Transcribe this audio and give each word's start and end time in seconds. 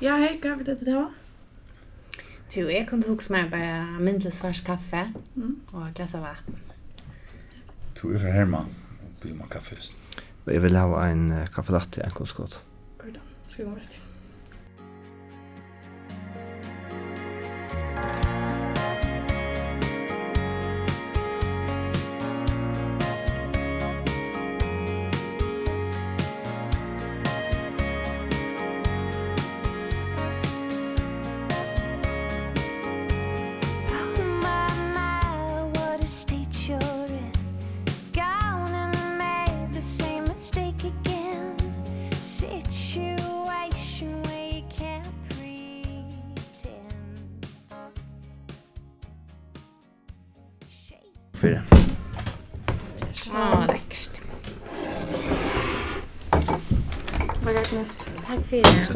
Ja, 0.00 0.16
hej, 0.16 0.38
kan 0.42 0.58
vi 0.58 0.64
det 0.64 0.74
där? 0.74 1.06
Jo, 2.52 2.68
jag 2.70 2.88
kunde 2.88 3.08
huxa 3.08 3.32
mig 3.32 3.50
bara 3.50 3.82
mindre 3.84 4.30
svart 4.30 4.64
kaffe 4.64 5.12
mm. 5.36 5.60
och 5.70 5.88
ett 5.88 5.96
glas 5.96 6.14
av 6.14 6.20
vatten. 6.20 6.56
Du 8.02 8.14
är 8.14 8.18
från 8.18 8.32
Herman 8.32 8.66
och 9.00 9.20
blir 9.22 9.34
man 9.34 9.48
kaffe 9.48 9.74
just. 9.74 9.94
Jag 10.44 10.60
vill 10.60 10.76
ha 10.76 11.06
en 11.06 11.46
kaffe 11.54 11.72
latte, 11.72 12.02
en 12.02 12.10
kolskott. 12.10 12.62
Ska 13.46 13.62
vi 13.62 13.68
gå 13.68 13.74
med 13.74 13.90
till? 13.90 14.07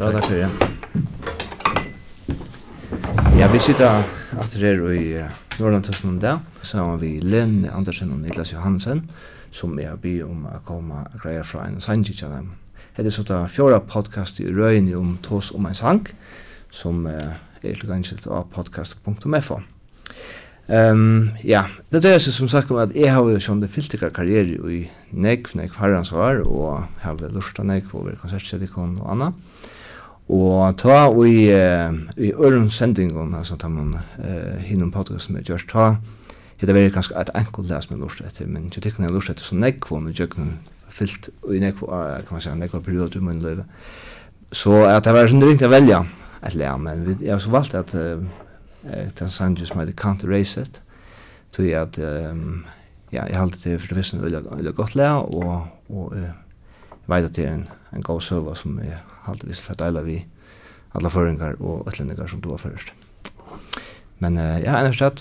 Ja, 0.03 0.11
takk 0.11 0.25
for 0.25 0.35
det. 0.35 0.49
Ja, 3.39 3.47
vi 3.47 3.59
sitter 3.63 4.03
etter 4.35 4.59
her 4.59 4.81
i 4.91 5.05
Norrland 5.61 5.85
Tøsten 5.87 6.09
om 6.09 6.17
det. 6.19 6.33
Så 6.59 6.77
har 6.83 6.97
vi 6.99 7.21
Len 7.23 7.69
Andersen 7.71 8.11
og 8.11 8.19
Niklas 8.19 8.51
Johansen, 8.51 9.05
som 9.55 9.79
jeg 9.79 9.95
by 10.03 10.11
om 10.27 10.43
å 10.51 10.59
komme 10.67 11.05
og 11.05 11.23
greie 11.23 11.45
fra 11.47 11.69
en 11.69 11.79
sangkik 11.79 12.19
til 12.19 12.35
dem. 12.35 12.51
Det 12.97 13.05
er 13.07 13.15
sånn 13.15 13.31
at 13.31 13.55
fjorda 13.55 13.79
podcast 13.79 14.43
i 14.43 14.49
røyene 14.51 14.97
om 14.99 15.15
tås 15.23 15.53
om 15.55 15.71
en 15.71 15.79
sang, 15.79 16.03
som 16.67 17.07
er 17.07 17.39
tilgangelig 17.63 18.27
av 18.27 18.51
podcast.fo. 18.51 19.61
Ehm 20.71 21.33
ja, 21.43 21.65
det 21.91 22.05
er 22.05 22.17
så 22.23 22.31
som 22.31 22.47
sagt 22.47 22.71
om 22.71 22.77
at 22.79 22.95
jeg 22.95 23.11
har 23.11 23.21
jo 23.21 23.39
som 23.39 23.59
det 23.61 23.69
filtrika 23.69 24.09
karriere 24.09 24.55
i 24.71 24.89
nekv, 25.11 25.51
nekv 25.59 25.75
Harrans 25.75 26.11
år, 26.11 26.43
og 26.47 26.85
har 27.03 27.17
vel 27.19 27.33
lursta 27.35 27.63
nekv 27.63 27.91
over 27.93 28.15
konsertsetikon 28.15 28.97
og 29.01 29.11
anna. 29.11 29.31
Og 30.29 30.77
ta 30.79 31.09
og 31.09 31.27
i, 31.27 31.51
i 32.17 32.31
øren 32.31 32.69
sendingen, 32.69 33.35
altså 33.35 33.57
ta 33.59 33.67
man 33.67 33.97
uh, 34.19 34.61
hinnom 34.63 34.91
podcasten 34.91 35.35
med 35.35 35.43
Gjørs 35.43 35.65
ta, 35.67 35.95
det 36.61 36.69
er 36.71 36.89
ganske 36.89 37.15
et 37.19 37.29
enkelt 37.35 37.67
les 37.67 37.89
med 37.89 37.99
lursta 37.99 38.23
etter, 38.23 38.47
men 38.47 38.69
jeg 38.71 38.85
tykker 38.85 39.03
jeg 39.03 39.11
lursta 39.11 39.33
etter 39.33 39.43
så 39.43 39.55
nekv 39.59 39.91
og 39.91 40.03
med 40.05 40.15
jøkken 40.15 40.59
fyllt 40.87 41.27
i 41.51 41.59
nekv, 41.59 41.83
kan 41.83 42.31
man 42.31 42.41
si, 42.41 42.53
nekv 42.55 42.79
period 42.85 43.15
i 43.15 43.19
min 43.19 43.41
løyve. 43.43 43.65
Så 44.51 44.85
at 44.87 45.03
det 45.03 45.13
var 45.13 45.27
sånn 45.27 45.43
ringt 45.43 45.65
å 45.65 45.67
velja 45.67 46.05
et 46.43 46.55
lea, 46.55 46.77
men 46.79 47.03
jeg 47.19 47.33
har 47.33 47.41
så 47.43 47.51
valgt 47.51 47.75
at 47.75 47.91
uh, 47.97 48.23
eh 48.91 49.09
den 49.19 49.29
sangen 49.29 49.65
som 49.65 49.79
heter 49.79 49.93
Can't 49.93 50.23
erase 50.25 50.61
It. 50.61 50.81
Så 51.51 51.63
jag 51.63 51.81
att 51.81 51.97
ehm 51.97 52.65
ja, 53.09 53.29
jag 53.29 53.39
håller 53.39 53.57
det 53.63 53.79
för 53.79 53.87
det 53.87 53.95
visst 53.95 54.13
eller 54.59 54.71
gott 54.71 54.95
lär 54.95 55.17
och 55.17 55.67
och 55.87 56.17
eh 56.17 56.31
vet 57.05 57.25
att 57.25 57.35
det 57.35 57.45
är 57.45 57.51
en 57.51 57.67
en 57.89 58.01
god 58.01 58.23
server 58.23 58.53
som 58.53 58.79
jag 58.79 58.97
håller 59.25 59.47
visst 59.47 59.61
för 59.61 59.73
dela 59.75 60.01
vi 60.01 60.25
alla 60.91 61.09
föringar 61.09 61.61
och 61.61 61.87
utlänningar 61.87 62.27
som 62.27 62.41
du 62.41 62.49
var 62.49 62.57
först. 62.57 62.93
Men 64.17 64.37
eh 64.37 64.59
ja, 64.59 64.85
jag 64.85 64.93
så 64.93 65.11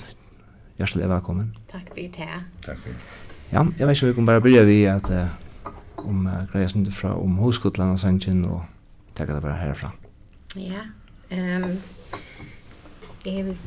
hjärtligt 0.76 1.06
välkommen. 1.06 1.56
Tack 1.70 1.88
för 1.88 1.94
det. 1.94 2.28
Tack 2.66 2.78
för 2.78 2.90
det. 2.90 2.96
Ja, 3.50 3.66
jag 3.78 3.86
vet 3.86 3.96
inte 3.96 4.06
vi 4.06 4.14
kommer 4.14 4.26
bara 4.26 4.40
börja 4.40 4.62
vi 4.62 4.86
att 4.86 5.10
om 5.96 6.26
uh, 6.26 6.46
från 6.46 6.68
som 6.68 6.92
fra 6.92 7.14
om 7.14 7.36
Hoskotland 7.38 7.92
og 7.92 7.98
Sanchen 7.98 8.44
og 8.44 8.62
det 9.34 9.42
bare 9.42 9.56
herfra. 9.56 9.90
Ja, 10.56 10.80
ehm 11.30 11.64
um, 11.64 11.78
jeg 13.26 13.44
vil, 13.46 13.58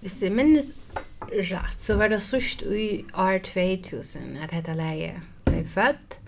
hvis 0.00 0.22
jeg 0.22 0.32
minnes 0.32 0.66
rett, 1.30 1.80
så 1.80 1.96
var 1.96 2.08
det 2.08 2.22
sørst 2.22 2.62
i 2.62 3.04
år 3.14 3.38
2000 3.38 4.38
at 4.42 4.52
dette 4.52 4.74
leie 4.78 5.20
ble 5.46 5.62
født. 5.66 6.18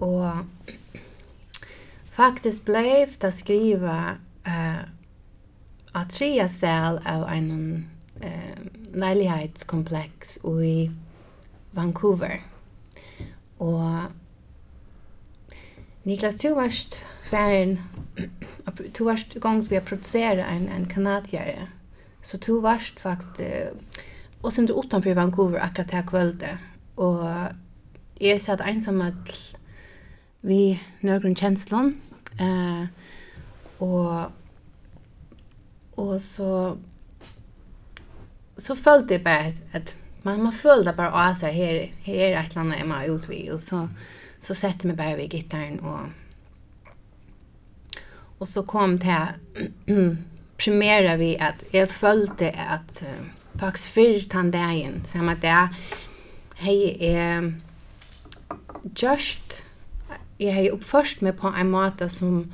Og 0.00 0.44
faktisk 2.10 2.64
ble 2.68 3.06
det 3.22 3.32
skrivet 3.36 4.20
uh, 4.48 4.82
av 5.94 6.06
tre 6.10 6.30
sel 6.48 7.00
av 7.06 7.26
en 7.30 7.50
uh, 8.24 8.60
leilighetskompleks 8.94 10.38
i 10.44 10.90
Vancouver. 11.72 12.40
Og 13.60 14.10
Niklas, 16.04 16.40
du 16.40 16.54
varst 16.56 16.96
bæren, 17.30 17.78
du 18.96 19.04
varst 19.10 19.36
gongt 19.40 19.70
vi 19.70 19.76
har 19.76 19.84
produseret 19.84 20.46
en, 20.48 20.68
en 20.72 20.88
kanadier 20.88 21.68
Så 22.22 22.38
to 22.38 22.60
varst 22.60 23.00
faktiskt 23.00 23.40
och 24.40 24.52
sen 24.52 24.66
då 24.66 24.82
utanför 24.84 25.14
Vancouver 25.14 25.60
akkurat 25.60 25.90
här 25.90 26.06
kvällte 26.06 26.58
och 26.94 27.24
jag 28.14 28.40
satt 28.40 28.60
ensam 28.60 29.00
att 29.00 29.54
vi 30.40 30.80
några 31.00 31.34
känslor 31.34 31.92
eh 32.40 32.84
och 33.78 34.30
och 35.94 36.22
så 36.22 36.78
så 38.56 38.76
följde 38.76 39.18
det 39.18 39.24
bara 39.24 39.52
att 39.72 39.96
man 40.22 40.42
man 40.42 40.52
följde 40.52 40.92
bara 40.92 41.12
ah 41.12 41.34
så 41.34 41.46
här 41.46 41.92
här 42.02 42.14
är 42.14 42.44
ett 42.44 42.54
land 42.54 42.74
Emma 42.80 43.04
ut 43.04 43.28
vi 43.28 43.50
och 43.50 43.60
så 43.60 43.88
så 44.40 44.54
sätter 44.54 44.86
mig 44.86 44.96
bara 44.96 45.16
vid 45.16 45.30
gitarren 45.30 45.80
och 45.80 46.00
och 48.38 48.48
så 48.48 48.62
kom 48.62 48.98
det 48.98 49.34
primera 50.60 51.16
vi 51.16 51.34
at 51.40 51.64
jeg 51.72 51.88
følte 51.88 52.52
at 52.52 53.02
uh, 53.02 53.26
faktisk 53.60 53.96
fyrr 53.96 54.28
tann 54.30 54.52
dagen, 54.52 55.00
samme 55.08 55.36
dag, 55.42 55.74
hei 56.60 56.96
jeg 57.00 57.52
just, 59.02 59.62
jeg 60.40 60.54
hei 60.54 60.68
oppførst 60.72 61.22
meg 61.24 61.38
på 61.40 61.52
en 61.52 61.72
måte 61.72 62.08
som 62.12 62.44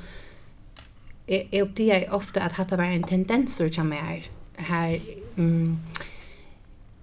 jeg, 1.26 1.48
jeg 1.52 1.62
oppdager 1.66 2.10
ofte 2.14 2.42
at 2.42 2.58
hatt 2.58 2.74
var 2.78 2.90
en 2.90 3.06
tendenser 3.06 3.70
til 3.74 3.88
meg 3.88 4.30
her, 4.68 4.98
um, 5.36 5.78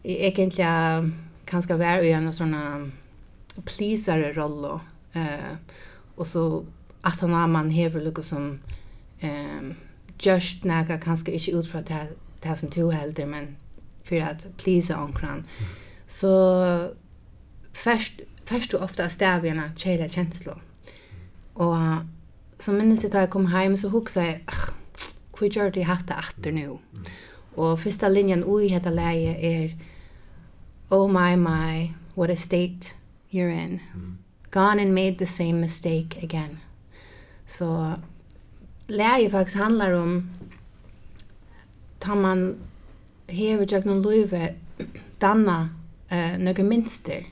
egentlig 0.04 0.68
kanskje 1.48 1.80
være 1.80 2.08
i 2.08 2.14
en 2.16 2.32
sånn 2.34 2.56
plisare 3.68 4.32
rolle, 4.38 4.80
uh, 5.16 5.56
og 6.18 6.28
så 6.28 6.46
at 7.04 7.20
han 7.20 7.36
har 7.36 7.50
man 7.52 7.72
hever 7.72 8.04
lukket 8.06 8.26
som 8.26 8.54
um, 9.24 9.74
just 10.26 10.64
näka 10.64 10.98
kanske 10.98 11.32
inte 11.32 11.52
ut 11.52 11.68
från 11.68 11.84
det 11.84 12.08
det 12.42 12.58
som 12.58 12.70
du 12.70 12.92
helder 12.92 13.26
men 13.26 13.56
för 14.04 14.22
att 14.22 14.58
please 14.58 14.96
onkran. 14.96 15.32
Mm. 15.32 15.72
så 16.08 16.90
först 17.74 18.14
först 18.46 18.72
du 18.72 18.78
ofta 18.78 19.10
stävjarna 19.10 19.72
tjejla 19.78 20.08
känslor 20.08 20.62
och 21.54 21.76
så 22.60 22.72
minns 22.72 23.04
jag 23.04 23.16
att 23.16 23.22
jag 23.22 23.30
kom 23.30 23.46
hem 23.46 23.78
så 23.78 23.90
huxade 23.90 24.28
jag 24.28 24.40
hur 25.40 25.50
gör 25.50 25.72
det 25.72 25.82
hatta 25.82 26.14
efter 26.20 26.52
nu 26.52 26.78
och 27.56 27.80
första 27.80 28.10
linjen 28.10 28.44
oj 28.48 28.68
heta 28.68 28.90
läge 28.90 29.36
är 29.40 29.78
oh 30.90 31.08
my 31.08 31.36
my 31.36 31.94
what 32.14 32.30
a 32.30 32.36
state 32.36 32.88
you're 33.30 33.64
in. 33.66 33.80
Mm. 33.94 34.18
gone 34.54 34.80
and 34.80 34.94
made 34.94 35.18
the 35.18 35.26
same 35.26 35.54
mistake 35.54 36.24
again. 36.24 36.60
Så 37.48 37.58
so, 37.58 38.02
läge 38.94 39.30
faktiskt 39.30 39.58
handlar 39.58 39.92
om 39.92 40.30
tar 42.00 42.16
man 42.16 42.56
hever 43.28 43.68
jag 43.70 43.86
någon 43.86 44.02
löve 44.02 44.56
danna 45.20 45.70
eh 46.10 46.38
några 46.38 46.64
minster 46.64 47.26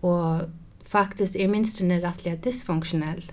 och 0.00 0.40
faktiskt 0.84 1.36
är 1.36 1.48
minstern 1.48 1.90
är 1.90 2.00
rättliga 2.00 2.36
dysfunktionell. 2.36 3.32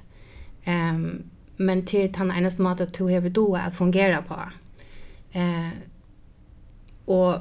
Ehm 0.63 0.95
um, 0.95 1.23
men 1.57 1.85
till 1.85 2.15
han 2.15 2.31
ena 2.31 2.51
som 2.51 2.65
att 2.65 2.93
to 2.93 3.07
hever 3.07 3.29
då 3.29 3.55
att 3.55 3.77
fungera 3.77 4.21
på. 4.21 4.39
Eh 5.31 5.69
och 7.05 7.35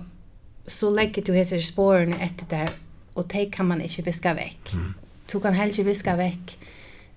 så 0.66 0.90
lägger 0.90 1.22
du 1.22 1.34
hela 1.34 1.62
spåren 1.62 2.12
efter 2.12 2.46
där 2.48 2.70
och 3.12 3.26
det 3.28 3.44
kan 3.44 3.66
man 3.66 3.80
inte 3.80 4.02
viska 4.02 4.34
veck 4.34 4.72
Mm. 4.72 4.94
Du 5.32 5.40
kan 5.40 5.54
heller 5.54 5.68
inte 5.68 5.82
viska 5.82 6.16
veck 6.16 6.58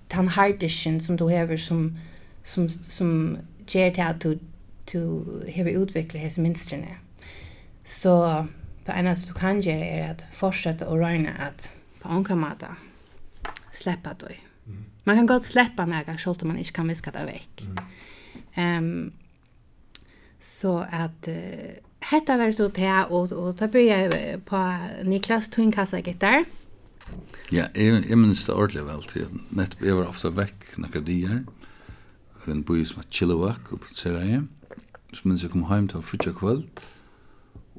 den 0.08 0.28
hardishen 0.28 1.00
som 1.00 1.16
du 1.16 1.30
hever 1.30 1.56
som 1.56 1.98
som, 2.44 2.68
som 2.68 3.38
ger 3.66 3.90
till 3.90 4.02
att 4.02 4.20
du, 4.20 4.38
du 4.92 5.00
har 5.56 5.82
utvecklat 5.82 6.22
hans 6.22 6.38
minstrene. 6.38 6.96
Så 7.84 8.46
det 8.84 8.92
ena 8.92 9.14
du 9.14 9.32
kan 9.32 9.60
göra 9.60 9.84
är 9.84 10.10
att 10.10 10.22
fortsätta 10.34 10.88
och 10.88 10.98
röjna 10.98 11.30
att 11.30 11.70
på 12.00 12.08
andra 12.08 12.34
mata 12.34 12.76
släppa 13.72 14.14
dig. 14.14 14.40
Mm. 14.66 14.84
Man 15.04 15.16
kan 15.16 15.26
gott 15.26 15.44
släppa 15.44 15.86
några 15.86 16.18
så 16.18 16.30
om 16.30 16.48
man 16.48 16.58
inte 16.58 16.72
kan 16.72 16.88
viska 16.88 17.10
det 17.10 17.24
väck. 17.24 17.64
Mm. 18.54 18.78
Um, 18.78 19.12
så 20.40 20.78
att 20.90 21.28
uh, 21.28 21.34
hetta 22.00 22.36
var 22.36 22.52
så 22.52 22.68
te 22.68 23.04
och 23.04 23.32
och 23.32 23.58
ta 23.58 23.68
börja 23.68 24.10
på 24.44 24.76
Niklas 25.02 25.50
Twinkassa 25.50 26.00
gitarr. 26.00 26.44
Ja, 27.50 27.64
jag 27.74 28.18
minns 28.18 28.46
det 28.46 28.52
ordentligt 28.52 28.84
väl 28.84 29.02
till. 29.02 29.26
Nettopp 29.48 29.82
jag 29.82 29.96
var 29.96 30.06
ofta 30.06 30.30
väck 30.30 30.76
några 30.76 31.00
dagar 31.00 31.44
i 32.48 32.54
en 32.54 32.64
by 32.64 32.84
som 32.84 33.00
er 33.00 33.10
Chilliwack 33.10 33.72
og 33.72 33.80
produserer 33.80 34.24
jeg. 34.24 34.42
Så 35.12 35.22
minns 35.24 35.42
jeg 35.42 35.50
kom 35.50 35.66
hjem 35.68 35.88
til 35.88 36.02
frutja 36.02 36.32
kvöld 36.32 36.66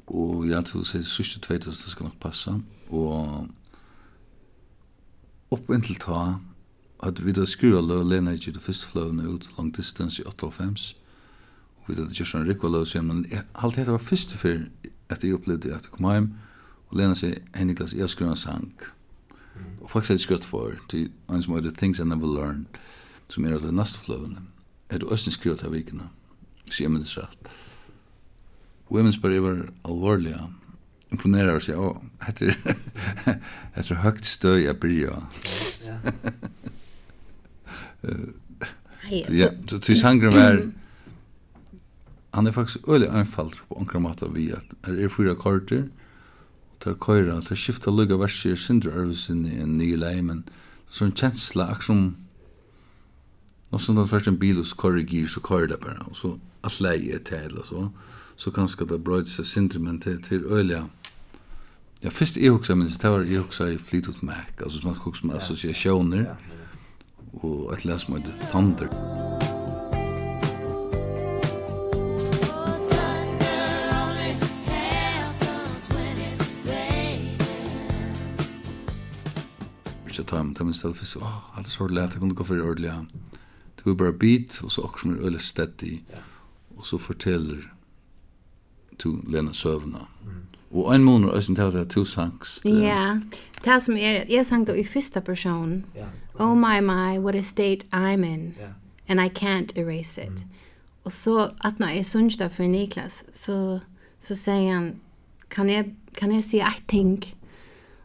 og 0.06 0.48
jeg 0.48 0.64
tror 0.64 0.80
det 0.80 0.94
er 0.94 1.02
sørste 1.02 1.40
2000 1.40 1.90
skal 1.90 2.04
nok 2.04 2.20
passa. 2.20 2.60
og 2.90 3.48
opp 5.50 5.70
inntil 5.70 5.98
ta 5.98 6.38
hadde 7.02 7.22
vi 7.22 7.32
da 7.32 7.46
skrua 7.46 7.80
løg 7.82 8.06
lena 8.06 8.34
ikke 8.34 8.52
det 8.54 8.62
første 8.62 8.86
fløvene 8.86 9.28
ut 9.28 9.48
long 9.58 9.76
distance 9.76 10.22
i 10.22 10.26
8.5 10.26 10.94
og 11.76 11.88
vi 11.88 11.94
hadde 11.94 12.14
gjort 12.14 12.30
sånn 12.30 12.46
rikva 12.46 12.70
løg 12.70 12.94
men 13.02 13.26
jeg 13.30 13.42
halte 13.54 13.84
det 13.84 13.92
var 13.92 13.98
første 13.98 14.38
fyr, 14.38 14.68
etter 15.10 15.28
jeg 15.28 15.34
opplevde 15.34 15.74
at 15.74 15.88
jeg 15.88 15.92
kom 15.92 16.10
hjem 16.10 16.32
og 16.88 16.98
lena 16.98 17.14
seg 17.14 17.42
Henriklas 17.54 17.94
jeg 17.94 18.08
skrua 18.08 18.30
en 18.30 18.36
sang 18.36 18.70
og 19.80 19.90
faktisk 19.90 20.10
er 20.10 20.14
det 20.14 20.22
skrua 20.22 20.38
for 20.46 20.78
til 20.88 21.10
en 21.28 21.42
som 21.42 21.54
heter 21.54 21.74
Things 21.74 21.98
I 21.98 22.04
Never 22.04 22.30
Learned 22.30 22.78
som 23.28 23.44
er 23.44 23.58
av 23.58 23.66
det 23.66 23.74
neste 23.74 23.98
fløvene 23.98 24.46
er 24.90 25.02
du 25.02 25.08
østen 25.12 25.34
skrivet 25.34 25.64
av 25.66 25.74
vikene, 25.74 26.08
så 26.70 26.84
jeg 26.84 26.92
minnes 26.92 27.16
rett. 27.18 27.50
Og 28.86 28.98
jeg 28.98 29.06
minnes 29.06 29.20
bare 29.22 29.38
jeg 29.38 29.44
var 29.46 29.62
alvorlig, 29.88 30.34
ja. 30.36 30.46
imponerer 31.14 31.58
og 31.58 31.62
sier, 31.62 31.78
å, 31.78 31.96
etter, 32.28 32.54
etter 33.78 34.02
høyt 34.02 34.26
støy 34.26 34.64
jeg 34.66 34.78
bryr 34.82 35.16
Ja. 35.86 35.98
Ja, 39.10 39.52
så 39.70 39.78
til 39.78 39.98
sangren 39.98 40.34
var, 40.34 40.56
han 42.34 42.46
er 42.46 42.52
faktisk 42.52 42.88
øyelig 42.88 43.08
anfallt 43.14 43.60
på 43.68 43.74
omkring 43.78 44.02
måte 44.02 44.26
vi, 44.34 44.48
at 44.50 44.72
her 44.84 44.98
er 44.98 45.08
fyra 45.08 45.34
korter, 45.38 45.84
og 46.74 46.80
tar 46.80 46.96
køyra, 47.00 47.40
tar 47.40 47.58
skifta 47.58 47.90
lugga 47.90 48.18
verser, 48.18 48.56
sindra 48.58 48.96
arvesinni 48.98 49.60
enn 49.62 49.76
nye 49.78 49.96
lei, 49.96 50.18
men 50.22 50.42
sånn 50.90 51.14
kjensla, 51.14 51.68
som 51.86 52.16
Och 53.70 53.80
sen 53.80 53.94
den 53.96 54.08
första 54.08 54.30
bilen 54.30 54.64
så 54.64 54.76
korrigerar 54.76 55.26
så 55.26 55.40
kör 55.40 55.66
det 55.66 55.76
bara. 55.76 55.98
Och 56.10 56.16
så 56.16 56.38
att 56.60 56.80
läge 56.80 57.18
till 57.18 57.58
och 57.58 57.66
så. 57.66 57.90
Så 58.36 58.50
kanske 58.50 58.84
det 58.84 58.98
bröt 58.98 59.28
sig 59.28 59.62
men 59.78 60.00
till, 60.00 60.22
till 60.22 60.44
ölja. 60.44 60.88
Ja, 62.00 62.10
först 62.10 62.36
jeg 62.36 62.54
också 62.54 62.76
men 62.76 62.88
det 62.88 63.08
var 63.08 63.20
jeg 63.20 63.40
också 63.40 63.68
i 63.68 63.78
Fleetwood 63.78 64.22
Mac. 64.22 64.34
altså 64.62 64.78
som 64.78 64.90
man 64.90 64.94
kokar 64.94 65.26
med 65.26 65.36
associationer. 65.36 66.36
og 67.42 67.72
et 67.72 67.84
läsa 67.84 68.12
med 68.12 68.22
Thunder. 68.50 68.86
Thunder. 68.86 69.36
ikke 80.08 80.30
ta 80.30 80.38
dem, 80.38 80.54
de 80.54 80.64
minst 80.64 80.82
det, 80.82 80.96
for 80.96 81.04
så, 81.04 81.20
alt 81.56 81.68
så 81.68 81.86
lett, 81.86 82.14
jeg 82.14 82.20
kunne 82.20 82.34
gå 82.34 82.44
for 82.44 82.54
ordentlig, 82.54 82.92
vi 83.90 83.94
bara 83.94 84.12
bit 84.12 84.60
och 84.64 84.72
så 84.72 84.82
också 84.82 85.02
som 85.02 85.16
er 85.16 85.26
öle 85.26 85.38
steady. 85.38 85.98
Ja. 86.10 86.18
Och 86.76 86.86
så 86.86 86.98
forteller 86.98 87.72
to 88.96 89.16
Lena 89.28 89.52
Søvna 89.52 90.06
Mm. 90.24 90.46
Och 90.70 90.94
en 90.94 91.04
månad 91.04 91.36
är 91.36 91.40
sen 91.40 91.54
till 91.54 91.64
att 91.64 91.90
du 91.90 92.04
sangs. 92.04 92.60
Ja, 92.64 93.20
det 93.64 93.80
som 93.80 93.96
är 93.96 94.12
jeg 94.12 94.30
Jag 94.30 94.46
sang 94.46 94.64
då 94.64 94.76
i 94.76 94.84
första 94.84 95.20
person. 95.20 95.84
Ja. 95.94 96.06
Oh 96.38 96.54
my 96.54 96.80
my, 96.80 97.18
what 97.18 97.34
a 97.34 97.42
state 97.42 97.86
I'm 97.90 98.24
in. 98.24 98.54
Ja. 98.60 98.66
And 99.08 99.20
I 99.20 99.28
can't 99.28 99.78
erase 99.78 100.22
it. 100.22 100.28
Mm. 100.28 100.48
Och 101.02 101.12
så 101.12 101.50
att 101.58 101.78
när 101.78 101.94
jeg 101.94 102.06
sjöng 102.06 102.28
där 102.38 102.48
för 102.48 102.64
Niklas 102.64 103.24
så 103.32 103.80
så 104.20 104.36
säger 104.36 104.74
han 104.74 105.00
kan 105.48 105.68
jag 105.68 105.94
kan 106.14 106.34
jag 106.34 106.44
se 106.44 106.58
I 106.58 106.82
think. 106.86 107.36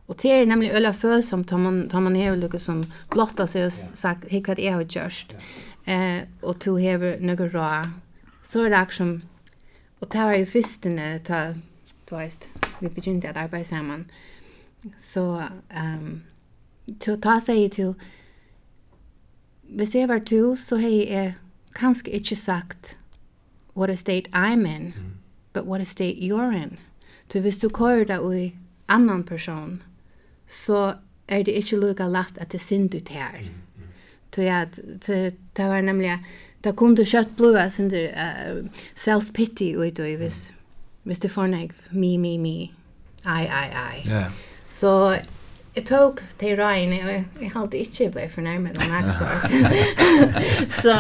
Och 0.06 0.18
det 0.22 0.30
er 0.30 0.46
nämligen 0.46 0.76
öla 0.76 0.94
følsomt 0.94 1.48
tar 1.48 1.58
man 1.58 1.90
tar 1.90 2.00
man 2.00 2.14
ner 2.14 2.56
och 2.56 2.62
som 2.62 2.84
blotta 3.10 3.48
sig 3.48 3.66
och 3.66 3.74
sagt 3.74 4.28
hej 4.30 4.44
vad 4.48 4.60
är 4.60 4.64
det 4.64 4.70
har 4.70 4.82
gjort 4.82 5.34
eh, 5.88 6.24
og 6.42 6.60
to 6.60 6.76
hever 6.76 7.20
nøkker 7.20 7.54
rå, 7.56 7.70
så 8.44 8.66
er 8.66 8.70
det 8.70 8.80
akkur 8.80 8.98
som, 8.98 9.14
og 10.02 10.12
det 10.12 10.26
var 10.28 10.36
jo 10.36 10.46
fyrstene, 10.46 11.20
ta, 11.24 11.54
du 12.10 12.16
veist, 12.16 12.50
vi 12.82 12.90
begynte 12.90 13.30
at 13.30 13.38
arbeide 13.38 13.66
sammen, 13.66 14.10
så, 15.02 15.48
um, 15.78 16.24
to, 17.00 17.16
ta 17.16 17.38
seg 17.40 17.72
til, 17.72 17.94
hvis 19.72 19.96
jeg 19.96 20.10
var 20.10 20.20
to, 20.26 20.56
så 20.56 20.78
har 20.82 20.90
jeg 20.90 21.36
kanskje 21.76 22.12
ikke 22.12 22.36
sagt 22.36 22.98
what 23.76 23.90
a 23.90 23.96
state 23.96 24.28
I'm 24.34 24.66
in, 24.66 24.94
mm. 24.98 25.12
but 25.54 25.66
what 25.66 25.82
a 25.82 25.86
state 25.86 26.18
you're 26.20 26.52
in. 26.52 26.80
Så 27.32 27.40
hvis 27.40 27.58
du 27.58 27.70
kører 27.70 28.04
deg 28.04 28.34
i 28.36 28.56
annan 28.88 29.24
person, 29.24 29.84
så 30.48 30.96
er 31.28 31.44
det 31.44 31.54
ikke 31.56 31.76
lukket 31.80 32.12
lagt 32.12 32.38
at 32.38 32.52
det 32.52 32.62
synd 32.62 32.96
ut 32.96 33.10
her. 33.10 33.40
Mm. 33.40 33.48
Tog 34.32 34.46
at 34.46 34.80
det 35.08 35.34
var 35.58 35.82
nemlig, 35.82 36.16
det 36.64 36.76
kunne 36.80 37.06
kjøtt 37.06 37.36
blod, 37.38 37.60
sin 37.72 37.92
uh, 37.92 38.62
self-pity 38.96 39.74
ut 39.76 40.00
og 40.00 40.16
hvis, 40.22 40.54
hvis 41.04 41.20
det 41.20 41.32
får 41.32 41.52
meg, 41.52 41.76
me, 41.92 42.18
me, 42.18 42.38
me, 42.38 42.72
I, 43.26 43.44
I, 43.46 43.66
I. 43.70 44.08
Yeah. 44.08 44.32
Så 44.70 45.18
jeg 45.76 45.86
tok 45.88 46.22
til 46.40 46.58
røyene, 46.60 47.00
og 47.04 47.10
jeg, 47.10 47.26
jeg 47.42 47.52
halte 47.54 47.80
ikke 47.80 48.10
ble 48.12 48.28
fornærmet 48.32 48.78
om 48.78 48.92
jeg 48.92 49.14
så. 49.20 49.28
så, 50.82 50.96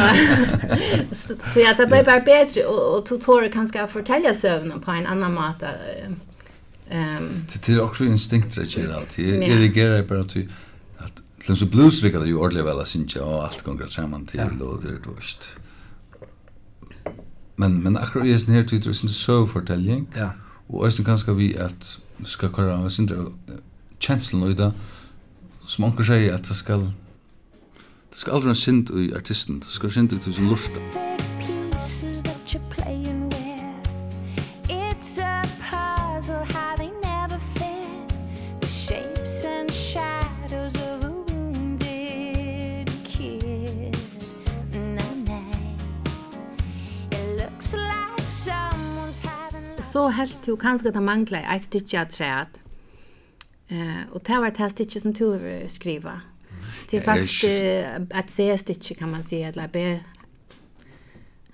så, 1.53 1.59
ja, 1.59 1.73
det 1.77 1.87
ble 1.91 2.03
bare 2.07 2.23
bedre, 2.23 2.65
og, 2.67 2.81
og 2.95 3.05
tog 3.07 3.21
tårer 3.23 3.49
kan 3.51 3.67
skal 3.67 3.89
fortelle 3.91 4.35
søvnene 4.35 4.79
på 4.81 4.91
en 4.95 5.07
annan 5.07 5.35
måte. 5.35 5.71
Um, 6.91 7.45
det, 7.51 7.63
det 7.65 7.75
er 7.75 7.81
også 7.81 8.03
instinkter, 8.03 8.61
ikke? 8.61 8.87
Det 9.15 9.47
irrigerer 9.47 10.03
bare 10.07 10.27
til 10.27 10.51
Til 11.45 11.57
så 11.57 11.65
blues 11.65 12.03
rikkar 12.03 12.19
det 12.21 12.29
jo 12.31 12.41
ordentlig 12.41 12.65
vel, 12.65 12.85
synes 12.85 13.15
jeg, 13.15 13.23
og 13.23 13.43
alt 13.47 13.63
gonger 13.63 13.89
saman 13.89 14.25
til, 14.25 14.61
og 14.61 14.81
det 14.83 14.93
er 14.93 14.99
dvist. 15.05 15.57
Men, 17.57 17.83
men 17.83 17.97
akkurat 17.97 18.27
i 18.27 18.31
hesten 18.31 18.53
her 18.53 18.63
tyder 18.63 18.83
det 18.83 18.95
sin 18.95 19.09
søvfortelling, 19.09 20.07
ja. 20.15 20.29
og 20.69 20.87
æsten 20.87 21.05
kanskje 21.05 21.35
vi 21.35 21.53
at 21.53 21.99
skal 22.23 22.49
køre 22.49 22.77
av 22.77 22.89
sin 22.89 23.09
kjenslen 23.99 24.43
og 24.43 24.57
det, 24.57 24.71
som 25.67 25.85
anker 25.89 26.03
sier 26.03 26.33
at 26.35 26.47
det 26.49 26.57
skal, 26.57 26.87
det 28.11 28.21
skal 28.23 28.37
aldri 28.37 28.53
en 28.53 28.61
synd 28.63 28.93
i 28.97 29.11
artisten, 29.15 29.59
det 29.59 29.69
skal 29.69 29.91
synd 29.91 30.13
i 30.13 30.21
tusen 30.21 30.49
lortet. 30.49 31.30
så 49.91 50.07
helt 50.15 50.37
du 50.45 50.55
kanskje 50.55 50.89
at 50.89 50.95
han 50.99 51.05
manglet 51.05 51.45
et 51.45 51.63
stykke 51.63 51.99
av 51.99 52.11
træet. 52.11 52.61
Uh, 53.71 54.03
og 54.11 54.21
det 54.27 54.39
var 54.43 54.55
det 54.55 54.71
stykke 54.71 54.99
som 54.99 55.13
du 55.13 55.27
skriver. 55.67 56.25
Det 56.91 56.99
er 56.99 57.03
faktisk 57.03 57.43
uh, 57.47 58.19
et 58.19 58.31
C-stykke 58.31 58.95
kan 58.99 59.11
man 59.11 59.23
si, 59.23 59.43
eller 59.43 59.67
B. 59.67 59.75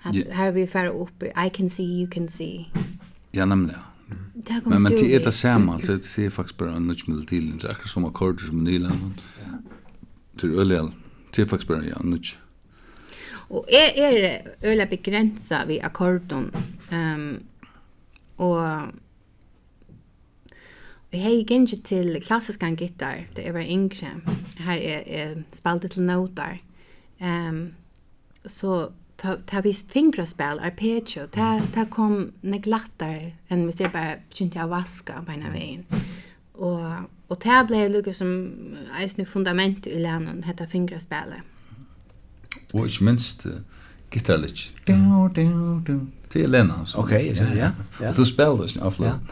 At, 0.05 0.15
yeah. 0.15 0.31
Her 0.37 0.51
vi 0.51 0.65
færre 0.65 0.91
opp, 0.91 1.23
I 1.23 1.49
can 1.49 1.69
see, 1.69 2.01
you 2.01 2.07
can 2.11 2.29
see. 2.29 2.67
Ja, 3.33 3.45
nemlig, 3.45 3.73
ja. 3.73 3.83
Det 4.47 4.65
men, 4.65 4.83
men 4.83 4.91
det 4.91 5.15
er 5.15 5.19
det 5.19 5.33
samme, 5.33 5.77
det 5.77 6.25
er 6.25 6.29
faktisk 6.29 6.57
bare 6.57 6.77
en 6.77 6.87
nødt 6.87 7.07
med 7.07 7.25
til, 7.27 7.51
det 7.53 7.63
er 7.63 7.69
akkurat 7.69 7.89
som 7.89 8.05
akkorder 8.05 8.45
som 8.45 8.63
Nyland, 8.63 9.17
det 10.41 10.43
er 10.43 10.59
øyelig, 10.59 10.91
det 11.35 11.41
er 11.41 11.45
faktisk 11.45 11.67
bare 11.67 11.83
en 11.83 12.09
nødt. 12.09 12.39
Og 13.49 13.65
er, 13.67 13.89
er 13.95 14.37
øyelig 14.63 14.89
begrensa 14.89 15.65
vi 15.65 15.79
akkorden, 15.83 16.51
um, 16.91 17.39
Og 18.37 18.93
Jeg 21.11 21.21
hei 21.23 21.43
gengje 21.47 21.77
til 21.87 22.17
klassiskan 22.19 22.75
gitar, 22.75 23.23
det 23.35 23.45
er 23.47 23.53
var 23.55 23.63
yngre. 23.63 24.09
Her 24.59 24.75
er, 24.75 25.03
er 25.07 25.35
spalte 25.55 25.87
til 25.87 26.03
notar. 26.03 26.57
Um, 27.21 27.71
så 28.45 28.89
ta, 29.17 29.37
ta 29.47 29.61
vi 29.63 29.71
fingraspel, 29.73 30.59
arpeggio, 30.59 31.25
ta, 31.31 31.61
ta 31.73 31.85
kom 31.89 32.33
nek 32.43 32.67
lattar 32.67 33.31
enn 33.49 33.65
vi 33.69 33.75
ser 33.77 33.93
bare 33.93 34.19
begynte 34.27 34.59
jeg 34.59 34.67
å 34.67 34.73
vaska 34.73 35.21
på 35.23 35.31
en 35.31 35.47
av 35.47 35.55
veien. 35.55 35.87
Og, 36.59 37.07
og 37.29 37.39
ta 37.39 37.61
ble 37.63 37.85
lukka 37.93 38.11
som 38.13 38.35
eisne 38.99 39.25
fundament 39.25 39.87
i 39.87 39.95
lennon, 40.03 40.43
hetta 40.43 40.67
fingraspelet. 40.67 41.55
Og 42.75 42.83
ikke 42.83 43.07
minst, 43.07 43.47
uh, 43.47 43.63
gitarrlich. 44.17 44.73
Du 44.87 44.93
du 45.35 45.79
du. 45.87 46.07
är 46.43 46.47
Lena. 46.47 46.85
Okej, 46.95 47.33
ja, 47.37 47.71
ja. 48.01 48.09
Og 48.09 48.15
så 48.15 48.25
spelar 48.25 48.57
det 48.57 48.69
Ja. 49.05 49.09
land. 49.09 49.27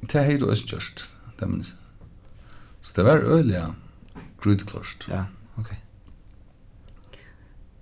Det 0.00 0.24
har 0.24 0.38
du 0.38 0.50
just. 0.72 1.16
Det 1.40 1.48
men. 1.48 1.64
Så 2.80 2.92
det 2.96 3.04
var 3.04 3.18
øliga 3.18 3.74
grudklost. 4.42 5.08
Ja, 5.08 5.24
okej. 5.56 5.76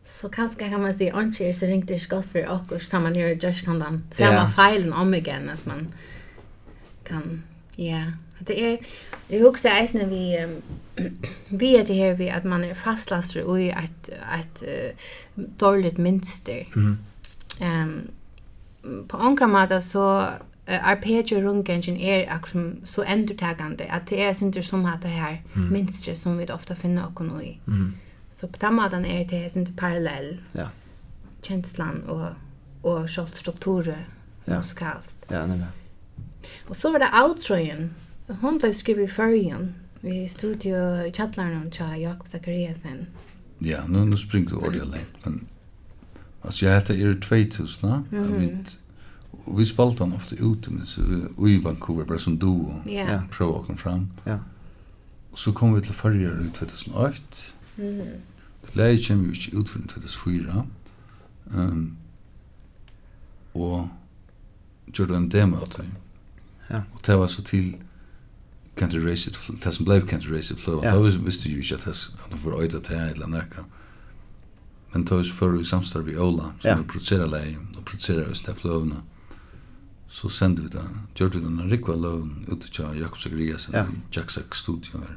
Så 0.05 0.29
kanske 0.29 0.69
kan 0.69 0.81
man 0.81 0.99
si, 0.99 1.09
«Anki 1.09 1.45
er 1.45 1.53
så 1.53 1.67
ringt 1.67 1.89
det 1.89 2.01
skott 2.01 2.25
för 2.25 2.39
akkurat», 2.49 2.83
så 2.83 2.99
man 3.01 3.15
gjør 3.15 3.37
just 3.45 3.67
han 3.67 3.81
den 3.81 4.05
samme 4.11 4.51
feilen 4.57 4.93
om 4.93 5.15
igen 5.15 5.51
att 5.51 5.67
man 5.67 5.89
kan, 7.05 7.43
ja, 7.77 7.85
yeah. 7.85 8.13
Det 8.39 8.65
är 8.65 8.79
jag 9.29 9.41
huxar 9.41 9.71
eisne 9.71 10.05
vi 10.05 10.47
vi 11.49 11.77
är 11.77 11.85
det 11.87 11.95
här 11.95 12.15
vi 12.15 12.31
att 12.31 12.45
man 12.45 12.65
är 12.65 12.75
fastlast 12.75 13.37
och 13.37 13.61
i 13.61 13.71
ett 13.71 14.09
ett 14.41 14.63
dåligt 15.35 15.99
mönster. 15.99 16.67
Mm. 16.77 16.99
Ehm 17.61 18.09
på 19.09 19.17
andra 19.17 19.47
så 19.81 20.25
arpeggio 20.67 21.41
rundgängen 21.41 21.97
är 21.97 22.33
akkurat 22.33 22.75
så 22.85 23.03
endurtagande 23.03 23.87
att 23.91 24.07
det 24.07 24.25
är 24.25 24.43
inte 24.43 24.63
som 24.63 24.87
att 24.87 25.03
det 25.03 25.09
här 25.09 25.43
mm. 25.55 25.69
som 26.17 26.39
vi 26.39 26.47
ofta 26.53 26.75
finner 26.75 27.07
och 27.07 27.43
i. 27.43 27.59
Mm. 27.67 27.95
Så 28.31 28.49
på 28.49 28.57
den 28.61 28.75
måten 28.75 29.05
är 29.05 29.25
det 29.25 29.57
inte 29.57 29.73
parallell. 29.73 30.41
Ja. 30.53 30.69
Känslan 31.43 32.03
och 32.03 32.27
och 32.83 33.11
själva 33.11 33.31
strukturen 33.31 34.05
ja. 34.45 34.57
musikalskt. 34.57 35.25
Ja, 35.29 35.47
nej. 35.47 35.65
Och 36.69 36.77
så 36.77 36.93
var 36.93 36.99
det 36.99 37.11
outroen 37.23 37.95
hon 38.41 38.59
blev 38.59 38.73
skrivet 38.73 39.11
i 39.11 39.13
förrgen. 39.13 39.75
Vi 40.01 40.29
stod 40.29 40.65
ju 40.65 41.07
i 41.07 41.13
chattlaren 41.13 41.63
om 41.63 41.99
Jakob 42.01 42.27
Zachariasen. 42.27 43.07
Ja, 43.59 43.87
nu, 43.89 44.05
nu 44.05 44.17
springer 44.17 44.49
du 44.49 44.57
ordet 44.57 44.89
längt, 44.89 45.25
men 45.25 45.47
Alltså 46.43 46.67
jag 46.67 46.75
heter 46.75 46.95
er 46.95 47.21
2000, 47.21 47.89
va? 47.89 48.05
Mm 48.13 48.25
-hmm. 48.25 48.39
vi, 48.39 48.65
och 49.31 49.61
vi 49.61 49.67
spalte 49.67 50.03
han 50.03 50.13
ofta 50.13 50.35
ute 50.35 50.71
men 50.71 50.87
så 50.87 51.03
vi, 51.39 51.53
i 51.53 51.59
Vancouver 51.59 52.05
bara 52.05 52.19
som 52.19 52.39
duo. 52.39 52.83
Yeah. 52.87 53.13
Ja. 53.13 53.23
Prova 53.31 53.73
att 53.73 53.81
fram. 53.81 54.09
Ja. 54.25 54.39
Och 55.31 55.39
så 55.39 55.53
kom 55.53 55.75
vi 55.75 55.83
till 55.83 55.95
förra 55.95 56.47
i 56.47 56.51
2008. 56.51 57.19
Mm. 57.79 58.01
-hmm. 58.01 58.21
Det 58.63 58.77
läge 58.77 59.03
kom 59.09 59.23
ju 59.23 59.29
inte 59.29 59.57
ut 59.57 59.69
förrän 59.69 59.87
2004. 59.87 60.67
Ehm 61.55 61.61
um, 61.61 61.97
och 63.53 63.87
gjorde 64.87 65.17
en 65.17 65.29
demo 65.29 65.57
åt 65.57 65.77
det. 65.77 65.85
Ja. 66.69 66.83
Och 66.93 67.01
det 67.07 67.17
var 67.17 67.27
så 67.27 67.43
till 67.43 67.77
Country 68.79 69.11
Race, 69.11 69.31
det 69.65 69.75
som 69.75 69.85
blev 69.85 70.09
Country 70.09 70.33
Race 70.37 70.55
i 70.55 70.57
Fløva, 70.57 70.87
ja. 70.87 70.95
da 70.95 71.19
visste 71.25 71.51
jo 71.51 71.59
ikke 71.59 71.75
at 71.75 72.11
det 72.31 72.45
var 72.45 72.61
øyde 72.61 72.81
til 72.81 72.97
eller 72.97 73.27
nekka. 73.27 73.63
Men 74.93 75.05
da 75.05 75.17
visste 75.17 75.35
for 75.35 75.61
i 75.61 75.65
samstarv 75.65 76.09
i 76.09 76.17
Ola, 76.17 76.53
som 76.59 76.71
ja. 76.71 76.83
producerer 76.83 77.27
leie, 77.27 77.59
og 77.77 77.85
producerer 77.85 78.31
oss 78.31 78.41
til 78.41 78.55
Fløvene, 78.55 79.03
så 80.09 80.29
sendte 80.29 80.63
vi 80.63 80.69
det, 80.73 80.85
gjør 81.15 81.29
vi 81.29 81.41
den 81.45 81.71
rikva 81.71 81.97
løven 81.97 82.47
ute 82.49 82.71
til 82.71 82.85
jakob 82.97 83.19
og 83.27 83.33
Griasen 83.33 83.75
ja. 83.75 83.85
i 83.85 84.01
Jacksack 84.17 84.55
Studio 84.55 84.99
her. 84.99 85.17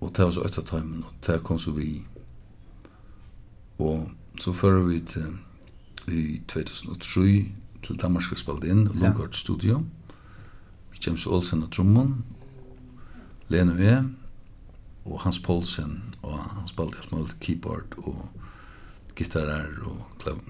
Og 0.00 0.10
det 0.16 0.24
var 0.24 0.30
så 0.30 0.40
øyde 0.40 0.66
timen, 0.66 1.04
og 1.04 1.26
det 1.26 1.42
kom 1.42 1.58
så 1.58 1.70
vi. 1.70 2.02
Og 3.78 4.10
så 4.40 4.52
fører 4.52 4.82
vi 4.82 5.00
til 5.00 5.36
i 6.08 6.40
2003 6.48 7.44
til 7.82 7.96
Danmark 8.00 8.22
skal 8.22 8.38
spalte 8.38 8.68
inn, 8.68 8.88
Lungard 8.94 9.32
Studio. 9.32 9.78
Ja 9.78 10.03
James 11.06 11.26
Olsen 11.26 11.62
og 11.62 11.70
Trumman, 11.70 12.24
Lene 13.48 13.72
Ø, 13.72 13.96
og 15.04 15.20
Hans 15.20 15.38
Poulsen, 15.38 16.14
og 16.22 16.38
han 16.38 16.68
spalte 16.68 16.98
alt 16.98 17.12
mulig 17.12 17.36
keyboard 17.40 17.96
og 17.96 18.28
gitarer 19.16 19.66
og 19.84 20.06
klav, 20.18 20.40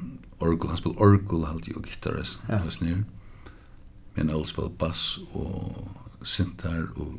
orgel, 0.40 0.68
han 0.68 0.76
spalte 0.76 0.99
orgel 0.99 1.44
alltid 1.44 1.76
og 1.76 1.82
gitarer 1.82 2.37
ja. 2.49 2.56
hans 2.56 2.75
snir. 2.75 3.02
Men 4.14 4.30
alle 4.30 4.46
spalte 4.46 4.78
bass 4.78 5.18
og 5.32 5.88
syntar 6.23 6.87
og 6.96 7.18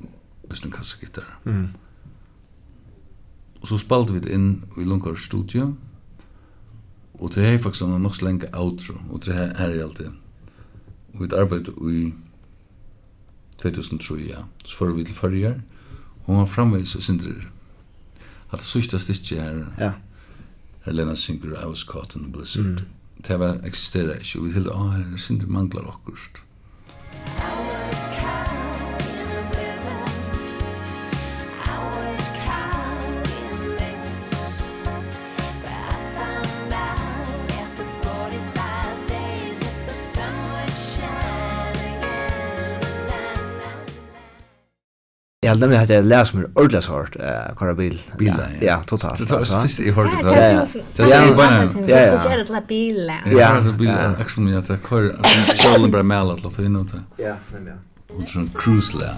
østen 0.52 0.72
kassagitarrar. 0.72 1.40
Mm. 1.44 1.68
Og 3.62 3.68
så 3.68 3.78
spalte 3.78 4.14
vi 4.14 4.20
det 4.20 4.32
inn 4.32 4.64
i 4.78 4.84
Lundgaard 4.84 5.18
studio, 5.18 5.74
og 7.14 7.32
det 7.36 7.46
er 7.46 7.58
faktisk 7.58 7.88
noe 7.88 8.00
nok 8.00 8.16
så 8.16 8.26
lenge 8.28 8.50
outro, 8.54 9.00
og 9.10 9.26
det 9.26 9.34
her 9.34 9.52
er 9.56 9.84
alltid. 9.84 10.12
Og 11.14 11.22
vi 11.22 11.30
arbeidde 11.36 11.72
i 11.92 12.14
2003, 13.62 14.16
ja. 14.30 14.44
Så 14.66 14.78
får 14.78 14.94
vi 14.96 15.04
til 15.04 15.16
førre 15.16 15.56
Og 16.26 16.38
han 16.38 16.48
framvis 16.48 16.96
og 16.96 17.02
synder. 17.02 17.46
At 18.52 18.60
det 18.60 18.68
sørste 18.68 19.00
stikket 19.00 19.42
her, 19.42 19.66
ja. 19.80 19.92
Helena 20.86 21.16
synger 21.16 21.62
I 21.64 21.66
was 21.66 21.80
caught 21.80 22.16
in 22.16 22.26
a 22.26 22.32
blizzard. 22.32 22.66
Mm. 22.66 22.78
Det 23.28 23.40
var 23.40 23.60
eksisterer 23.66 24.20
ikke, 24.20 24.40
og 24.40 24.46
vi 24.46 24.52
tilde, 24.52 24.72
ah, 24.74 24.92
her 24.92 25.18
synder 25.18 25.48
mangler 25.48 25.82
akkurat. 25.82 26.42
Ja, 45.46 45.52
hade 45.52 45.60
nämligen 45.60 45.84
att 45.84 45.90
jag 45.90 46.06
läste 46.06 46.38
mig 46.38 46.46
ordentligt 46.54 46.86
hårt 46.86 47.16
uh, 47.16 47.56
Kara 47.58 47.74
bil. 47.74 48.02
Ja. 48.20 48.34
Ja, 48.62 48.84
totalt. 48.86 49.18
Det 49.18 49.32
var 49.32 49.62
precis 49.62 49.80
i 49.80 49.92
hårt. 49.92 50.08
Ja, 50.24 50.36
ja. 50.36 50.66
Det 50.96 51.04
var 51.04 51.26
ju 51.26 51.36
bara. 51.36 51.64
Ja, 51.64 51.64
ja. 51.64 51.82
Det 51.88 51.94
är 51.94 52.38
ju 52.38 52.46
bara 52.46 52.62
bilen. 52.68 53.18
Ja, 53.26 53.54
det 53.54 53.60
var 53.60 53.78
bilen. 53.78 54.16
Actually, 54.22 54.52
jag 54.52 54.68
tar 54.68 54.78
kvar. 54.78 55.16
Jag 55.48 55.58
skulle 55.58 55.88
bara 55.88 56.04
mäla 56.04 56.34
att 56.34 56.44
låta 56.44 56.64
in 56.64 56.76
åt. 56.76 56.88
Ja, 57.18 57.36
men 57.54 57.68
ja. 57.68 57.74
Och 58.16 58.30
så 58.30 58.40
en 58.40 58.48
cruise 58.48 58.98
lär. 58.98 59.14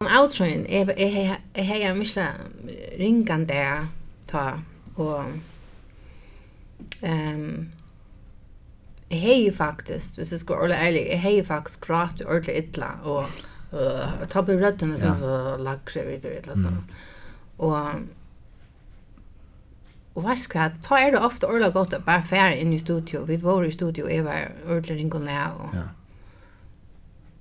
Outroen, 0.00 0.62
jeg, 0.64 0.94
jeg, 0.96 1.34
jeg 1.52 1.66
heier 1.68 1.92
mysla 1.92 2.30
ringande 2.96 3.56
ta, 4.30 4.44
og 4.96 5.34
um, 7.04 7.42
jeg 9.10 9.20
heier 9.20 9.52
faktisk, 9.58 10.16
hvis 10.16 10.32
jeg 10.32 10.40
skal 10.40 10.56
ordentlig 10.56 10.78
ærlig, 10.86 11.02
jeg 11.10 11.20
heier 11.26 11.44
faktisk 11.50 11.84
grat 11.84 12.24
ordentlig 12.24 12.56
ytla, 12.62 12.88
og 13.04 13.28
uh, 13.76 14.24
ta 14.32 14.40
på 14.40 14.56
røddene 14.56 14.96
sånn, 15.02 15.20
og 15.20 15.60
lagre 15.68 16.06
ut 16.08 16.24
og 16.24 16.40
ytla 16.40 16.56
sånn. 16.62 16.80
Og 17.60 18.08
Og 20.16 20.24
veist 20.24 20.48
hva, 20.50 20.72
ta 20.80 20.96
er 20.96 21.12
det 21.12 21.20
ofte 21.20 21.44
ordentlig 21.46 21.76
godt 21.76 22.00
å 22.00 22.04
bare 22.08 22.24
fære 22.24 22.56
inn 22.56 22.72
i 22.72 22.80
studio, 22.80 23.26
vi 23.28 23.36
var 23.36 23.68
i 23.68 23.76
studio, 23.76 24.08
jeg 24.08 24.24
var 24.24 24.48
ordentlig 24.64 25.02
ringande 25.04 25.40
og... 25.60 25.76
Ja. 25.76 25.88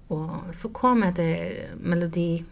Og 0.10 0.54
så 0.58 0.72
kom 0.74 1.04
jeg 1.04 1.16
til 1.16 1.76
melodi. 1.86 2.44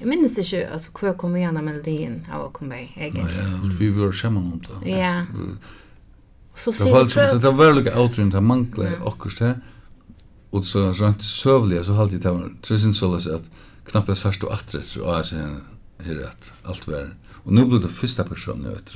Jeg 0.00 0.08
minnes 0.10 0.38
ikke 0.38 0.64
altså, 0.66 0.90
hvor 0.98 1.12
kom 1.18 1.36
igjen 1.38 1.56
av 1.56 1.62
melodien 1.62 2.16
av 2.26 2.48
å 2.48 2.50
komme 2.54 2.74
vei, 2.74 2.88
egentlig. 2.96 3.36
Ja, 3.38 3.44
ja, 3.54 3.74
vi 3.78 3.90
var 3.94 4.14
sammen 4.18 4.48
om 4.56 4.62
det. 4.66 4.80
Ja. 4.90 5.12
Så 6.58 6.74
det 6.74 6.90
var 6.90 7.06
som 7.08 7.40
det 7.40 7.52
var 7.56 7.76
lukka 7.76 7.94
outrun, 7.96 8.32
det 8.34 8.42
manglet 8.42 8.98
akkurat 9.06 9.44
her. 9.46 9.54
Og 10.52 10.66
så 10.66 10.90
rent 10.90 11.22
søvlig, 11.24 11.84
så 11.86 11.94
halte 11.96 12.18
jeg 12.18 12.24
det 12.26 12.32
var 12.34 12.50
tusen 12.66 12.94
så 12.94 13.12
løs 13.14 13.26
at 13.30 13.46
knappt 13.88 14.12
jeg 14.12 14.20
sørst 14.20 14.44
og 14.44 14.52
atret, 14.58 14.90
og 14.98 15.06
jeg 15.16 15.30
sier 15.30 15.54
her 16.02 16.24
at 16.26 16.50
alt 16.68 16.88
var. 16.90 17.12
Og 17.46 17.54
nå 17.56 17.64
ble 17.70 17.80
det 17.82 17.90
første 17.94 18.26
personen 18.26 18.68
jeg 18.68 18.74
vet, 18.74 18.92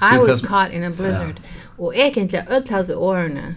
I 0.00 0.18
was 0.18 0.40
caught 0.42 0.72
in 0.72 0.86
a 0.86 0.90
blizzard. 0.90 1.42
Og 1.78 1.92
egentlig, 1.94 2.46
ødelhase 2.50 2.96
årene 2.96 3.56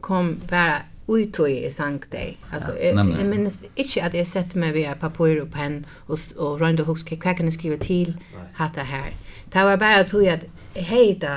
kom 0.00 0.36
bare 0.50 0.82
ui 1.08 1.24
i 1.24 1.70
sang 1.70 2.02
deg. 2.12 2.36
Altså, 2.52 2.74
ja, 2.76 2.92
jeg, 2.92 3.16
jeg 3.18 3.26
minnes 3.26 3.62
ikke 3.76 4.02
at 4.04 4.14
jeg 4.14 4.26
sette 4.26 4.58
meg 4.58 4.74
via 4.74 4.94
papir 4.94 5.40
og 5.40 5.50
penn 5.50 5.84
og, 6.06 6.18
og 6.36 6.60
rønne 6.60 6.84
og 6.84 6.92
huske 6.92 7.16
hva 7.16 7.32
kan 7.32 7.48
jeg 7.48 7.56
skrive 7.56 7.78
til 7.80 8.16
hatt 8.58 8.76
det 8.76 8.86
her. 8.86 9.14
Det 9.48 9.64
var 9.64 9.76
bare 9.76 10.04
tog 10.04 10.26
at 10.28 10.44
jeg 10.74 10.84
heita 10.84 11.36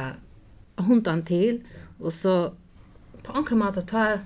hundan 0.78 1.24
til 1.24 1.62
og 2.00 2.12
så 2.14 2.52
på 3.24 3.34
anker 3.38 3.56
måte 3.56 3.86
ta 3.88 4.20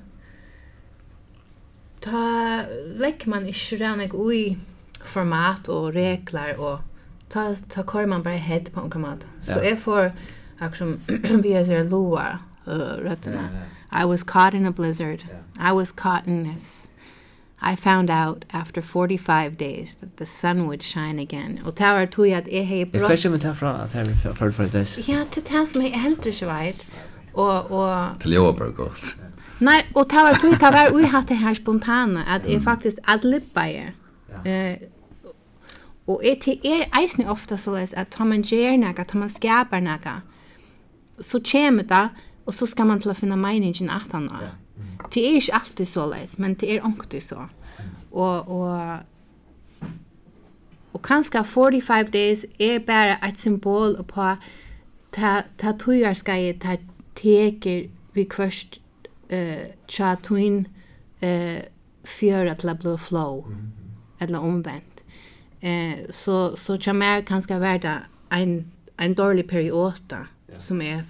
ta 2.02 2.66
lekk 3.02 3.28
man 3.28 3.46
ikke 3.50 3.80
rann 3.82 4.02
jeg 4.02 4.14
ui 4.14 4.58
format 5.06 5.70
og 5.70 5.94
regler 5.96 6.58
og 6.58 6.82
ta, 7.30 7.52
ta 7.70 7.84
kår 7.84 8.08
man 8.10 8.24
bare 8.24 8.42
head 8.42 8.72
på 8.74 8.82
anker 8.82 9.02
måte. 9.02 9.30
Så 9.42 9.60
ja. 9.60 9.70
jeg 9.70 9.80
får 9.84 10.12
akkurat 10.60 10.78
som 10.78 11.00
vi 11.44 11.54
er 11.54 11.84
loa 11.90 12.28
uh, 12.66 12.96
røttene. 13.06 13.46
Ja, 13.46 13.66
ja. 13.66 13.85
I 14.02 14.06
was 14.06 14.24
caught 14.24 14.54
in 14.54 14.66
a 14.66 14.72
blizzard. 14.72 15.24
Yeah. 15.28 15.70
I 15.70 15.74
was 15.74 15.92
caught 15.92 16.28
in 16.28 16.44
this. 16.44 16.88
I 17.62 17.76
found 17.76 18.10
out 18.10 18.46
after 18.54 18.82
45 18.82 19.58
days 19.58 19.96
that 19.96 20.18
the 20.18 20.26
sun 20.26 20.68
would 20.68 20.84
shine 20.84 21.20
again. 21.20 21.60
Og 21.66 21.78
det 21.78 21.86
var 21.86 22.06
tog 22.06 22.28
at 22.28 22.44
att 22.44 22.54
jag 22.54 22.64
hej 22.64 22.86
bra. 22.86 23.00
Jag 23.00 23.08
kanske 23.08 23.30
vill 23.30 23.40
ta 23.40 23.54
fra 23.54 23.72
at 23.72 23.96
jag 23.96 24.08
för 24.08 24.34
för 24.34 24.52
för 24.52 24.66
det. 24.66 25.08
Ja, 25.08 25.26
det 25.36 25.68
som 25.68 25.82
mig 25.82 25.92
helt 25.92 26.26
ikke 26.26 26.38
svajt. 26.38 26.86
Og, 27.34 27.72
og... 27.72 28.20
Til 28.20 28.32
jag 28.32 28.60
var 28.60 28.72
godt. 28.72 29.18
Nei, 29.60 29.82
og 29.96 30.10
det 30.10 30.18
var 30.18 30.34
tog 30.34 30.52
det 30.52 30.62
var 30.62 30.98
vi 30.98 31.04
hade 31.04 31.34
här 31.34 31.54
spontana 31.54 32.24
att 32.24 32.52
jag 32.52 32.64
faktiskt 32.64 33.00
att 33.04 33.24
lippa 33.24 33.68
e. 33.68 33.92
Eh 34.46 34.78
e 36.24 36.36
til 36.42 36.60
er 36.64 36.86
eisne 37.02 37.30
ofta 37.30 37.58
så 37.58 37.72
läs 37.72 37.94
att 37.94 38.20
man 38.20 38.42
gör 38.42 38.78
naga, 38.78 39.02
att 39.02 39.14
man 39.14 39.30
skapar 39.30 39.80
något. 39.80 40.22
Så 41.20 41.40
kommer 41.40 41.84
det 41.84 42.10
og 42.46 42.54
så 42.54 42.68
skal 42.70 42.88
man 42.88 43.02
til 43.02 43.12
å 43.12 43.18
finne 43.18 43.38
meningen 43.40 43.90
at 43.90 44.12
han 44.14 44.30
har. 44.30 44.54
Det 45.14 45.22
er 45.22 45.40
ikke 45.40 45.60
alltid 45.60 45.90
så 45.90 46.06
leis, 46.10 46.38
men 46.40 46.54
det 46.60 46.70
er 46.72 46.84
ordentlig 46.84 47.24
så. 47.24 47.36
Och, 47.36 47.66
Og, 48.16 48.50
og, 48.50 49.00
og 50.94 51.02
kanskje 51.02 51.44
45 51.44 52.12
days 52.14 52.46
er 52.60 52.80
bare 52.80 53.18
et 53.28 53.40
symbol 53.40 54.04
på 54.08 54.36
ta, 55.12 55.42
ta 55.58 55.74
tøyerskei, 55.80 56.54
ta 56.60 56.78
teker 57.16 57.90
vi 58.16 58.24
kvørst 58.24 58.80
uh, 59.34 59.68
tja 59.88 60.16
tøyn 60.24 60.64
uh, 61.24 61.60
fjøra 62.08 62.56
til 62.56 62.72
å 62.72 62.78
bli 62.80 62.96
flow, 62.98 63.44
mm. 63.50 63.68
eller 64.24 64.40
omvendt. 64.40 65.02
Eh, 65.66 66.06
så, 66.14 66.54
så 66.60 66.76
tja 66.78 66.94
mer 66.94 67.24
kanskje 67.26 67.58
være 67.60 67.96
en, 68.32 68.52
en 69.02 69.16
dårlig 69.18 69.48
periode, 69.50 70.20
yeah. 70.50 70.60
som 70.62 70.82
er 70.86 71.02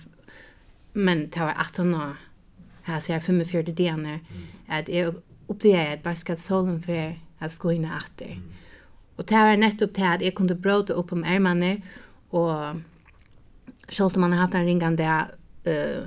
men 0.95 1.29
det 1.29 1.39
var 1.39 1.53
18 1.59 1.95
år. 1.95 2.15
Här 2.81 2.99
ser 2.99 3.13
jag 3.13 3.23
45 3.23 3.75
dagar 3.75 4.19
att 4.67 4.89
jag 4.89 5.15
upptäckte 5.47 5.93
att 5.93 6.03
bara 6.03 6.15
ska 6.15 6.35
solen 6.35 6.81
för 6.81 7.19
att 7.39 7.57
gå 7.57 7.71
in 7.71 7.85
efter. 7.85 8.41
Och 9.15 9.25
det 9.25 9.35
var 9.35 9.57
nettopp 9.57 9.93
det 9.93 10.09
att 10.09 10.21
jag 10.21 10.35
kunde 10.35 10.55
bråta 10.55 10.93
upp 10.93 11.11
om 11.11 11.23
ärmarna 11.23 11.77
och 12.29 12.75
självt 13.87 14.15
om 14.15 14.21
man 14.21 14.31
har 14.31 14.39
haft 14.39 14.53
en 14.53 14.65
ringande 14.65 15.03
där 15.03 15.25
uh, 15.67 16.03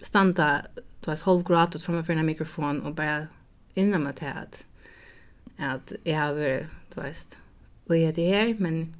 standa 0.00 0.66
du 1.04 1.10
halv 1.10 1.20
halvgratat 1.22 1.82
framför 1.82 2.12
en 2.12 2.26
mikrofon 2.26 2.82
och 2.82 2.94
bara 2.94 3.26
innan 3.74 4.02
mig 4.02 4.12
till 4.12 4.26
att 4.26 4.64
att 5.58 5.92
jag 6.04 6.18
har 6.18 6.34
du 6.94 7.00
vet 7.00 7.38
och 7.86 7.96
jag 7.96 8.08
är 8.08 8.12
det 8.12 8.30
här 8.30 8.56
men 8.58 8.94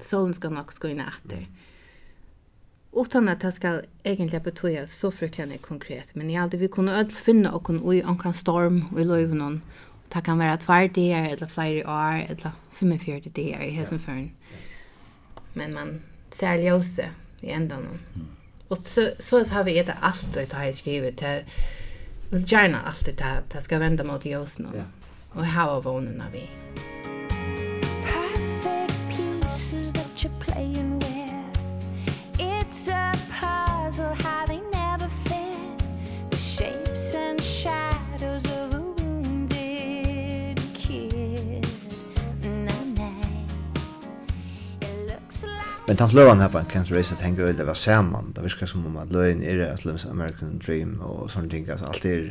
solen 0.00 0.34
ska 0.34 0.50
nog 0.50 0.66
gå 0.80 0.88
in 0.88 1.00
efter. 1.00 1.36
Mm 1.36 1.50
utan 2.96 3.28
att 3.28 3.40
det 3.40 3.52
ska 3.52 3.80
egentligen 4.02 4.42
betyda 4.42 4.86
så 4.86 5.10
fruktansvärt 5.10 5.62
konkret. 5.62 6.14
Men 6.14 6.30
jag 6.30 6.42
allt 6.42 6.54
vi 6.54 6.68
kunde 6.68 6.92
öll 6.92 7.10
finna 7.10 7.52
och 7.52 7.64
kunde 7.64 7.96
i 7.96 8.04
omkring 8.04 8.34
storm 8.34 8.84
och 8.92 9.00
i 9.00 9.04
löven 9.04 9.38
någon. 9.38 9.62
Det 10.08 10.20
kan 10.20 10.38
vara 10.38 10.56
två 10.56 10.72
dagar 10.72 11.28
eller 11.30 11.46
flera 11.46 11.90
år 11.90 12.24
eller 12.28 12.52
45 12.72 13.20
dagar 13.34 13.62
i 13.62 13.70
hesen 13.70 13.98
för. 13.98 14.28
Men 15.52 15.74
man 15.74 16.02
ser 16.30 16.58
ljuset 16.58 17.10
i 17.40 17.50
ändan. 17.50 17.78
Mm. 17.78 18.26
Och 18.68 18.78
så, 18.86 19.08
så 19.18 19.44
har 19.44 19.64
vi 19.64 19.82
det 19.82 19.96
allt 20.00 20.36
och 20.36 20.42
det 20.42 20.52
har 20.52 20.64
jag 20.64 20.74
skrivit. 20.74 21.22
Jag 21.22 21.42
vill 22.30 22.52
gärna 22.52 22.80
alltid 22.80 23.16
det 23.16 23.24
här. 23.24 23.42
Det 23.52 23.62
ska 23.62 23.78
vända 23.78 24.04
mot 24.04 24.24
ljusen. 24.24 24.68
Ja. 24.74 24.82
Och 25.28 25.44
här 25.44 25.66
var 25.66 25.80
vånen 25.80 26.20
av 26.20 26.32
vi. 26.32 26.48
Mm. 27.04 27.13
Men 45.94 46.00
tant 46.00 46.14
løvan 46.16 46.40
her 46.42 46.48
på 46.50 46.58
en 46.58 46.66
Cancer 46.66 46.96
Race 46.96 47.14
tenker 47.14 47.46
jeg 47.46 47.54
det 47.54 47.68
var 47.68 47.76
saman. 47.78 48.32
Det 48.34 48.42
virker 48.42 48.66
som 48.66 48.82
om 48.88 48.96
at 48.98 49.12
løven 49.14 49.44
er 49.46 49.60
et 49.62 49.84
løven 49.86 50.00
American 50.10 50.56
Dream 50.58 50.96
og 50.98 51.28
sånne 51.30 51.52
ting. 51.52 51.68
Altså 51.70 51.86
alt 51.86 52.06
er, 52.10 52.24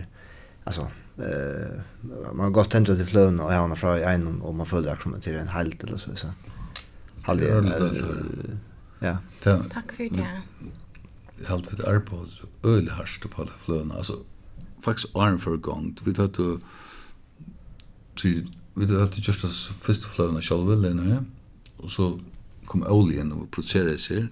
altså, 0.67 0.89
uh, 1.15 1.77
man 2.25 2.41
har 2.43 2.51
gått 2.57 2.73
tendra 2.75 2.97
til 2.99 3.07
fløven 3.07 3.39
og 3.39 3.53
hana 3.55 3.77
fra 3.79 3.93
i 4.01 4.03
egnom 4.03 4.41
og 4.43 4.57
man 4.59 4.67
føler 4.67 4.91
akkurat 4.91 5.23
til 5.23 5.37
en 5.39 5.53
heilt 5.53 5.85
eller 5.87 6.01
så. 6.01 6.11
så. 6.19 6.33
Halde, 7.23 7.53
uh, 7.55 8.51
ja. 8.99 9.15
Takk 9.45 9.95
for 9.95 10.11
det. 10.19 10.27
Jeg 11.39 11.47
har 11.47 11.63
vi 11.63 11.77
et 11.77 11.85
arbeid 11.87 12.43
øyelig 12.65 12.91
hardt 12.99 13.29
på 13.31 13.41
alle 13.45 13.55
fløven. 13.63 13.95
Altså, 13.95 14.19
faktisk 14.83 15.15
åren 15.15 15.39
for 15.39 15.55
gang. 15.69 15.87
Vi 16.03 16.17
tar 16.19 16.27
tatt 16.35 16.43
jo, 18.27 18.43
vi 18.75 18.91
tar 18.91 19.07
jo 19.07 19.27
just 19.31 19.47
oss 19.47 19.71
første 19.79 20.11
fløven 20.11 20.43
av 20.43 20.43
Kjallville, 20.51 21.23
og 21.79 21.91
så 21.91 22.11
kom 22.67 22.83
oljen 22.87 23.31
og 23.31 23.47
produsere 23.51 23.97
seg. 23.97 24.27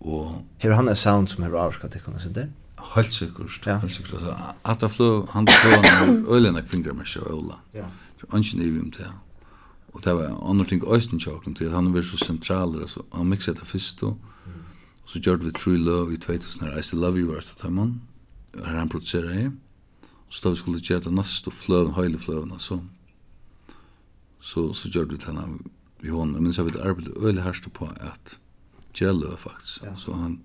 Og... 0.00 0.42
Her 0.62 0.76
han 0.76 0.88
er 0.88 0.94
sound 0.94 1.28
som 1.32 1.44
her 1.44 1.56
avskatt 1.58 1.94
ikke 1.96 2.10
kunne 2.10 2.22
sitte? 2.22 2.48
Helt 2.94 3.12
sikkert, 3.12 3.66
ja. 3.66 3.78
helt 3.82 3.94
sikkert. 3.94 4.20
Altså, 4.20 4.34
at 4.64 4.80
det 4.80 4.90
flå, 4.90 5.26
han 5.32 5.48
flå 5.48 5.80
han 5.82 6.24
øylen 6.28 6.56
av 6.60 6.68
fingre 6.70 6.94
med 6.94 7.08
seg 7.08 7.26
og 7.26 7.38
øyla. 7.38 7.60
Ja. 7.74 7.88
Så 8.20 8.28
var 8.30 8.38
ikke 8.38 8.58
nivå 8.62 8.84
om 8.84 8.90
det. 8.94 9.10
Og 9.96 10.04
det 10.04 10.14
var 10.16 10.50
andre 10.50 10.64
ting 10.64 10.84
øysten 10.84 11.20
tjokken 11.20 11.54
til 11.54 11.70
at 11.70 11.72
han 11.72 11.94
var 11.94 12.02
så 12.02 12.16
sentral, 12.20 12.80
altså, 12.80 13.02
han 13.14 13.26
mikset 13.26 13.58
det 13.58 13.66
først 13.66 14.02
og 14.02 14.18
så 15.06 15.20
gjør 15.22 15.36
vi 15.36 15.50
True 15.50 15.78
Love 15.78 16.14
i 16.14 16.16
2000 16.16 16.66
her, 16.66 16.78
I 16.78 16.82
Still 16.82 17.00
Love 17.00 17.18
You 17.18 17.32
var 17.32 17.44
det 17.62 17.72
man, 17.72 18.00
her 18.54 18.78
han 18.78 18.88
produserer 18.88 19.32
her. 19.32 19.50
Og 20.26 20.34
så 20.34 20.40
da 20.44 20.50
vi 20.50 20.56
skulle 20.56 20.80
gjøre 20.80 21.00
det 21.00 21.12
neste 21.12 21.50
fløven, 21.50 21.92
høyle 21.92 22.18
fløven, 22.18 22.52
altså, 22.52 22.80
så, 24.40 24.72
så 24.72 24.88
gjør 24.88 25.04
vi 25.04 25.16
det 25.16 25.24
henne 25.24 25.58
vi 26.00 26.12
hon 26.12 26.32
men 26.32 26.52
så 26.52 26.64
vet 26.66 26.76
arbeid 26.76 27.12
øle 27.16 27.42
harst 27.42 27.68
på 27.72 27.88
at 28.00 28.38
gelo 28.96 29.36
faktisk 29.36 29.82
ja. 29.82 29.96
så 29.96 30.12
han 30.12 30.40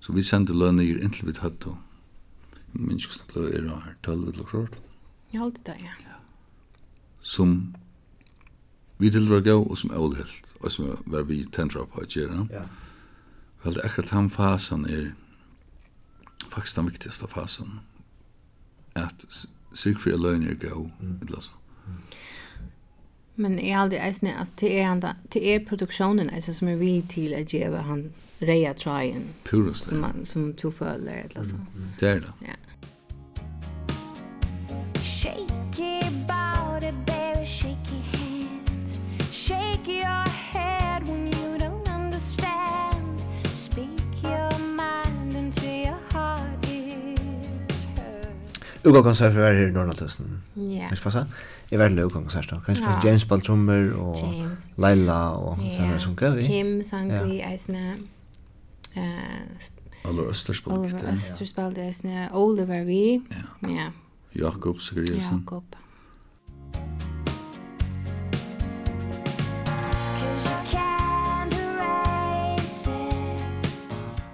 så 0.00 0.12
vi 0.12 0.22
sendte 0.22 0.54
lønne 0.54 0.84
i 0.84 0.94
inntil 0.98 1.26
vi 1.26 1.34
hatto 1.40 1.76
og 2.74 2.80
minns 2.80 3.06
ikke 3.06 3.18
snakk 3.18 3.34
løy 3.36 3.50
er 3.56 3.68
her 3.68 3.96
tøll 4.02 4.26
vi 4.26 4.36
lukk 4.36 4.54
rart 4.54 4.78
jeg 5.32 5.52
det 5.64 5.76
ja. 5.82 6.18
som 7.20 7.74
vi 8.98 9.10
tilvar 9.10 9.40
gå 9.46 9.56
og 9.62 9.78
som 9.78 9.90
er 9.90 10.16
helt 10.18 10.54
og 10.60 10.72
som 10.72 10.98
var 11.06 11.22
vi 11.22 11.44
tentra 11.52 11.84
på 11.84 12.02
at 12.02 12.16
gjøre 12.16 12.46
ja. 12.50 12.64
vel 13.64 13.80
akkurat 13.84 14.10
han 14.10 14.30
fasen 14.30 14.86
er 14.86 15.12
faktisk 16.48 16.76
den 16.76 16.90
viktigaste 16.90 17.28
fasen 17.28 17.80
at 18.94 19.26
sikfri 19.74 20.16
lønne 20.16 20.50
er 20.50 20.58
gå 20.58 20.90
mm. 21.00 21.18
eller 21.22 21.40
så 21.40 21.50
mm. 21.86 22.02
Men 23.38 23.58
i 23.58 23.70
all 23.70 23.90
det 23.90 24.00
eisne, 24.02 24.32
altså, 24.38 24.54
til 24.58 24.72
er, 24.72 24.88
han 24.88 25.00
da, 25.00 25.12
til 25.30 25.44
er 25.46 25.60
produksjonen 25.68 26.30
eisne 26.34 26.54
som 26.54 26.68
er 26.68 26.78
vi 26.80 27.04
til 27.06 27.36
at 27.38 27.46
gjeva 27.46 27.84
han 27.86 28.08
reia 28.42 28.72
traien. 28.74 29.28
Purus 29.46 29.84
Som, 29.86 29.98
man, 30.02 30.26
som 30.26 30.48
to 30.58 30.70
føler, 30.70 31.22
eller 31.28 31.44
så. 31.46 31.54
Mm, 31.54 31.66
mm. 31.74 31.92
Det 32.00 32.08
er 32.08 32.14
det. 32.14 32.32
Ja. 32.42 32.56
Shake 35.02 35.78
it, 35.78 36.26
bow 36.26 36.80
baby, 37.06 37.46
shake 37.46 37.92
your 37.94 38.02
hands. 38.18 38.98
Shake 39.30 39.86
your 39.86 40.24
head 40.28 41.06
when 41.08 41.26
you 41.26 41.58
don't 41.58 41.88
understand. 41.88 43.22
Speak 43.54 44.24
your 44.24 44.50
mind 44.58 45.36
until 45.36 45.84
your 45.86 46.00
heart 46.12 46.66
is 46.66 47.86
hurt. 47.96 48.84
Uga 48.84 49.02
kan 49.02 49.14
säga 49.14 49.30
för 49.30 49.40
er 49.40 49.68
i 49.68 49.70
Norrlandstösten. 49.70 50.42
Ja. 50.54 50.62
Yeah. 50.62 50.90
Visst? 50.90 51.04
Ja. 51.14 51.24
Jeg 51.70 51.78
vet 51.78 51.92
ikke 51.92 52.20
hva 52.22 52.42
da. 52.50 52.58
Kanskje 52.64 52.84
ja. 52.84 53.00
James 53.04 53.24
på 53.28 53.36
trommer 53.44 53.90
og 53.92 54.16
James. 54.22 54.70
Laila 54.80 55.18
og 55.36 55.58
yeah. 55.60 55.74
sånne 55.76 55.98
som 56.00 56.14
gøy. 56.16 56.40
Kim 56.46 56.78
sang 56.84 57.10
vi 57.12 57.40
ja. 57.42 57.50
eisne. 57.52 57.98
Uh, 58.96 60.08
Oliver 60.08 60.30
Øster 60.32 60.56
spalte. 60.56 60.78
Oliver 60.78 61.12
Øster 61.12 61.50
spalte 61.50 61.84
eisne. 61.84 62.28
Oliver 62.32 62.84
vi. 62.88 63.20
Ja. 63.30 63.68
ja. 63.68 63.90
Jakob 64.38 64.80
Sigurdsson. 64.80 65.44
Jakob. 65.44 65.76
Jakob. 66.74 67.07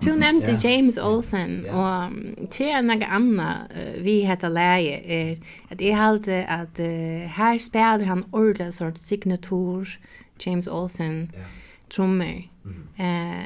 Du 0.05 0.17
nämnde 0.19 0.51
ja. 0.51 0.71
James 0.71 0.99
Olsen 0.99 1.65
ja. 1.67 2.07
och 2.07 2.51
till 2.51 2.69
en 2.69 2.87
några 2.87 3.07
andra 3.07 3.55
vi 3.99 4.21
heter 4.21 4.49
läge 4.49 5.03
är 5.05 5.41
att 5.69 5.79
det 5.79 5.91
hade 5.91 6.47
att 6.47 6.79
uh, 6.79 7.27
här 7.27 7.59
spelar 7.59 8.05
han 8.05 8.25
ordla 8.31 8.73
sort 8.73 8.99
signatur 8.99 10.01
James 10.39 10.69
Olsen 10.69 11.33
ja. 11.35 11.41
trummer. 11.95 12.49
Mm. 12.65 12.89
Eh 12.97 13.45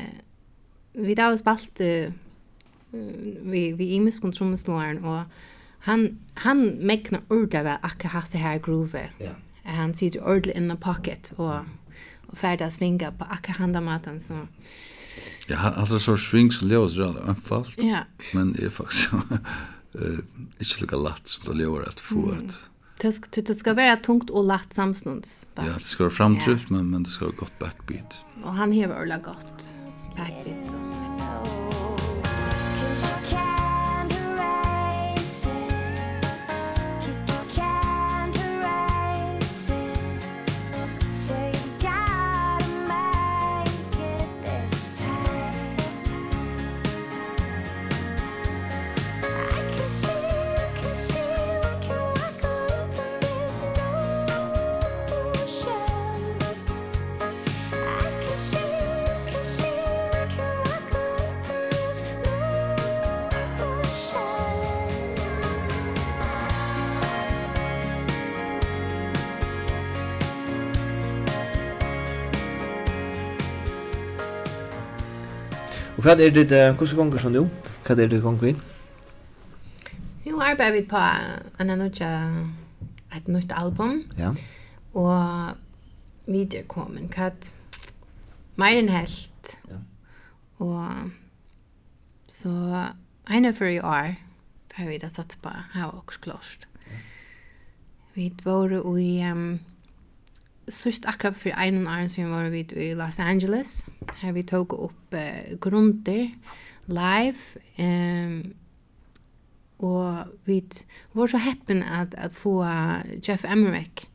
vi 0.93 1.15
där 1.15 1.31
har 1.31 1.37
spalt 1.37 1.81
uh, 1.81 2.13
vi 3.43 3.73
vi 3.73 3.93
imus 3.93 4.21
kontrollsnåren 4.21 5.05
och 5.05 5.23
han 5.79 6.19
han 6.35 6.67
mäknar 6.67 7.21
ordla 7.29 7.63
väl 7.63 7.79
akkurat 7.83 8.13
haft 8.13 8.33
det 8.33 8.39
här 8.39 8.59
groove. 8.59 9.11
Ja. 9.19 9.31
Han 9.63 9.95
sitter 9.95 10.29
ordla 10.29 10.53
in 10.53 10.71
the 10.71 10.77
pocket 10.77 11.33
och 11.37 11.55
och 12.29 12.39
färdas 12.39 12.77
svinga 12.77 13.13
på 13.13 13.25
akkurat 13.25 13.57
handa 13.57 13.81
maten, 13.81 14.21
så. 14.21 14.47
Ja, 15.51 15.59
alltså 15.59 15.99
så 15.99 16.17
swings 16.17 16.63
och 16.63 16.69
ljus 16.69 16.95
då 16.95 17.17
anfallt. 17.27 17.75
Ja. 17.77 17.99
Men 18.33 18.53
det 18.53 18.65
är 18.65 18.71
faktiskt 18.71 19.13
eh 19.95 20.19
inte 20.59 20.81
lika 20.81 20.97
lätt 20.97 21.29
som 21.29 21.57
det 21.57 21.63
gör 21.63 21.83
att 21.83 22.01
få 22.01 22.33
ett 22.33 22.59
Det 23.01 23.13
ska 23.13 23.43
det 23.43 23.55
ska 23.55 23.75
vara 23.75 23.97
tungt 23.97 24.31
och 24.31 24.45
lätt 24.45 24.73
samstunds. 24.73 25.47
Ja, 25.55 25.63
det 25.63 25.81
ska 25.81 26.05
vara 26.05 26.15
framtryft 26.15 26.71
men 26.71 26.91
men 26.91 27.03
det 27.03 27.11
ska 27.11 27.25
vara 27.25 27.37
gott 27.37 27.59
backbeat. 27.59 28.21
Och 28.45 28.55
han 28.55 28.73
har 28.73 28.89
öla 28.89 29.19
gott 29.19 29.77
backbeat 30.17 30.61
så. 30.61 31.68
Og 75.99 76.05
hva 76.07 76.13
er 76.15 76.31
det, 76.31 76.45
uh, 76.55 76.77
hvordan 76.79 76.95
gonger 76.95 77.19
sånn 77.19 77.35
du? 77.35 77.41
Hva 77.83 77.97
er 77.99 78.07
det 78.07 78.21
gonger 78.23 78.45
vi? 78.47 78.53
Jo, 80.29 80.37
arbeider 80.39 80.77
vi 80.77 80.85
på 80.87 81.01
en 81.59 81.73
nødja, 81.81 82.11
et 83.17 83.27
nytt 83.27 83.51
album. 83.51 84.05
Ja. 84.15 84.31
Og 84.95 85.59
vi 86.31 86.45
er 86.47 86.69
kommet, 86.71 87.11
hva 87.11 87.33
er 87.33 87.51
mer 88.63 88.79
enn 88.79 88.93
helt. 88.95 89.53
Ja. 89.67 89.81
Og 90.63 91.11
så 92.31 92.55
ene 93.27 93.51
for 93.59 93.67
i 93.67 93.83
år, 93.83 94.15
har 94.79 94.87
vi 94.87 95.03
da 95.03 95.11
satt 95.11 95.35
på 95.43 95.51
her 95.75 95.91
og 95.91 96.15
klart. 96.23 96.69
Vi 98.15 98.31
var 98.45 98.71
i 98.71 99.11
um, 99.33 99.59
sust 100.71 101.07
akkurat 101.07 101.37
för 101.37 101.51
en 101.51 101.87
år 101.87 102.09
som 102.09 102.25
vi 102.25 102.31
var 102.31 102.45
vid 102.45 102.73
i 102.73 102.95
Los 102.95 103.19
Angeles. 103.19 103.87
Här 104.21 104.33
vi 104.33 104.43
tog 104.43 104.73
upp 104.73 105.15
uh, 105.15 105.59
grunder 105.61 106.31
live. 106.87 107.39
Um, 107.79 108.55
og 109.79 110.25
vi 110.45 110.65
var 111.13 111.27
så 111.27 111.37
heppen 111.37 111.83
at, 111.83 112.15
at 112.15 112.33
få 112.33 112.65
Jeff 113.29 113.45
Emmerich, 113.45 114.09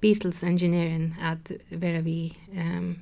Beatles 0.00 0.42
engineering, 0.42 1.16
at 1.22 1.52
være 1.70 2.04
vi 2.04 2.38
um, 2.52 2.96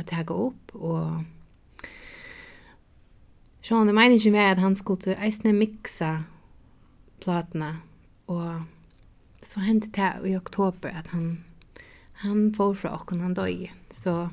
at 0.00 0.06
tagga 0.06 0.34
opp 0.34 0.74
og 0.74 1.24
Sean, 3.60 3.86
det 3.86 3.94
meningen 3.94 4.32
var 4.32 4.54
at 4.54 4.58
han 4.58 4.74
skulle 4.74 5.16
eisne 5.20 5.52
mixa 5.52 6.22
platene 7.20 7.74
og 8.26 8.62
så 9.42 9.60
hendte 9.60 9.90
det 9.96 10.30
i 10.30 10.36
oktober 10.36 10.88
at 10.88 11.12
han 11.12 11.44
han 12.20 12.54
får 12.54 12.74
fra 12.74 12.94
oss 12.94 13.08
han 13.10 13.34
døg. 13.34 13.72
Så 13.90 14.28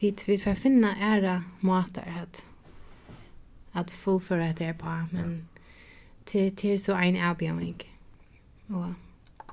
vi, 0.00 0.14
vi 0.26 0.38
får 0.38 0.54
finne 0.54 0.94
ære 1.00 1.42
måter 1.60 2.02
at, 2.22 2.42
at 3.74 3.90
fullføre 3.90 4.52
det 4.58 4.74
på, 4.78 4.96
men 5.12 5.48
til, 6.26 6.50
til 6.56 6.80
så 6.80 6.98
en 6.98 7.16
avbjøring. 7.16 7.82
Og 8.68 8.94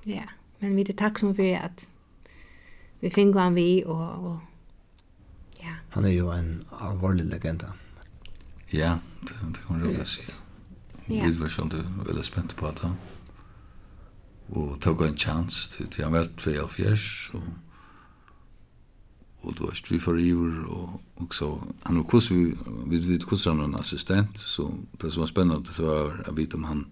ja, 0.05 0.25
men 0.59 0.75
vi 0.75 0.81
er 0.89 0.97
takksom 0.97 1.35
for 1.35 1.55
at 1.57 1.87
vi 3.01 3.09
finner 3.09 3.41
han 3.41 3.55
vi, 3.55 3.83
og, 3.85 4.25
og 4.25 4.39
ja. 5.61 5.77
Han 5.89 6.05
er 6.05 6.15
jo 6.15 6.31
en 6.31 6.63
alvorlig 6.81 7.25
legenda. 7.25 7.73
Ja, 8.73 8.97
det, 9.21 9.35
det 9.41 9.61
kan 9.65 9.77
man 9.77 9.85
rolig 9.85 10.07
si. 10.07 10.25
Ja. 11.09 11.27
Vi 11.27 11.37
var 11.37 11.51
sånn 11.53 11.69
du 11.69 11.77
er 11.77 12.07
veldig 12.07 12.25
spent 12.25 12.55
på 12.57 12.71
det. 12.73 12.89
Ja 12.89 13.14
og 14.49 14.77
tok 14.81 15.01
en 15.01 15.17
chans 15.17 15.67
til, 15.73 15.87
til 15.87 16.03
han 16.03 16.13
var 16.13 16.27
72 16.37 17.31
og 17.33 17.43
og 19.45 19.57
du 19.57 19.65
var 19.65 19.81
vi 19.89 19.99
för 19.99 20.17
iver 20.17 20.65
og, 20.65 21.01
og 21.15 21.33
så 21.33 21.61
han 21.85 21.97
var 21.97 22.03
kurs 22.03 22.31
vi 22.31 22.57
vi 22.85 22.97
vi 22.97 23.17
kus 23.17 23.45
han 23.45 23.59
en 23.59 23.75
assistent 23.75 24.39
så 24.39 24.71
det 25.01 25.11
som 25.13 25.21
var 25.21 25.27
spennende 25.27 25.63
det 25.63 25.85
var 25.85 26.23
å 26.27 26.33
vite 26.33 26.55
om 26.55 26.63
han 26.63 26.85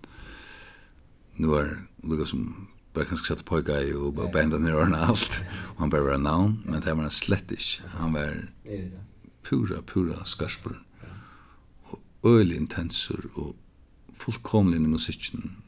nu 1.38 1.54
er 1.54 1.78
lukka 2.04 2.26
som 2.26 2.68
bare 2.94 3.06
kanskje 3.06 3.28
satt 3.28 3.46
på 3.46 3.62
guy 3.62 3.94
og 3.94 4.16
bare 4.16 4.32
bända 4.32 4.58
ned 4.58 4.76
och 4.76 5.10
alt 5.10 5.46
og 5.76 5.80
han 5.80 5.90
bare 5.90 6.04
var 6.04 6.18
navn 6.18 6.62
men 6.66 6.82
det 6.82 6.96
var 6.96 7.02
han 7.02 7.12
slett 7.12 7.52
ikke 7.52 7.90
han 7.98 8.14
var 8.14 8.34
pura 9.44 9.82
pura 9.82 10.26
skarsper 10.26 10.76
og 11.84 12.00
øyelig 12.26 12.56
intensur 12.58 13.30
og 13.36 13.56
fullkomlig 14.14 14.78
i 14.78 14.88
musikken 14.88 15.63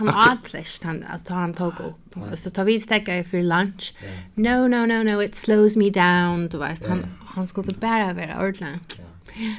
Han 0.00 0.06
var 0.06 0.32
atläst 0.32 0.82
han 0.82 1.04
alltså 1.12 1.34
han 1.34 1.54
tog 1.54 1.72
upp. 1.80 2.38
Så 2.38 2.50
tar 2.50 2.64
vi 2.64 2.80
stäcka 2.80 3.24
för 3.24 3.42
lunch. 3.42 3.94
Yeah. 4.34 4.68
No, 4.68 4.68
no, 4.68 4.86
no, 4.86 5.02
no, 5.02 5.22
it 5.22 5.34
slows 5.34 5.76
me 5.76 5.90
down. 5.90 6.48
Du 6.48 6.58
vet, 6.58 6.86
han, 6.88 7.06
han 7.34 7.46
skulle 7.46 7.72
bara 7.72 8.14
vara 8.14 8.48
ordentlig. 8.48 9.04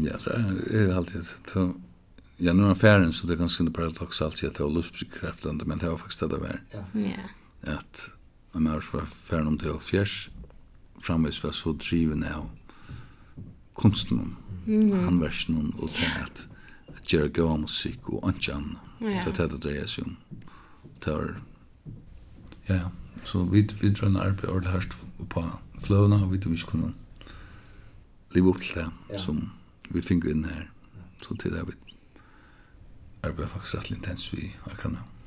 Ja, 0.00 0.18
så 0.18 0.30
är 0.30 0.88
det 0.88 0.96
alltid 0.96 1.26
så 1.46 1.74
Ja, 2.36 2.52
nu 2.52 2.64
är 2.64 2.70
affären 2.70 3.12
så 3.12 3.26
det 3.26 3.36
kan 3.36 3.48
synas 3.48 3.74
paradoxalt 3.74 4.34
att 4.34 4.42
jag 4.42 4.58
har 4.58 4.70
lustbekräftande, 4.70 5.64
men 5.64 5.78
det 5.78 5.90
var 5.90 5.96
faktiskt 5.96 6.20
det 6.20 6.28
det 6.28 6.36
var. 6.36 6.62
Ja. 6.70 6.84
Ja. 6.92 7.72
Att 7.72 8.10
en 8.54 8.62
människa 8.62 8.96
var 8.96 9.04
affären 9.04 9.46
om 9.46 9.58
till 9.58 9.78
fjärs 9.80 10.30
framvis 11.00 11.44
var 11.44 11.52
så 11.52 11.72
driven 11.72 12.24
av 12.24 12.50
kunsten, 13.76 14.36
mm. 14.66 15.04
handversen 15.04 15.74
och 15.78 15.88
det 15.88 16.42
att 16.96 17.12
göra 17.12 17.28
gav 17.28 17.60
musik 17.60 18.08
och 18.08 18.28
inte 18.28 18.54
annat. 18.54 18.87
Ja. 18.98 19.22
Det 19.24 19.38
hade 19.38 19.58
det 19.58 19.70
är 19.70 19.98
ju. 19.98 20.04
Tar. 21.00 21.40
Ja, 22.66 22.90
så 23.24 23.42
vi 23.42 23.68
vi 23.80 23.88
drar 23.88 24.08
när 24.08 24.32
på 24.32 24.46
och 24.46 24.62
härst 24.62 24.92
på 25.28 25.50
Slovna 25.78 26.24
och 26.24 26.34
vi 26.34 26.38
du 26.38 26.56
skulle 26.56 26.82
kunna 26.82 26.92
leva 28.30 28.48
upp 28.48 28.60
till 28.60 28.84
det 29.08 29.18
som 29.18 29.50
vi 29.88 30.02
fick 30.02 30.24
in 30.24 30.44
här. 30.44 30.70
Så 31.20 31.36
till 31.36 31.52
det 31.52 31.64
vi 31.64 31.72
arbetar 33.28 33.48
faktiskt 33.48 33.74
rätt 33.74 33.90
intensivt 33.90 34.42
i 34.42 34.56
Akron. 34.64 34.96
Ja. 35.00 35.17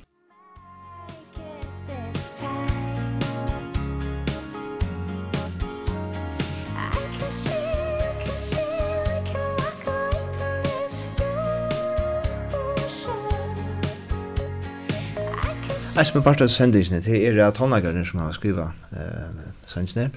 Jeg 15.96 16.08
som 16.08 16.22
er 16.22 16.24
part 16.24 16.40
av 16.40 16.48
sendingene 16.48 17.02
til 17.04 17.26
er 17.28 17.42
at 17.44 17.58
håndlageren 17.60 18.06
som 18.08 18.22
har 18.24 18.32
skrivet 18.32 18.72
uh, 18.96 19.42
sendingene 19.68 20.12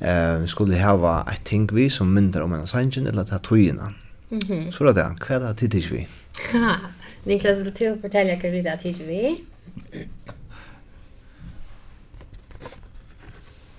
uh, 0.00 0.46
skulle 0.48 0.78
hava 0.80 1.18
et 1.28 1.42
ting 1.44 1.66
vi 1.68 1.90
som 1.92 2.08
myndar 2.08 2.46
om 2.46 2.54
en 2.56 2.66
sending 2.66 3.08
eller 3.08 3.24
ta 3.28 3.38
tøyina. 3.38 3.92
Mm 4.30 4.38
-hmm. 4.38 4.70
Så 4.70 4.84
er 4.84 4.92
det, 4.92 5.04
hva 5.26 5.34
er 5.34 5.38
det 5.38 5.56
tid 5.56 5.74
ikke 5.74 5.90
vi? 5.90 6.06
Ha, 6.52 6.76
Niklas, 7.24 7.58
vil 7.58 7.66
du 7.66 8.00
fortelle 8.00 8.36
hva 8.40 8.50
det 8.50 8.66
er 8.66 8.76
tid 8.76 8.94
vi? 9.06 9.40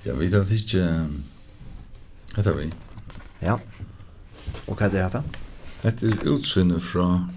Ja, 0.05 0.13
vi 0.13 0.29
tar 0.29 0.53
ikke 0.53 1.07
hva 2.35 2.51
er 2.51 2.53
vi? 2.53 2.73
Ja, 3.41 3.53
og 4.67 4.77
hva 4.77 4.85
er 4.85 4.89
det 4.89 4.99
hva? 5.11 5.21
Hva 5.81 5.89
er 5.89 6.29
utsynet 6.29 6.83
fra 6.83 7.29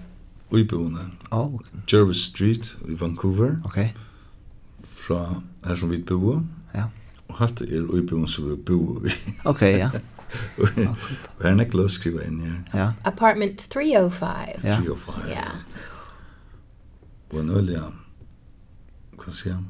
uibúne. 0.51 1.11
Oh, 1.31 1.55
okay. 1.55 1.79
Jervis 1.87 2.17
Street 2.17 2.77
i 2.87 2.93
Vancouver. 2.99 3.55
Okay. 3.65 3.89
Fra 4.93 5.41
her 5.65 5.75
som 5.75 5.89
vi 5.89 6.01
bor. 6.03 6.43
Ja. 6.73 6.89
Og 7.27 7.35
hatt 7.41 7.61
er 7.61 7.85
uibúne 7.85 8.29
som 8.29 8.49
vi 8.49 8.55
bor 8.55 9.05
i. 9.05 9.13
okay, 9.45 9.77
ja. 9.77 9.89
Og 10.59 10.67
her 11.41 11.51
er 11.51 11.55
nekla 11.57 11.87
å 11.87 11.91
skriva 11.91 12.21
inn 12.25 12.41
her. 12.43 12.57
Ja. 12.73 12.87
Apartment 13.07 13.63
305. 13.73 14.61
Ja. 14.63 14.77
305. 14.77 15.29
Ja. 15.31 15.47
Og 17.31 17.39
en 17.41 17.49
øl, 17.57 17.71
ja. 17.73 17.87
Hva 19.19 19.33
sier 19.33 19.55
jeg? 19.55 19.63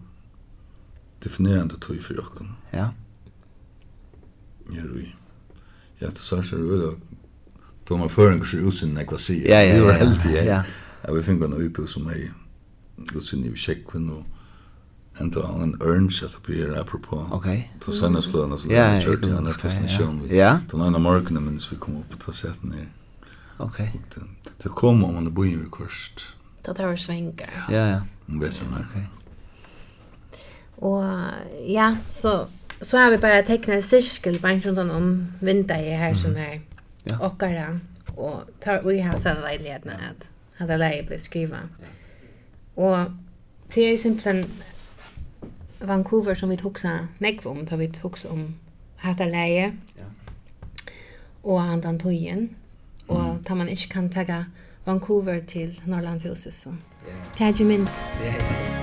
Definerende 1.23 1.79
tøy 1.79 1.99
for 2.03 2.19
jokken. 2.19 2.53
Ja. 2.73 2.89
Jeg 4.71 4.83
er. 4.85 5.15
Ja, 5.99 6.11
du 6.15 6.21
sier 6.23 6.43
det 6.43 6.59
er 6.59 6.75
øl, 6.75 6.99
då 7.89 7.97
man 7.97 8.10
föring 8.10 8.45
så 8.45 8.58
utsyn 8.58 8.93
när 8.93 9.08
jag 9.10 9.19
säger. 9.19 9.49
Ja, 9.49 9.62
ja, 9.62 9.73
vi 9.73 9.80
var 9.80 9.93
helt 9.93 10.25
ja. 10.25 10.43
Ja, 10.43 10.63
ja 11.02 11.13
vi 11.13 11.23
fick 11.23 11.41
en 11.41 11.54
uppe 11.54 11.88
som 11.88 12.04
mig. 12.04 12.32
utsyn 13.15 13.45
i 13.45 13.56
check 13.56 13.78
kun 13.88 14.10
och 14.10 14.23
ändå 15.21 15.41
en 15.41 15.82
urns 15.82 16.23
att 16.23 16.43
bli 16.43 16.62
här 16.62 16.80
apropå. 16.80 17.28
Okej. 17.32 17.73
Så 17.82 17.91
sen 17.91 18.15
oss 18.15 18.34
lön 18.34 18.52
oss 18.52 18.65
lön 18.65 19.02
church 19.02 19.23
och 19.23 19.30
den 19.30 19.52
fascination. 19.52 20.28
Ja. 20.32 20.60
Då 20.71 20.78
när 20.78 20.95
American 20.95 21.43
men 21.45 21.60
vi 21.71 21.75
kom 21.75 21.97
upp 21.97 22.25
på 22.25 22.32
sätt 22.34 22.63
ner. 22.63 22.88
Okej. 23.58 24.02
Så 24.63 24.69
kom 24.69 25.04
om 25.04 25.13
man 25.13 25.34
bo 25.34 25.45
i 25.45 25.60
kurst. 25.71 26.21
Då 26.65 26.73
där 26.73 26.88
var 26.88 26.95
svängar. 26.95 27.65
Ja, 27.69 27.88
ja. 27.88 28.02
Om 28.28 28.39
Vet 28.39 28.60
du 28.60 28.65
Okej. 28.89 29.08
Och 30.75 31.04
ja, 31.67 31.95
så 32.10 32.47
så 32.82 32.97
har 32.97 33.12
vi 33.12 33.17
bara 33.17 33.43
tecknat 33.43 33.75
en 33.75 33.84
cirkel 33.84 34.39
runt 34.62 34.91
om 34.91 35.34
vinter 35.39 35.97
här 35.97 36.13
som 36.13 36.36
här 36.36 36.62
ja. 37.10 37.28
okkara 37.28 37.80
och 38.15 38.41
tar 38.60 38.78
och 38.78 38.93
i 38.93 39.00
hans 39.00 39.26
vägledna 39.26 39.91
att 39.93 40.30
hade 40.56 40.78
läge 40.78 41.04
blev 41.04 41.17
skriva. 41.17 41.58
Och 42.76 42.98
det 43.74 43.82
är 43.82 43.98
simpelthen 43.98 44.45
Vancouver 45.80 46.36
som 46.36 46.50
vi 46.50 46.56
huxar 46.56 47.08
näck 47.17 47.45
om 47.45 47.65
tar 47.65 47.78
vi 47.78 47.91
huxar 48.02 48.30
om 48.30 48.56
hade 48.98 49.26
läge. 49.26 49.78
Ja. 49.95 50.04
Och 51.41 51.62
han 51.62 51.82
den 51.82 52.00
tojen 52.00 52.56
och 53.08 53.45
tar 53.45 53.56
man 53.56 53.69
inte 53.69 53.88
kan 53.88 54.10
ta 54.10 54.45
Vancouver 54.84 55.41
till 55.41 55.82
Norrlandshuset 55.84 56.54
så. 56.54 56.76
Ja. 57.08 57.15
Tagiment. 57.38 57.89
Ja. 58.26 58.78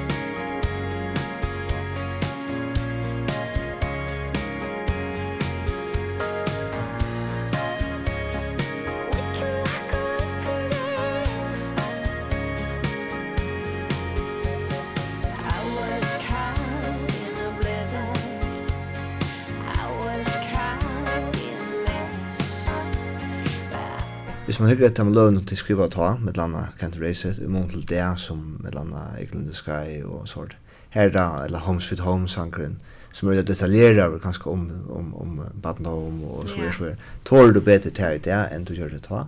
man 24.66 24.72
hygger 24.72 24.88
etter 24.88 25.04
med 25.06 25.14
løvene 25.14 25.40
til 25.46 25.58
skriva 25.60 25.84
og 25.86 25.92
ta, 25.94 26.06
med 26.18 26.34
landa 26.34 26.64
Can't 26.80 26.96
Race 26.98 27.28
It, 27.28 27.36
i 27.38 27.46
mån 27.46 27.68
til 27.70 27.84
det 27.86 28.02
som 28.18 28.38
med 28.58 28.74
landa 28.74 29.04
Eagle 29.14 29.38
in 29.38 29.44
the 29.46 29.54
Sky 29.54 30.00
og 30.02 30.24
sånt. 30.26 30.56
Her 30.90 31.12
da, 31.14 31.44
eller 31.44 31.62
Home 31.62 31.80
Sweet 31.80 32.02
Home 32.02 32.26
sangren, 32.28 32.80
som 33.12 33.30
er 33.30 33.44
detaljerer 33.46 34.08
over 34.08 34.18
kanskje 34.18 34.50
om, 34.50 34.64
om, 34.90 35.14
om 35.14 35.38
Badenholm 35.62 36.24
og 36.24 36.42
så 36.48 36.56
videre. 36.56 36.72
så 36.72 36.82
videre. 36.82 36.96
Tåler 37.24 37.52
du 37.52 37.60
bedre 37.60 37.90
til 37.90 38.18
i 38.18 38.24
det 38.26 38.40
enn 38.56 38.66
du 38.66 38.74
gjør 38.74 38.90
det 38.96 39.00
ta? 39.06 39.22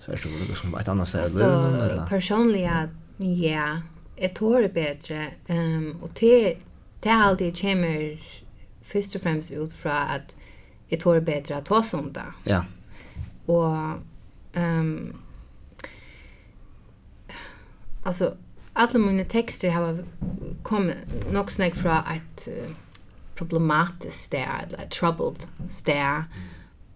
Så 0.00 0.16
er 0.16 0.24
det 0.24 0.32
noe 0.32 0.58
som 0.62 0.80
et 0.80 0.88
annet 0.94 1.12
sted. 1.12 1.28
Altså, 1.44 2.08
personlig, 2.08 2.64
ja, 3.20 3.68
jeg 4.16 4.34
tåler 4.40 4.72
bedre. 4.72 5.30
Um, 5.52 5.92
og 6.00 6.16
til, 6.16 6.56
til 7.02 7.12
alt 7.28 7.44
det 7.44 7.52
kommer 7.60 8.16
først 8.82 9.20
og 9.20 9.28
fremst 9.28 9.52
ut 9.52 9.80
fra 9.84 10.00
at 10.16 10.36
jeg 10.88 11.04
tåler 11.04 11.20
bedre 11.20 11.60
at 11.60 11.68
ta 11.68 11.84
som 11.84 12.08
det. 12.16 12.30
Ja. 12.48 12.64
Og 13.52 14.00
Um, 14.56 15.12
alltså 18.02 18.36
alla 18.72 18.98
mina 18.98 19.24
texter 19.24 19.70
har 19.70 20.04
kommit 20.62 20.96
nog 21.32 21.50
snägg 21.50 21.74
från 21.74 21.92
ett 21.92 22.48
uh, 22.48 22.74
problematiskt 23.34 24.24
ställe, 24.24 24.62
eller 24.68 24.88
troubled 24.88 25.46
ställe. 25.70 26.24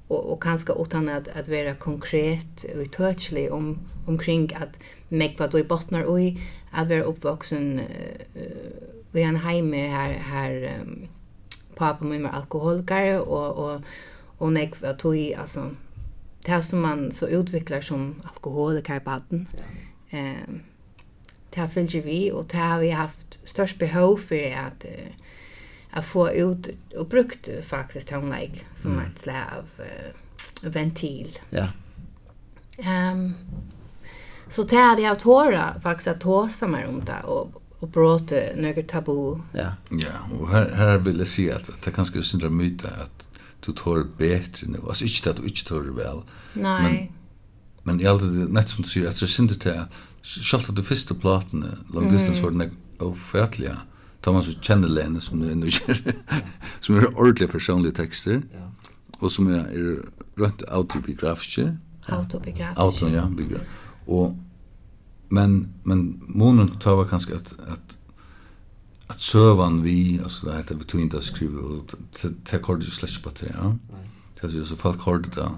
Och 0.08 0.32
och 0.32 0.42
kanske 0.42 0.72
utan 0.72 1.08
att 1.08 1.28
att 1.28 1.48
vara 1.48 1.74
konkret 1.74 2.64
och 2.64 2.92
touchly 2.92 3.48
om 3.48 3.78
omkring 4.06 4.54
att 4.54 4.78
mig 5.08 5.36
vad 5.38 5.54
i 5.54 5.64
bottnar 5.64 6.02
och 6.02 6.20
i 6.20 6.40
att 6.70 6.88
vara 6.88 7.02
uppvuxen 7.02 7.80
uh, 7.80 9.20
i 9.20 9.22
en 9.22 9.36
hem 9.36 9.72
här 9.72 10.12
här 10.12 10.80
um, 10.80 11.08
pappa 11.74 12.04
min 12.04 12.22
var 12.22 12.30
alkoholiker 12.30 13.20
och 13.20 13.72
och 13.74 13.80
och 14.38 14.52
nek 14.52 14.82
vad 14.82 15.02
du 15.02 15.34
alltså 15.34 15.70
det 16.44 16.62
som 16.62 16.80
man 16.80 17.12
så 17.12 17.28
utvecklar 17.28 17.80
som 17.80 18.22
alkoholiker 18.22 19.00
baden. 19.00 19.48
Ehm 20.10 20.36
ja. 20.36 20.52
um, 20.52 20.60
det 21.50 21.60
här 21.60 21.68
fylgjer 21.68 22.02
vi 22.02 22.32
och 22.32 22.46
det 22.50 22.56
har 22.56 22.80
vi 22.80 22.90
haft 22.90 23.40
störst 23.44 23.78
behov 23.78 24.16
för 24.16 24.56
att 24.56 24.84
uh, 24.84 25.12
att 25.90 26.06
få 26.06 26.30
ut 26.30 26.68
och 26.96 27.06
brukt 27.06 27.48
faktiskt 27.64 28.08
tonlike 28.08 28.60
som 28.74 28.92
mm. 28.92 29.04
ett 29.06 29.18
slag 29.18 29.36
av 29.58 29.84
uh, 29.84 30.70
ventil. 30.70 31.38
Ja. 31.50 31.68
Ehm 32.78 33.18
um, 33.18 33.34
så 34.48 34.62
det 34.62 34.76
hade 34.76 35.02
jag 35.02 35.20
tåra 35.20 35.80
faktiskt 35.80 36.08
att 36.08 36.20
tåsa 36.20 36.66
mig 36.66 36.86
om 36.86 37.04
det 37.04 37.20
och 37.24 37.60
och 37.80 37.88
bråte 37.88 38.52
några 38.56 38.82
tabu. 38.82 39.38
Ja. 39.52 39.72
Ja, 39.90 40.38
och 40.40 40.48
här 40.48 40.70
här 40.70 40.98
vill 40.98 41.18
jag 41.18 41.28
se 41.28 41.52
att 41.52 41.70
det 41.84 41.90
kanske 41.90 42.18
är 42.18 42.22
syndra 42.22 42.48
myta 42.50 42.88
att 42.88 43.19
du 43.60 43.72
tår 43.72 44.06
bättre 44.18 44.66
nu. 44.66 44.78
Alltså 44.88 45.04
inte 45.04 45.30
at 45.30 45.36
du 45.36 45.42
inte 45.42 45.64
tår 45.64 45.82
vel. 45.82 46.22
Nej. 46.54 46.82
Men, 46.82 47.08
men 47.82 48.00
jag 48.00 48.18
hade 48.18 48.46
det 48.46 48.68
som 48.68 48.82
du 48.82 48.88
säger, 48.88 49.08
att 49.08 49.20
jag 49.20 49.30
synder 49.30 49.54
till 49.54 49.84
Sjalt 50.22 50.68
at 50.68 50.76
du 50.76 50.82
fyrste 50.82 51.14
platene, 51.14 51.78
long 51.94 52.10
distance, 52.10 52.42
var 52.42 52.50
den 52.50 52.70
ofertelige. 52.98 53.76
Ta 54.20 54.32
man 54.32 54.42
så 54.42 54.52
kjenner 54.60 54.88
Lene 54.88 55.20
som 55.20 55.40
er 55.42 55.54
nysgjerrig, 55.56 56.12
som 56.84 56.96
er 56.96 57.06
ordentlige 57.14 57.48
personlige 57.48 57.96
tekster, 57.96 58.42
ja. 58.52 58.66
og 59.18 59.32
som 59.32 59.48
er, 59.48 59.64
er 59.72 60.02
rønt 60.36 60.62
autobiografiske. 60.68 61.70
Autobiografiske. 62.08 62.80
Auto, 62.80 63.08
ja, 63.08 63.24
biografiske. 63.28 63.78
Og, 64.06 64.36
men, 65.30 65.72
men 65.84 66.20
månen 66.28 66.74
tar 66.80 66.98
var 67.00 67.08
kanskje 67.08 67.40
at, 67.40 67.54
at 67.72 67.89
att 69.10 69.20
sövan 69.20 69.82
vi 69.82 70.20
alltså 70.22 70.46
det 70.46 70.56
heter 70.56 70.74
vi 70.74 70.84
tog 70.84 71.00
inte 71.00 71.18
att 71.18 71.24
skriva 71.24 71.60
och 71.60 71.94
det 72.22 72.50
här 72.50 72.58
kortet 72.58 72.92
släpps 72.92 73.22
på 73.22 73.30
det 73.40 73.54
ja. 73.54 73.76
Det 74.40 74.46
är 74.46 74.64
så 74.64 74.76
folk 74.76 75.00
har 75.00 75.18
det 75.18 75.50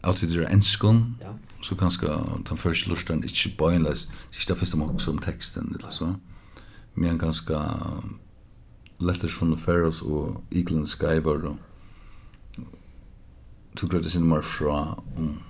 Alltid 0.00 0.28
det 0.28 0.44
är 0.44 0.48
en 0.48 0.62
skon 0.62 1.14
så 1.62 1.76
kanske 1.76 2.06
den 2.48 2.56
första 2.56 2.90
lustan 2.90 3.16
inte 3.16 3.48
bönlös 3.58 4.08
sista 4.30 4.54
första 4.54 4.76
man 4.76 4.90
också 4.90 5.10
om 5.10 5.18
texten 5.18 5.76
eller 5.78 5.90
så. 5.90 6.14
Men 6.94 7.18
ganska 7.18 7.76
letters 8.98 9.34
from 9.34 9.56
the 9.56 9.64
Pharaohs 9.64 10.02
og 10.02 10.44
Eagland 10.50 10.86
Skyver 10.86 11.46
og 11.46 11.56
tog 13.76 13.90
grøyde 13.90 14.10
sinne 14.10 14.26
mer 14.26 14.42
fra 14.42 15.02
om, 15.16 15.40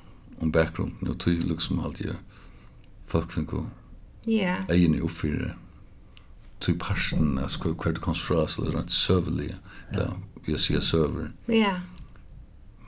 om 0.40 0.52
bakgrunden 0.52 1.08
og 1.08 1.18
tog 1.18 1.34
liksom 1.34 1.80
alltid 1.80 2.14
folk 3.06 3.32
finner 3.32 3.66
yeah. 4.28 4.64
egen 4.68 5.02
oppfyrer 5.02 5.56
till 6.60 6.78
parsen 6.78 7.38
jag 7.40 7.50
ska 7.50 7.74
kvar 7.74 7.92
det 7.92 8.00
konstrueras 8.00 8.58
eller 8.58 8.72
något 8.72 8.90
sövlig 8.90 9.54
eller 9.90 10.12
vi 10.44 10.58
ser 10.58 10.80
server. 10.80 11.32
Ja. 11.46 11.80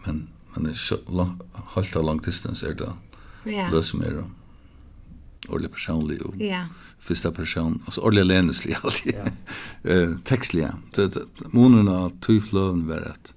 Men 0.05 0.29
men 0.55 0.65
det 0.65 0.75
så 0.75 0.99
långt 1.09 1.43
hållta 1.53 2.03
lång 2.03 2.19
distans 2.19 2.63
är 2.63 2.75
det. 2.75 2.93
Ja. 3.51 3.71
Lös 3.71 3.95
mer 3.95 4.11
då. 4.11 4.25
ordentlig 5.49 5.73
personlig 5.73 6.23
og 6.23 6.35
ja. 6.41 6.67
första 7.01 7.33
person 7.33 7.83
alltså 7.85 8.01
orle 8.01 8.25
länslig 8.25 8.77
alltid. 8.83 9.15
Eh 9.83 10.17
textliga. 10.25 10.75
Det 10.95 11.17
av 11.89 12.11
tyflöven 12.21 12.89
var 12.89 12.97
rätt. 12.97 13.35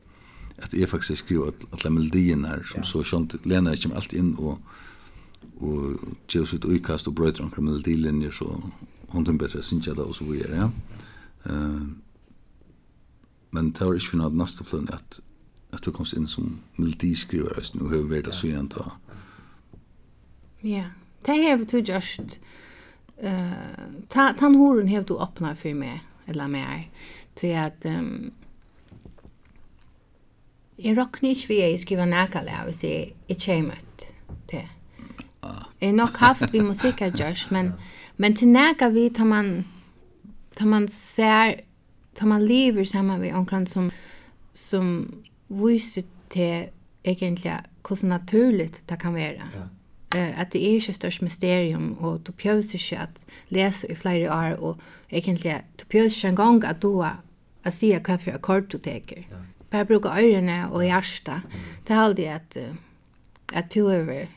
Att 0.62 0.74
jag 0.74 0.90
faktiskt 0.90 1.26
skriver 1.26 1.52
alla 1.72 1.90
melodierna 1.90 2.48
här 2.48 2.64
som 2.64 2.84
så 2.84 3.04
skönt 3.04 3.46
Lena 3.46 3.72
är 3.72 3.76
ju 3.76 3.96
alltid 3.96 4.20
in 4.20 4.36
och 4.36 4.60
och 5.60 5.92
ger 6.28 6.56
ut 6.56 6.66
utkast 6.66 7.08
och 7.08 7.14
bröt 7.14 7.40
omkring 7.40 7.66
melodilinjer 7.66 8.32
så 8.32 8.72
hunden 9.16 9.38
bättre 9.38 9.64
syns 9.64 9.88
jag 9.88 9.96
det 9.96 10.02
och 10.02 10.16
så 10.16 10.26
vidare. 10.26 10.56
Ja. 10.56 10.72
Uh, 11.52 11.88
men 13.50 13.72
det 13.72 13.86
var 13.86 13.94
inte 13.94 14.08
för 14.08 14.18
något 14.18 14.34
nästa 14.34 14.64
flön 14.64 14.90
att 14.92 15.20
att 15.70 15.84
du 15.84 15.92
kom 15.92 16.06
in 16.18 16.28
som 16.28 16.60
melodiskrivare 16.76 17.54
just 17.58 17.76
nu 17.76 17.84
har 17.84 17.98
vi 17.98 18.22
det 18.22 18.32
så 18.32 18.48
igen 18.48 18.68
ta. 18.68 18.92
Ja, 20.62 20.84
det 21.26 21.32
har 21.32 21.58
vi 21.58 21.66
tog 21.66 21.88
just 21.88 22.40
eh 23.18 23.52
ta 24.08 24.34
han 24.40 24.56
horen 24.56 24.88
har 24.88 25.04
du 25.04 25.18
öppnat 25.18 25.60
för 25.60 25.74
mig 25.74 26.04
eller 26.26 26.48
mer 26.48 26.90
till 27.34 27.58
att 27.58 27.86
um, 27.86 28.32
Jeg 30.78 30.98
råkner 30.98 31.30
ikke 31.30 31.48
vi 31.48 31.62
jeg 31.62 31.80
skriver 31.80 32.06
nærkale 32.06 32.52
hvis 32.66 32.84
jeg 32.84 33.14
ikke 33.28 33.52
har 33.52 33.62
møtt 33.62 34.14
det. 34.52 34.68
Jeg 35.82 35.90
har 35.90 35.92
nok 35.92 36.18
haft 36.18 36.54
vi 36.54 36.60
musikker, 36.60 37.06
har 37.06 37.18
gjørs, 37.18 37.52
men... 37.52 37.66
Ja 37.66 37.74
Men 38.18 38.36
til 38.36 38.48
näka 38.48 38.90
vi 38.90 39.10
tar 39.10 39.26
man 39.26 39.66
tar 40.56 40.66
man 40.66 40.88
ser 40.88 41.62
tar 42.16 42.28
man 42.28 42.46
lever 42.46 42.84
samman 42.84 43.20
med 43.20 43.34
omkring 43.34 43.68
som 43.68 43.92
som 44.54 45.14
viser 45.50 46.04
til 46.30 46.70
egentlig 47.04 47.60
hvordan 47.88 48.10
naturligt 48.10 48.84
det 48.90 49.00
kan 49.00 49.14
være. 49.14 49.42
Ja. 49.54 49.66
Uh, 50.16 50.40
att 50.40 50.52
det 50.52 50.70
er 50.70 50.74
ikke 50.74 50.94
størst 50.94 51.22
mysterium 51.22 51.98
og 52.00 52.28
du 52.28 52.32
pjöser 52.32 52.76
ikke 52.76 52.98
at 52.98 53.10
lese 53.50 53.92
i 53.92 53.96
flere 53.96 54.32
år 54.32 54.56
og 54.56 54.78
egentlig, 55.12 55.62
du 55.80 55.86
pjöser 55.86 56.16
ikke 56.16 56.28
en 56.28 56.36
gang 56.36 56.66
at 56.66 56.82
du 56.82 57.02
har 57.02 57.20
å 57.66 57.72
si 57.72 57.92
hva 57.92 58.18
for 58.18 58.32
akkord 58.32 58.70
du 58.72 58.78
teker. 58.78 59.26
Ja. 59.32 59.42
Bara 59.72 59.86
bruka 59.86 60.10
öronen 60.10 60.70
och 60.72 60.86
hjärsta. 60.86 61.42
Det 61.88 61.94
er 61.94 62.00
aldri 62.00 62.26
at, 62.26 62.58
uh, 62.58 62.76
at 63.54 63.74
du 63.74 63.88
har 63.88 64.28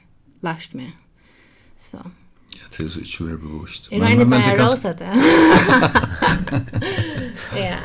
lært 0.43 0.75
meg. 0.75 0.93
Så. 1.79 1.99
Ja, 2.55 2.65
det 2.77 2.87
er 2.87 2.91
så 2.91 3.01
ikke 3.01 3.25
mer 3.25 3.37
bevost. 3.37 3.89
Jeg 3.93 4.01
regner 4.01 4.25
bare 4.25 4.53
å 4.53 4.59
råse 4.65 4.95
det. 4.99 5.13
Ja. 7.57 7.77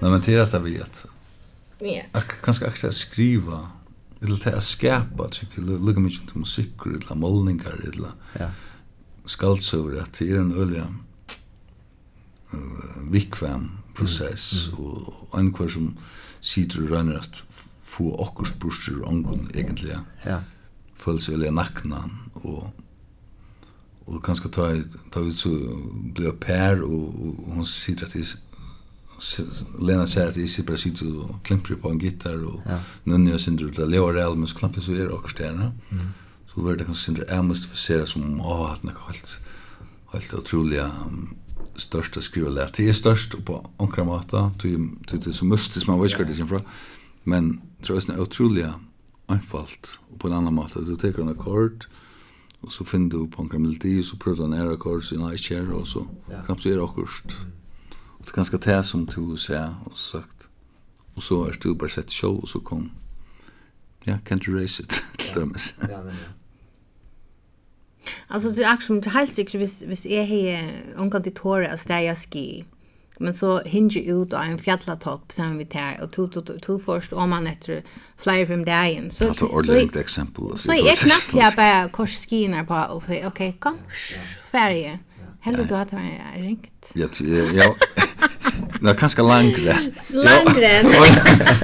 Nei, 0.00 0.10
men 0.10 0.20
det 0.20 0.34
är 0.34 0.40
att 0.40 0.52
jag 0.52 0.60
vet. 0.60 1.06
Ja. 1.78 2.02
Jag 2.12 2.22
kanske 2.42 2.66
akkurat 2.66 2.88
att 2.88 2.94
skriva 2.94 3.70
eller 4.22 4.36
till 4.36 4.54
att 4.54 4.64
skapa, 4.64 5.28
tycker 5.28 5.62
jag, 5.62 5.84
lugga 5.84 6.00
mycket 6.00 6.28
till 6.28 6.38
musik, 6.38 6.72
eller 6.86 7.14
målningar, 7.14 7.80
eller 7.84 8.10
ja. 8.38 8.50
skaldsöver, 9.24 10.00
att 10.00 10.12
det 10.18 10.30
är 10.30 10.36
en 10.36 10.52
öliga 10.52 10.94
uh, 12.56 13.12
vikvam 13.12 13.70
process 13.96 14.70
mm. 14.72 14.80
og 14.84 15.36
ankur 15.38 15.68
som 15.72 15.92
sitter 16.40 16.84
og 16.84 16.90
rønner 16.94 17.22
at 17.22 17.44
få 17.86 18.10
okkurs 18.26 18.52
brustur 18.60 19.02
og 19.02 19.12
ongun 19.12 19.46
egentlig 19.54 19.94
ja. 20.24 20.40
følelselig 20.96 21.52
nakna 21.54 22.02
og 22.42 22.72
og 24.06 24.20
kanskje 24.22 24.50
ta, 24.54 24.66
ta 25.10 25.20
ut 25.26 25.34
så 25.34 25.50
blir 26.14 26.36
pær 26.38 26.84
og, 26.86 27.06
og 27.46 27.56
hun 27.56 27.64
sitter 27.66 28.06
at 28.06 28.14
jeg 28.14 28.36
Lena 29.80 30.04
sier 30.04 30.28
at 30.28 30.36
jeg 30.36 30.50
sitter 30.52 30.68
bare 30.68 30.78
sitter 30.78 31.08
og 31.24 31.38
klimper 31.46 31.78
på 31.80 31.90
en 31.90 31.98
gitar 31.98 32.36
og 32.36 32.66
ja. 32.68 32.76
nunni 33.08 33.32
og 33.32 33.40
synder 33.40 33.70
ut 33.70 33.80
av 33.80 33.88
Leo 33.88 34.10
Real 34.12 34.36
men 34.36 34.46
så 34.50 34.58
klemper 34.60 34.84
så 34.84 34.94
er 34.94 35.08
akkurat 35.08 35.32
stjerne 35.32 35.70
mm. 35.88 36.10
så 36.52 36.66
var 36.66 36.76
det 36.76 36.86
kanskje 36.86 37.04
synder 37.04 37.32
jeg 37.32 37.46
måste 37.48 37.70
få 37.72 37.80
se 37.80 37.98
det 38.02 38.08
som 38.12 38.40
åh, 38.40 38.66
at 38.72 38.84
det 38.84 38.92
er 38.92 39.00
helt 39.08 39.38
helt 40.12 40.36
utrolig 40.38 40.82
um, 40.84 41.36
størst 41.80 42.16
å 42.16 42.22
skrive 42.22 42.50
skrivelært. 42.50 42.76
Det 42.76 42.88
er 42.88 42.96
størst 42.96 43.36
på 43.46 43.58
onkra 43.82 44.04
måte, 44.04 44.50
det 44.62 45.26
er 45.26 45.36
så 45.36 45.48
mystisk, 45.48 45.88
man 45.88 46.00
vet 46.00 46.12
ikke 46.12 46.24
hva 46.24 46.28
det 46.30 46.38
kommer 46.38 46.58
fra, 46.58 46.76
men 47.24 47.50
jeg 47.82 48.00
det 48.06 48.14
er 48.14 48.22
utrolig 48.22 48.66
anfalt 49.28 49.98
på 50.18 50.28
en 50.28 50.36
annan 50.38 50.54
måte. 50.54 50.84
Du 50.84 50.96
teker 50.96 51.22
en 51.22 51.34
akkord, 51.34 51.86
og 52.62 52.72
så 52.72 52.84
finner 52.84 53.10
du 53.10 53.26
på 53.26 53.42
onkra 53.42 53.58
melodi, 53.58 53.98
og 53.98 54.04
så 54.04 54.16
prøver 54.16 54.36
du 54.36 54.44
en 54.46 54.58
ære 54.58 54.76
akkord, 54.78 55.02
så 55.02 55.18
nei, 55.20 55.34
ikke 55.34 55.58
her, 55.60 55.72
og 55.74 55.86
så 55.86 56.06
knappt 56.46 56.62
så 56.62 56.70
er 56.70 56.78
det 56.78 56.86
akkurst. 56.86 57.36
Og 58.18 58.24
det 58.24 58.32
er 58.32 58.38
ganske 58.40 58.62
det 58.66 58.80
som 58.84 59.06
du 59.06 59.36
ser, 59.36 59.74
og 59.84 59.96
så 59.96 60.18
sagt, 60.18 60.48
og 61.16 61.22
så 61.22 61.42
er 61.46 61.60
du 61.62 61.74
bare 61.74 61.90
sett 61.92 62.12
show, 62.12 62.40
og 62.40 62.48
så 62.48 62.58
kom, 62.60 62.90
ja, 64.06 64.18
can't 64.28 64.48
erase 64.48 64.82
it, 64.82 65.02
til 65.18 65.34
dømes. 65.34 65.74
Ja, 65.82 66.00
ja, 66.00 66.04
ja. 66.06 66.34
Alltså 68.28 68.50
det 68.50 68.62
är 68.62 68.74
också 68.74 69.00
till 69.00 69.10
helt 69.10 69.32
säkert 69.32 69.54
hvis, 69.54 69.82
hvis 69.82 70.06
är 70.06 70.22
här 70.22 70.70
hon 70.96 71.10
till 71.10 71.22
det 71.22 71.30
tåra 71.30 71.72
att 71.72 71.80
stäja 71.80 72.14
ski. 72.14 72.64
Men 73.18 73.34
så 73.34 73.60
hinge 73.60 74.00
ut 74.00 74.32
av 74.32 74.42
en 74.42 74.58
fjällatopp 74.58 75.32
sen 75.32 75.58
vi 75.58 75.64
tar 75.66 76.00
och 76.02 76.12
tog 76.12 76.32
tog 76.32 76.62
tog 76.62 76.84
först 76.84 77.12
om 77.12 77.30
man 77.30 77.46
efter 77.46 77.84
fly 78.18 78.46
från 78.46 78.64
dagen. 78.64 79.10
Så 79.10 79.28
alltså 79.28 79.46
ordentligt 79.46 79.96
exempel. 79.96 80.58
Så 80.58 80.72
är 80.72 80.96
knappt 80.96 81.44
jag 81.44 81.52
bara 81.56 81.88
kors 81.88 81.92
korsskiner 81.92 82.64
på 82.64 82.94
och 82.94 83.02
okej 83.26 83.56
kom 83.58 83.78
färje. 84.50 84.98
Helvete 85.40 85.68
du 85.68 85.74
att 85.74 85.90
det 85.90 85.96
var 85.96 86.42
ringt. 86.42 86.90
Ja, 86.94 87.08
ja. 87.54 87.74
Nå, 88.80 88.92
kanskje 88.98 89.24
langre. 89.24 89.76
Langre 90.12 90.70
enn. 90.80 90.90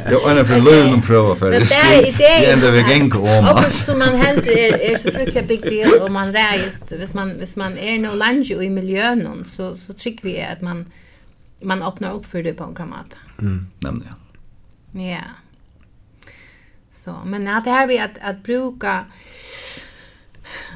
Det 0.09 0.19
var 0.23 0.39
en 0.39 0.47
for 0.49 0.65
løven 0.65 0.97
å 0.97 1.03
prøve 1.05 1.37
for. 1.41 1.53
Det 1.55 1.79
er 1.79 1.99
i 1.99 2.15
det. 2.17 2.31
Det 2.45 2.53
enda 2.55 2.71
vi 2.75 2.85
gäng 2.89 3.11
om. 3.19 3.51
Og 3.53 3.69
som 3.77 4.01
man 4.01 4.17
heldur 4.21 4.55
er, 4.55 4.79
er 4.81 4.99
så 5.01 5.13
fruktelig 5.13 5.45
big 5.49 5.67
deal, 5.67 5.99
og 6.01 6.09
man 6.15 6.33
reist, 6.35 6.95
hvis 6.97 7.15
man, 7.19 7.37
hvis 7.41 7.55
man 7.61 7.77
er 7.77 8.01
noe 8.03 8.17
lange 8.19 8.57
i 8.57 8.71
miljøen, 8.73 9.45
så, 9.47 9.75
så 9.77 9.97
trykker 9.99 10.29
vi 10.29 10.39
at 10.47 10.65
man, 10.65 10.87
man 11.63 11.85
åpner 11.85 12.17
opp 12.17 12.27
for 12.31 12.45
det 12.45 12.57
på 12.59 12.71
en 12.71 12.75
kramat. 12.79 13.17
Mm, 13.39 13.67
nemlig, 13.85 14.09
ja. 14.09 14.19
Ja. 14.93 15.25
Så, 17.05 17.17
men 17.25 17.45
det 17.45 17.71
här 17.71 17.87
vi 17.87 17.99
att, 17.99 18.19
att 18.21 18.43
bruka 18.43 19.05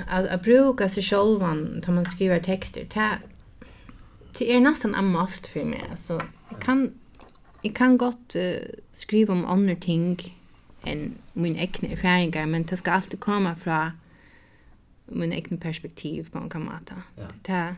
att, 0.08 0.28
att 0.28 0.42
bruka 0.42 0.88
sig 0.88 1.02
självan 1.02 1.82
när 1.86 1.94
man 1.94 2.04
skriver 2.04 2.40
texter, 2.40 2.86
det 2.94 3.18
det 4.38 4.54
är 4.54 4.60
nästan 4.60 4.94
en 4.94 5.12
must 5.12 5.46
för 5.46 5.64
mig. 5.64 5.84
Så 5.96 6.22
jag 6.50 6.60
kan, 6.60 6.90
jag 7.62 7.74
kan 7.74 7.98
gott 7.98 8.36
uh, 8.36 8.54
skriva 8.92 9.34
om 9.34 9.44
andra 9.44 9.76
ting 9.76 10.36
än 10.82 11.14
min 11.32 11.56
egna 11.56 11.88
erfarenheter, 11.88 12.46
men 12.46 12.62
det 12.62 12.76
ska 12.76 12.90
alltid 12.90 13.20
komma 13.20 13.56
från 13.56 13.90
min 15.06 15.32
egna 15.32 15.56
perspektiv 15.56 16.28
på 16.32 16.38
en 16.38 16.48
kamata. 16.48 16.94
Ja. 17.16 17.24
Det 17.42 17.52
är 17.52 17.76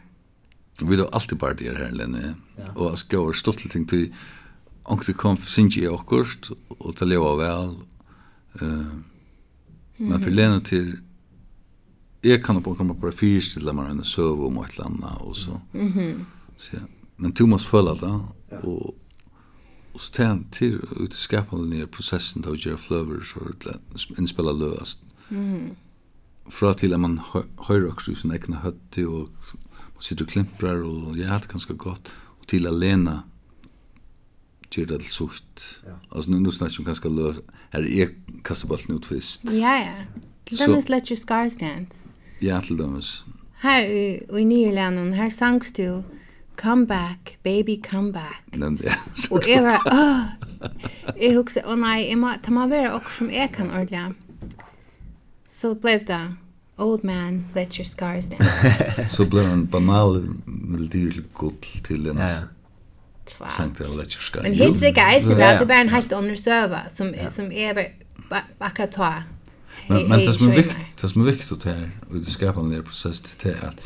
Vi 0.81 0.97
har 0.97 1.09
alltid 1.13 1.39
bara 1.39 1.55
det 1.55 1.79
här 1.79 1.91
Lenne. 1.91 2.35
Ja. 2.57 2.73
Och 2.75 2.91
jeg 2.91 2.99
skal 2.99 3.19
være 3.19 3.35
stolt 3.35 3.59
till 3.59 3.71
ting 3.71 3.89
til 3.89 4.15
om 4.85 4.99
det 4.99 5.17
kom 5.17 5.37
synge 5.37 5.81
i 5.81 5.87
august 5.87 6.51
och 6.69 6.95
det 6.99 7.09
lever 7.09 7.37
väl. 7.37 7.77
Eh 8.63 8.87
men 9.97 10.23
for 10.23 10.31
Lena 10.31 10.61
till 10.61 10.97
jag 12.21 12.45
kan 12.45 12.63
på 12.63 12.75
komma 12.75 12.95
på 12.95 13.13
fyrst 13.13 13.55
till 13.55 13.73
man 13.73 13.91
en 13.91 14.05
søv 14.05 14.45
om 14.45 14.59
et 14.59 14.71
eller 14.73 14.85
annet, 14.85 15.21
och 15.21 15.37
så. 15.37 15.61
Mhm. 15.73 16.27
Så, 16.59 16.77
ja. 16.77 16.83
Men 17.17 17.31
du 17.31 17.47
måste 17.47 17.69
följa 17.69 17.95
det. 17.95 18.21
Ja. 18.51 18.59
Och, 18.59 18.95
och 19.93 20.01
så 20.01 20.13
tar 20.13 20.43
till 20.51 20.81
ut 21.01 21.13
i 21.13 21.17
skapande 21.17 21.77
ner 21.77 21.87
processen 21.87 22.43
då 22.43 22.57
gör 22.57 22.77
flöver 22.77 23.21
så 23.21 23.41
att 23.41 24.19
inspela 24.19 24.53
löst. 24.53 24.99
Mm. 25.31 25.71
Fra 26.47 26.75
till 26.75 26.95
att 26.95 27.01
man 27.01 27.21
höjer 27.57 27.89
också 27.89 28.15
sin 28.15 28.33
egna 28.33 28.57
hötti 28.57 29.05
och 29.05 29.29
man 29.95 30.03
sitter 30.03 30.25
och 30.25 30.31
klimprar 30.31 30.83
och 30.83 31.19
jag 31.19 31.29
det 31.41 31.49
ganska 31.49 31.75
gott. 31.75 32.09
Och 32.41 32.47
till 32.47 32.67
att 32.67 32.75
lena 32.75 33.23
gör 34.71 34.87
det 34.87 34.99
till 34.99 35.11
sucht. 35.11 35.83
Ja. 35.87 35.99
Alltså 36.09 36.31
nu, 36.31 36.41
nu 36.41 36.51
snackar 36.51 36.79
vi 36.79 36.85
ganska 36.85 37.09
löst. 37.09 37.41
Här 37.71 37.87
är 37.87 38.11
kastabalten 38.43 38.97
ut 38.97 39.07
först. 39.07 39.41
Ja, 39.45 39.79
ja. 39.79 40.23
Till 40.45 40.57
dömes 40.57 40.89
let 40.89 41.11
your 41.11 41.17
scars 41.17 41.59
dance. 41.59 42.09
Ja, 42.39 42.61
till 42.61 42.77
dömes. 42.77 43.25
Här 43.53 43.83
i, 43.83 44.27
i 44.31 44.45
Nyland, 44.45 45.15
här 45.15 45.31
sangs 45.31 45.73
du 45.73 46.03
come 46.63 46.87
back, 46.87 47.39
baby, 47.45 47.77
come 47.91 48.13
back. 48.13 48.43
Nemnd, 48.57 48.81
ja. 48.85 48.95
Og 49.33 49.43
jeg 49.49 49.63
var, 49.65 49.83
åh, 49.93 50.69
jeg 51.23 51.37
husker, 51.37 51.63
åh 51.67 51.79
nei, 51.79 52.09
jeg 52.09 52.19
må, 52.19 52.35
det 52.45 52.53
må 52.55 52.67
være 52.67 52.93
okkur 52.99 53.15
som 53.19 53.31
jeg 53.31 53.53
kan 53.55 53.71
ordla. 53.71 54.09
Så 55.49 55.75
blev 55.75 56.05
det, 56.07 56.21
old 56.79 57.05
man, 57.05 57.45
let 57.55 57.75
your 57.77 57.87
scars 57.87 58.29
down. 58.29 58.43
Så 59.17 59.27
blev 59.27 59.43
en 59.53 59.67
banal 59.67 60.23
melodier 60.47 61.13
til 61.13 61.25
gull 61.35 61.55
til 61.85 62.07
en 62.11 62.19
Ja. 62.19 63.49
sankt 63.49 63.81
av 63.81 63.97
let 63.97 64.13
your 64.13 64.23
scars. 64.23 64.43
Men 64.43 64.55
helt 64.55 64.83
ikke, 64.83 65.03
eisen, 65.15 65.31
det 65.31 65.45
er 65.45 65.65
bare 65.65 65.81
en 65.81 65.89
helt 65.89 66.13
ånder 66.13 66.37
som, 66.91 67.15
som 67.31 67.51
er 67.53 67.75
bare 68.31 68.43
akkurat 68.61 68.91
ta. 68.91 69.13
Men, 69.89 70.09
men 70.09 70.21
det 70.21 70.35
som 70.35 70.49
er 70.51 70.55
viktig, 70.55 70.87
det 71.01 71.11
som 71.11 71.23
er 71.23 71.31
viktig 71.31 71.61
til 71.61 71.71
her, 71.71 71.87
og 72.11 72.15
det 72.15 72.33
skapar 72.33 72.63
en 72.63 72.73
del 72.73 72.83
process 72.83 73.21
til 73.21 73.49
at 73.63 73.79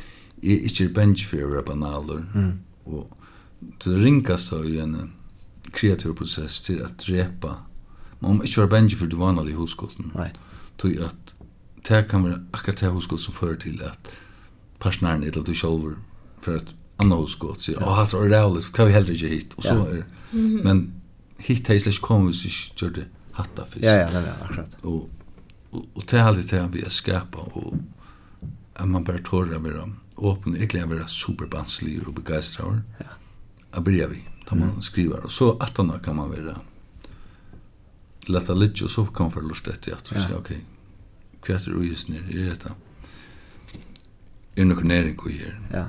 er 0.43 0.65
ikke 0.69 0.89
bench 0.95 1.27
for 1.29 1.45
å 1.45 1.51
være 1.53 1.67
banaler. 1.67 2.25
Mm. 2.35 2.53
Og 2.91 3.11
det 3.85 3.99
ringes 4.05 4.49
så 4.51 4.63
i 4.67 4.79
en 4.83 5.13
kreativ 5.73 6.17
prosess 6.19 6.61
til 6.67 6.83
at 6.85 6.99
drepa. 7.03 7.61
Man 8.21 8.39
må 8.39 8.47
ikke 8.47 8.65
være 8.65 8.75
bench 8.77 8.97
for 8.99 9.11
det 9.11 9.19
vanlige 9.19 9.59
hoskolten. 9.59 10.11
Nei. 10.17 10.31
Til 10.83 10.99
at 11.07 11.35
det 11.89 12.05
kan 12.11 12.25
være 12.27 12.43
akkurat 12.53 12.81
det 12.81 12.93
hoskolten 12.95 13.25
som 13.25 13.35
fører 13.35 13.59
til 13.63 13.83
at 13.87 14.13
personeren 14.83 15.25
er 15.25 15.35
til 15.35 15.47
du 15.47 15.55
selv 15.55 15.97
for 16.43 16.59
at 16.59 16.75
anna 17.03 17.19
hoskolten 17.19 17.63
sier, 17.63 17.79
åh, 17.83 18.03
det 18.03 18.19
er 18.19 18.35
rævlig, 18.35 18.65
hva 18.75 18.87
vi 18.87 18.95
heller 18.95 19.15
ikke 19.15 19.31
hit? 19.31 19.57
Og 19.59 19.67
så 19.67 19.75
ja. 19.75 20.03
er 20.03 20.63
Men 20.67 20.85
hit 21.39 21.67
har 21.67 21.79
jeg 21.79 21.87
slik 21.87 22.03
kommet 22.03 22.35
hvis 22.35 22.45
jeg 22.45 22.79
gjør 22.79 22.95
det 23.01 23.09
hatta 23.39 23.67
fyrst. 23.67 23.85
Ja, 23.85 23.95
ja, 24.03 24.07
det 24.11 24.29
er 24.29 24.45
akkurat. 24.45 24.77
Og, 24.83 25.11
og, 25.73 25.87
og 25.95 26.05
det 26.11 26.19
er 26.19 26.25
alltid 26.25 26.51
det 26.51 26.63
vi 26.75 26.85
er 26.87 26.93
skapa 26.93 27.39
og 27.39 27.79
at 28.75 28.89
man 28.89 29.05
bare 29.05 29.23
tårer 29.25 29.59
å 29.59 29.63
være 29.63 29.87
åpen, 30.23 30.57
egentlig 30.57 30.85
å 30.85 30.91
være 30.93 31.09
superbanslig 31.11 31.97
og 32.07 32.15
begeistret. 32.21 32.83
Ja. 33.01 33.17
Jeg 33.73 33.87
bryr 33.87 34.11
vi, 34.13 34.21
da 34.49 34.59
man 34.59 34.77
mm. 34.77 34.85
skriver. 34.85 35.25
Og 35.27 35.33
så 35.33 35.53
at 35.65 35.79
han 35.81 35.93
kan 36.05 36.19
man 36.19 36.31
være 36.33 36.59
letta 38.31 38.55
litt, 38.55 38.83
og 38.83 38.91
så 38.93 39.07
kan 39.09 39.29
man 39.29 39.35
få 39.35 39.43
lust 39.47 39.69
etter 39.69 39.97
at 39.97 40.07
du 40.07 40.15
ja. 40.15 40.27
sier, 40.27 40.39
ok, 40.39 40.53
hva 41.43 41.57
er 41.57 41.65
det 41.65 41.73
du 41.73 42.13
nere, 42.13 42.29
er 42.31 42.53
dette? 42.53 42.75
Er 44.53 44.63
det 44.63 44.69
noe 44.69 44.85
næring 44.87 45.19
å 45.19 45.33
gjøre? 45.33 45.59
Ja. 45.73 45.87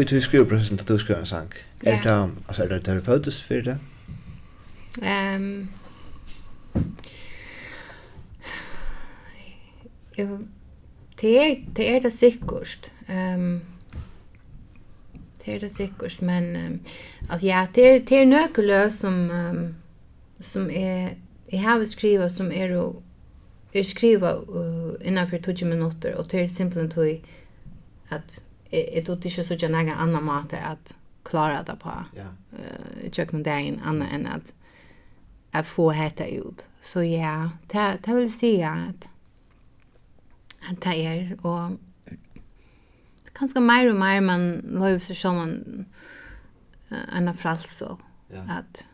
i 0.00 0.04
tog 0.04 0.22
skriveprosessen 0.22 0.78
til 0.78 0.88
du 0.88 0.98
skriver 0.98 1.20
en 1.20 1.26
sang, 1.26 1.52
er 1.84 1.96
det, 1.96 2.06
yeah. 2.06 2.28
altså, 2.48 2.64
er 2.64 2.68
det 2.68 2.84
terapeutisk 2.84 3.46
for 3.46 3.54
det? 3.54 3.78
Um, 5.00 5.70
det 11.20 11.38
er 11.38 11.54
det, 11.76 11.90
er 11.96 12.00
det 12.00 12.12
sikkert. 12.12 12.92
Um, 13.08 13.60
det 15.44 15.54
er 15.54 15.58
det 15.58 15.70
sikkert, 15.70 16.22
men 16.22 16.56
um, 16.56 16.80
altså, 17.30 17.46
ja, 17.46 17.66
det 17.74 17.86
er, 17.86 17.98
det 17.98 18.18
er 18.18 18.24
nøkkeløs 18.24 18.92
som, 18.92 19.30
um, 19.30 19.74
som 20.40 20.70
er, 20.70 21.08
jeg 21.52 21.62
har 21.62 21.84
skriva 21.84 22.28
som 22.28 22.52
er 22.52 22.76
å 22.76 23.02
er 23.74 23.82
skriva 23.86 24.34
uh, 24.42 24.94
innanfor 25.04 25.38
20 25.38 25.68
minutter, 25.68 26.14
og 26.14 26.30
det 26.30 26.40
er 26.40 26.48
simpelthen 26.48 26.90
tog 26.90 27.20
at 28.10 28.42
jeg 28.72 29.04
tog 29.06 29.26
ikke 29.26 29.42
så 29.44 29.56
jag 29.60 29.70
någon 29.70 29.88
annen 29.88 30.24
måte 30.24 30.58
at 30.58 30.94
klara 31.24 31.62
det 31.62 31.76
på. 31.80 31.92
Ja. 32.16 32.26
uh, 32.52 33.08
jag 33.16 33.28
kunde 33.28 33.50
en 33.50 33.80
annan 33.80 34.08
än 34.08 34.26
att 34.26 34.54
att 35.52 35.66
få 35.66 35.90
hetta 35.90 36.26
ut. 36.26 36.66
Så 36.80 37.02
ja, 37.02 37.50
det 37.72 37.98
det 38.04 38.14
vil 38.14 38.32
si 38.32 38.60
at 38.62 39.08
at 40.70 40.82
det 40.84 41.06
er 41.06 41.36
og 41.42 41.78
kanskje 43.34 43.60
mer 43.60 43.90
og 43.90 43.96
mer 43.96 44.20
man 44.20 44.60
løver 44.64 44.98
seg 44.98 45.16
som 45.16 45.38
en 45.38 45.86
man 46.90 47.06
en 47.16 47.28
og 47.28 47.36
Ja. 48.30 48.42
at 48.58 48.86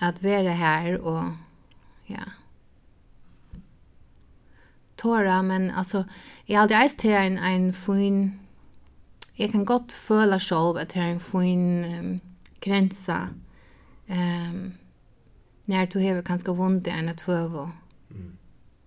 at 0.00 0.22
være 0.22 0.54
her 0.56 0.98
og 0.98 1.36
ja 2.10 2.24
tåra, 5.02 5.42
men 5.42 5.70
alltså 5.70 6.04
jag 6.46 6.62
aldri 6.62 6.76
eist 6.76 6.98
til 6.98 7.10
en, 7.10 7.38
en 7.38 7.72
fin... 7.72 8.38
Jag 9.38 9.50
kan 9.50 9.64
gott 9.64 9.92
føle 9.92 10.38
själv 10.40 10.76
at 10.76 10.92
det 10.94 11.00
er 11.00 11.06
en 11.10 11.20
fin 11.20 11.84
um, 11.84 12.20
gränsa 12.60 13.28
um, 14.08 14.74
när 15.64 15.86
du 15.86 15.98
har 15.98 16.22
kanskje 16.22 16.52
vondt 16.52 16.86
i 16.86 16.90
en 16.90 17.08
att 17.08 17.20
föva 17.20 17.70
mm. 18.10 18.36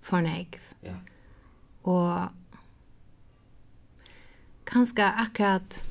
for 0.02 0.18
en. 0.18 0.46
Ja. 0.82 0.96
Och 1.82 2.30
kanskje 4.64 5.06
akkurat 5.06 5.84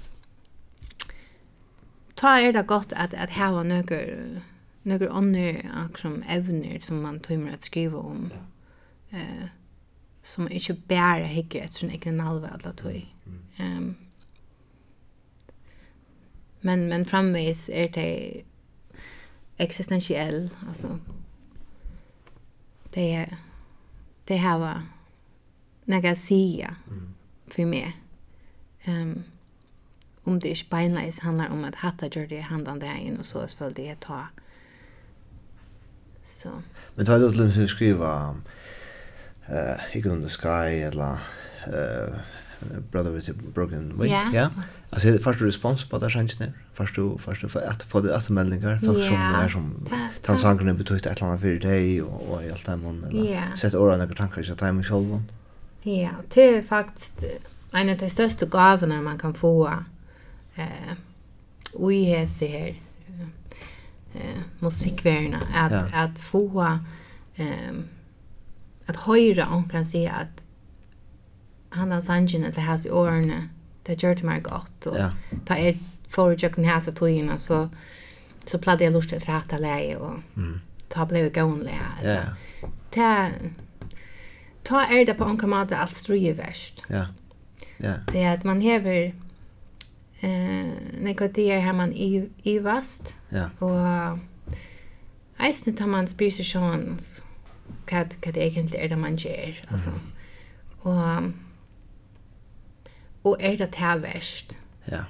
ta 2.14 2.38
er 2.38 2.52
det 2.52 2.62
gott 2.62 2.92
att 2.92 3.14
att 3.14 3.30
ha 3.30 3.62
några 3.62 4.00
några 4.82 5.10
andra 5.10 5.86
liksom 5.88 6.22
evner 6.28 6.80
som 6.80 7.02
man 7.02 7.20
tömmer 7.20 7.54
att 7.54 7.62
skriva 7.62 7.98
om. 7.98 8.30
Ja. 9.10 9.18
Eh 9.18 9.48
som 10.24 10.48
ikke 10.50 10.74
bare 10.88 11.26
hikker 11.26 11.62
etter 11.62 11.78
sin 11.78 11.90
egen 11.90 12.20
alve 12.20 12.50
alle 12.52 12.72
tog. 12.76 13.02
Um, 13.60 13.96
men, 16.62 16.88
men 16.88 17.06
framvis 17.06 17.70
er 17.72 17.86
det 17.86 18.42
eksistensiell, 19.58 20.50
altså 20.68 20.98
det 22.94 23.14
er 23.14 23.36
det 24.28 24.38
hava 24.38 24.64
var 24.64 24.82
några 25.84 26.14
sia 26.14 26.76
för 27.46 27.64
mig. 27.64 27.96
Ehm 28.84 29.02
um, 29.02 29.24
om 30.24 30.40
det 30.40 30.50
är 30.50 30.66
beinleis 30.70 31.18
handlar 31.18 31.48
om 31.48 31.64
att 31.64 31.74
hatta 31.74 32.06
gör 32.06 32.26
det 32.26 32.40
handan 32.40 32.78
där 32.78 32.96
inn, 32.96 33.18
och 33.18 33.26
så 33.26 33.40
är 33.40 33.74
det 33.74 34.00
ta. 34.00 34.26
Så. 36.24 36.50
Men 36.94 37.06
tar 37.06 37.18
du 37.18 37.32
til 37.32 37.64
å 37.64 37.68
skriva 37.68 38.10
uh, 39.50 39.96
Eagle 39.96 40.12
in 40.12 40.22
the 40.22 40.28
Sky 40.28 40.82
eller 40.82 41.18
uh, 41.66 42.18
Brother 42.90 43.10
with 43.12 43.30
a 43.30 43.34
Broken 43.54 43.98
Wing. 43.98 44.10
Yeah. 44.10 44.34
Ja. 44.34 44.50
Alltså 44.90 45.10
det 45.10 45.18
första 45.18 45.44
respons 45.44 45.84
på 45.84 45.98
det 45.98 46.10
känns 46.10 46.40
ner. 46.40 46.52
Först 46.74 46.94
du 46.94 47.18
först 47.18 47.40
du 47.40 47.60
att 47.60 47.82
få 47.82 48.00
det 48.00 48.16
att 48.16 48.28
meldingar 48.28 48.78
för 48.78 49.00
som 49.02 49.16
är 49.16 49.48
som 49.48 49.88
tant 50.22 50.40
sangen 50.40 50.76
betyder 50.76 51.10
ett 51.10 51.22
annat 51.22 51.40
för 51.40 51.48
dig 51.48 52.02
och 52.02 52.30
och 52.30 52.42
allt 52.52 52.66
det 52.66 52.76
man 52.76 53.04
eller 53.04 53.56
sett 53.56 53.74
ord 53.74 53.98
några 53.98 54.14
tankar 54.14 54.42
så 54.42 54.54
time 54.54 54.82
and. 54.90 55.22
Ja, 55.82 56.10
det 56.34 56.56
är 56.56 56.62
faktiskt 56.62 57.24
en 57.72 57.88
av 57.88 57.96
de 57.96 58.10
största 58.10 58.46
gåvorna 58.46 59.02
man 59.02 59.18
kan 59.18 59.34
få 59.34 59.72
eh 60.54 60.94
vi 61.88 62.04
här 62.04 62.26
ser 62.26 62.48
här 62.48 62.76
eh 64.14 64.40
musikvärna 64.58 65.40
att 65.54 65.94
att 65.94 66.18
få 66.18 66.78
ehm 67.36 67.84
att 68.86 68.96
höra 68.96 69.64
kan 69.70 69.84
säga 69.84 70.12
att 70.12 70.44
han 71.68 71.92
har 71.92 72.00
sangen 72.00 72.44
att 72.44 72.54
det 72.54 72.60
här 72.60 72.86
i 72.86 72.90
årene 72.90 73.48
det 73.82 74.02
gör 74.02 74.14
det 74.14 74.22
mig 74.22 74.40
gott 74.40 74.86
och 74.86 74.98
ja. 74.98 75.12
ta 75.44 75.56
ett 75.56 75.76
förutjöken 76.08 76.64
här 76.64 76.80
så 76.80 76.92
tog 76.92 77.08
in 77.08 77.30
och 77.30 77.40
så 77.40 77.68
så 78.44 78.58
pladdade 78.58 78.84
jag 78.84 78.92
lust 78.92 79.12
att 79.12 79.28
rätta 79.28 79.58
läge 79.58 79.96
och 79.96 80.14
mm. 80.36 80.60
ta 80.88 81.06
blev 81.06 81.32
gående 81.32 81.72
ja. 82.02 82.20
ta 82.90 83.30
ta 84.62 84.82
er 84.92 85.06
det 85.06 85.14
på 85.14 85.24
onkran 85.24 85.50
mat 85.50 85.72
allt 85.72 85.96
struje 85.96 86.32
värst 86.32 86.82
ja 86.88 87.06
ja 87.76 87.92
det 88.12 88.22
är 88.22 88.34
att 88.34 88.44
man 88.44 88.60
häver 88.60 89.14
eh 90.20 90.66
några 91.00 91.28
dagar 91.28 91.60
här 91.60 91.72
man 91.72 91.92
i 91.92 92.30
i 92.42 92.58
vast 92.58 93.14
ja 93.28 93.50
och 93.58 94.18
Eisen 95.38 95.76
tar 95.76 95.86
man 95.86 96.06
spyrir 96.06 96.30
seg 96.30 96.46
sjåan, 96.46 96.98
så 97.00 97.23
hva, 97.88 98.04
hva 98.04 98.34
det 98.34 98.42
egentlig 98.42 98.80
er 98.80 98.88
det 98.88 98.98
man 98.98 99.16
gjør, 99.16 99.60
altså. 99.70 99.90
Mm. 99.90 100.00
Og, 100.84 101.32
og 103.24 103.36
er 103.40 103.56
det 103.56 103.70
tæverst. 103.74 104.58
Ja. 104.90 105.04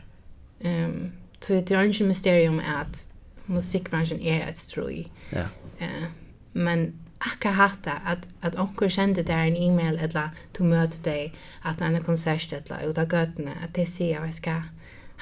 Um, 0.64 1.12
så 1.40 1.54
det 1.54 1.70
er 1.70 1.80
ikke 1.82 2.04
mysterium 2.04 2.58
at 2.58 3.06
musikbranschen 3.46 4.20
er 4.20 4.48
et 4.48 4.58
strøy. 4.58 5.04
Ja. 5.32 5.48
Uh, 5.80 6.06
men 6.52 6.94
akka 7.20 7.50
hatta 7.50 7.90
at 8.06 8.28
at 8.42 8.58
onkur 8.58 8.88
sendi 8.88 9.22
der 9.22 9.42
en 9.42 9.56
e-mail 9.56 9.98
eller 9.98 10.28
du 10.58 10.64
møta 10.64 10.96
dei 11.04 11.32
at 11.64 11.82
en 11.82 12.02
konsert 12.04 12.52
eller 12.52 12.88
ut 12.88 12.98
av 12.98 13.08
gøtna 13.08 13.56
at 13.62 13.76
dei 13.76 13.86
sé 13.88 14.12
av 14.18 14.30
ska 14.32 14.62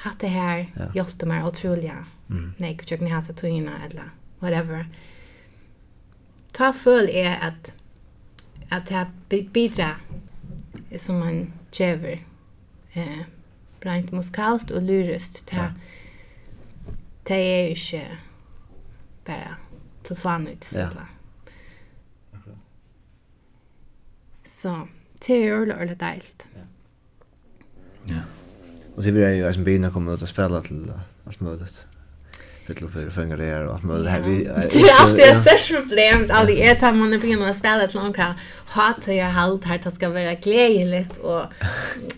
hatta 0.03 0.27
her 0.27 0.65
hjálpte 0.95 1.25
meg 1.25 1.45
otroliga. 1.45 2.05
Mm. 2.27 2.53
Nei, 2.59 2.75
kjøkken 2.75 3.11
hasa 3.11 3.33
tøyna 3.33 3.79
eller 3.85 4.11
whatever 4.41 4.85
ta 6.53 6.71
føler 6.71 7.13
jeg 7.13 7.37
at 7.41 7.73
at 8.73 8.91
jeg 8.91 9.07
bidra 9.53 9.95
som 10.97 11.15
man 11.15 11.53
kjever 11.71 12.17
eh, 12.95 13.25
brant 13.81 14.11
muskalst 14.11 14.71
og 14.71 14.81
lyrest 14.81 15.43
til 15.47 15.57
ja. 15.57 15.69
det 17.27 17.37
er 17.37 17.67
ikke 17.73 18.07
bare 19.25 19.55
til 20.03 20.15
faen 20.15 20.47
ut 20.47 20.73
ja. 20.73 20.89
så 24.49 24.75
det 25.27 25.43
er 25.43 25.47
jo 25.47 25.61
ordentlig 25.61 25.99
deilt 25.99 26.47
ja. 28.07 28.21
og 28.95 29.03
det 29.03 29.13
vil 29.13 29.21
jeg 29.21 29.39
jo 29.39 29.53
som 29.53 29.63
begynner 29.63 29.89
å 29.89 29.97
komme 29.97 30.13
ut 30.13 30.21
og 30.21 30.29
spille 30.29 30.61
til 30.61 30.85
alt 31.27 31.41
mulig 31.41 31.92
Fytlo 32.67 32.87
för 32.87 33.09
fänga 33.09 33.37
det 33.37 33.65
och 33.65 33.75
att 33.75 33.83
man 33.83 34.03
det 34.03 34.09
här 34.09 34.21
vi... 34.21 34.43
Det 34.43 34.79
är 34.79 35.01
alltid 35.01 35.23
ett 35.23 35.47
störst 35.47 35.73
problem. 35.73 36.31
Alltid 36.33 36.57
är 36.57 36.71
att 36.71 36.95
man 36.95 37.13
är 37.13 37.37
på 37.37 37.43
att 37.43 37.57
spela 37.57 37.83
ett 37.83 37.93
långt 37.93 38.15
krav. 38.15 38.33
Hat 38.65 39.07
och 39.07 39.13
jag 39.13 39.25
halt 39.25 39.63
här, 39.63 39.81
det 39.83 39.91
ska 39.91 40.09
vara 40.09 40.33
glädjeligt 40.33 41.17
och 41.17 41.41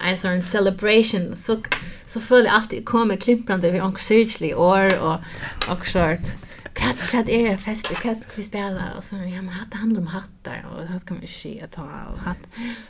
en 0.03 0.17
sån 0.17 0.41
celebration. 0.41 1.35
Så, 1.35 1.57
så 2.05 2.21
följer 2.21 2.51
alltid 2.51 2.85
kommer 2.85 3.15
klimprande 3.15 3.71
vid 3.71 3.81
onkel 3.81 4.03
syrklig 4.03 4.57
år 4.59 4.99
och, 4.99 5.17
och 5.71 5.87
short 5.87 6.21
Kat, 6.75 7.11
kat 7.11 7.29
är 7.29 7.49
det 7.49 7.57
fest, 7.57 7.87
kat 7.87 8.21
ska 8.21 8.31
vi 8.35 8.43
spela 8.43 8.83
och 8.97 9.03
så 9.03 9.15
ja 9.15 9.41
men 9.41 9.49
hatt 9.49 9.73
handlar 9.73 10.01
om 10.01 10.07
hattar 10.07 10.65
och 10.71 10.81
det 10.81 11.05
kan 11.05 11.19
vi 11.19 11.27
se 11.27 11.65
ta 11.71 11.81
och 11.81 12.19
hatt. 12.19 12.37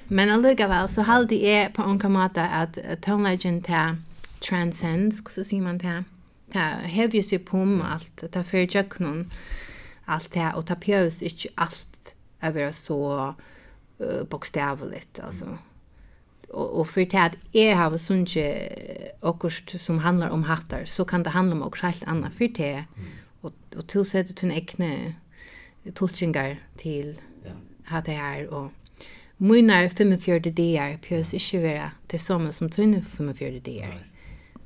Men 0.08 0.32
alluga 0.32 0.68
väl 0.68 0.89
så 0.89 1.01
håll 1.01 1.28
det 1.28 1.45
är 1.45 1.70
på 1.70 1.84
onkamata 1.84 2.43
att 2.45 2.78
tonlegend 3.01 3.66
ta 3.66 3.95
transcends, 4.49 5.24
så 5.30 5.43
ser 5.43 5.62
man 5.62 5.78
det 5.78 6.03
ta 6.56 6.66
hevjer 6.89 7.26
seg 7.26 7.45
på 7.47 7.62
om 7.62 7.80
alt, 7.86 8.24
det 8.34 8.45
fyrir 8.47 8.72
jøknon, 8.72 9.26
alt 10.12 10.32
det, 10.34 10.47
og 10.56 10.66
ta 10.70 10.78
pjøs 10.80 11.22
ikke 11.26 11.53
alt 11.66 12.14
å 12.45 12.51
være 12.56 12.74
så 12.78 12.99
uh, 13.26 14.22
bokstavligt, 14.30 15.20
altså. 15.24 15.58
Og, 16.53 16.68
og 16.82 16.88
for 16.88 17.03
det 17.10 17.20
at 17.20 17.38
jeg 17.56 17.76
har 17.76 17.95
sunnet 17.99 19.16
akkurat 19.26 19.76
som 19.82 19.99
handlar 20.06 20.32
om 20.32 20.45
hattar, 20.47 20.86
så 20.86 21.03
kan 21.03 21.26
det 21.26 21.34
handla 21.34 21.58
om 21.58 21.66
akkurat 21.66 21.95
helt 21.95 22.08
annet 22.08 22.36
for 22.38 22.58
det, 22.58 22.86
mm. 22.95 23.14
og, 23.41 23.53
og 23.76 23.88
tilsette 23.91 24.36
til 24.38 24.53
egne 24.53 24.91
tolkningar 25.97 26.56
til 26.80 27.16
ja. 27.45 27.58
hatt 27.91 28.08
det 28.08 28.18
her, 28.22 28.47
og 28.49 28.72
Munar 29.38 29.89
45 29.91 30.53
dagar 30.56 30.95
pjøs 31.03 31.34
ikke 31.36 31.60
være 31.66 31.89
til 32.08 32.22
samme 32.24 32.53
som 32.56 32.70
tunne 32.72 33.01
45 33.03 33.60
dagar. 33.66 33.97
Nei. 33.97 34.14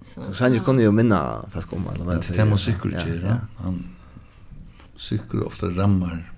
Så 0.05 0.33
sen 0.33 0.59
kunde 0.59 0.83
ju 0.83 0.91
minna 0.91 1.45
fast 1.51 1.67
komma 1.67 1.93
eller 1.93 2.05
vad. 2.05 2.15
Det 2.15 2.37
är 2.37 2.45
musikkul 2.45 3.21
ja. 3.23 3.37
Han 3.57 3.83
musikkul 4.93 5.43
ofta 5.43 5.69
rammar 5.69 6.33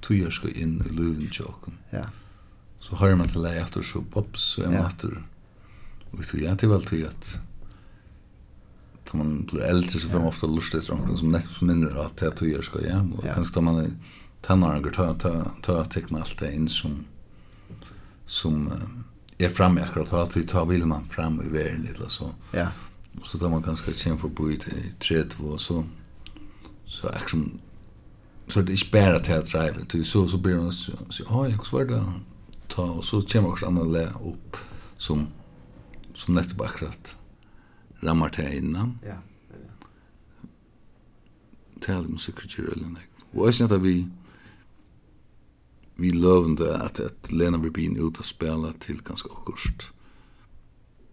tjuar 0.00 0.30
ska 0.30 0.48
in 0.50 0.82
i 0.90 0.92
luven 0.92 1.26
chocken. 1.26 1.74
Ja. 1.90 2.04
Så 2.78 2.96
hör 2.96 3.14
man 3.14 3.28
till 3.28 3.42
läget 3.42 3.76
och 3.76 3.84
så 3.84 4.02
pops 4.02 4.40
så 4.40 4.62
är 4.62 4.66
man 4.66 4.86
åter. 4.86 5.22
Och 6.10 6.24
så 6.24 6.38
jag 6.38 6.58
till 6.58 6.68
väl 6.68 6.84
till 6.84 7.06
att 7.06 7.40
Tar 9.04 9.18
man 9.18 9.44
blir 9.44 9.62
äldre 9.62 9.98
så 10.00 10.08
får 10.08 10.18
man 10.18 10.28
ofta 10.28 10.46
lust 10.46 10.74
efter 10.74 10.94
något 10.94 11.18
som 11.18 11.32
nästan 11.32 11.54
som 11.54 11.66
minner 11.66 12.06
att 12.06 12.16
det 12.16 12.26
är 12.26 12.36
tjuar 12.36 12.62
ska 12.62 12.86
ja. 12.86 13.06
Och 13.16 13.24
kanske 13.24 13.54
tar 13.54 13.60
man 13.60 13.96
tannaren 14.40 14.82
går 14.82 14.90
ta 14.90 15.14
ta 15.14 15.44
ta 15.62 15.84
ta 15.84 16.00
ta 16.00 16.16
allt 16.16 16.38
det 16.38 16.54
in 16.54 16.68
som 16.68 17.04
som 18.26 18.66
uh, 18.66 18.72
är 19.44 19.48
framme 19.48 19.82
akkurat 19.82 20.08
ta 20.08 20.26
till 20.26 20.46
ta 20.46 20.66
bilen 20.66 21.08
fram 21.10 21.40
i 21.40 21.48
världen 21.48 21.82
lite 21.82 22.10
så. 22.10 22.30
Ja. 22.50 22.68
Och 23.20 23.26
så 23.26 23.38
tar 23.38 23.48
man 23.48 23.62
ganska 23.62 23.92
sen 23.92 24.18
förbi 24.18 24.58
till 24.58 24.92
träd 24.98 25.34
och 25.38 25.60
så 25.60 25.84
så 26.86 27.08
action 27.08 27.60
så 28.48 28.60
det 28.60 28.72
är 28.72 28.92
bara 28.92 29.16
att 29.16 29.28
jag 29.28 29.44
driver 29.44 29.84
till 29.84 30.04
så 30.04 30.28
så 30.28 30.38
blir 30.38 30.56
man 30.56 30.72
så 30.72 30.92
ja 31.28 31.48
jag 31.48 31.66
svär 31.66 31.84
det 31.84 32.12
ta 32.68 32.82
och 32.82 33.04
så 33.04 33.22
kommer 33.22 33.48
också 33.48 33.66
andra 33.66 33.84
lä 33.84 34.06
upp 34.06 34.56
som 34.96 35.26
som 36.14 36.34
nästa 36.34 36.54
bakrat 36.54 37.16
ramar 38.00 38.28
till 38.28 38.52
innan. 38.52 38.98
Ja. 39.06 39.14
Tell 41.80 42.04
them 42.04 42.18
secretary 42.18 42.68
eller 42.72 42.86
något. 42.86 42.98
Och 43.32 43.54
sen 43.54 43.72
att 43.72 43.82
vi 43.82 44.08
vi 46.02 46.10
lövande 46.10 46.76
att 46.76 47.00
att 47.00 47.32
Lena 47.32 47.58
Rubin 47.58 47.96
ut 47.96 48.18
och 48.18 48.24
spela 48.24 48.72
till 48.72 49.02
ganska 49.02 49.28
kort. 49.28 49.92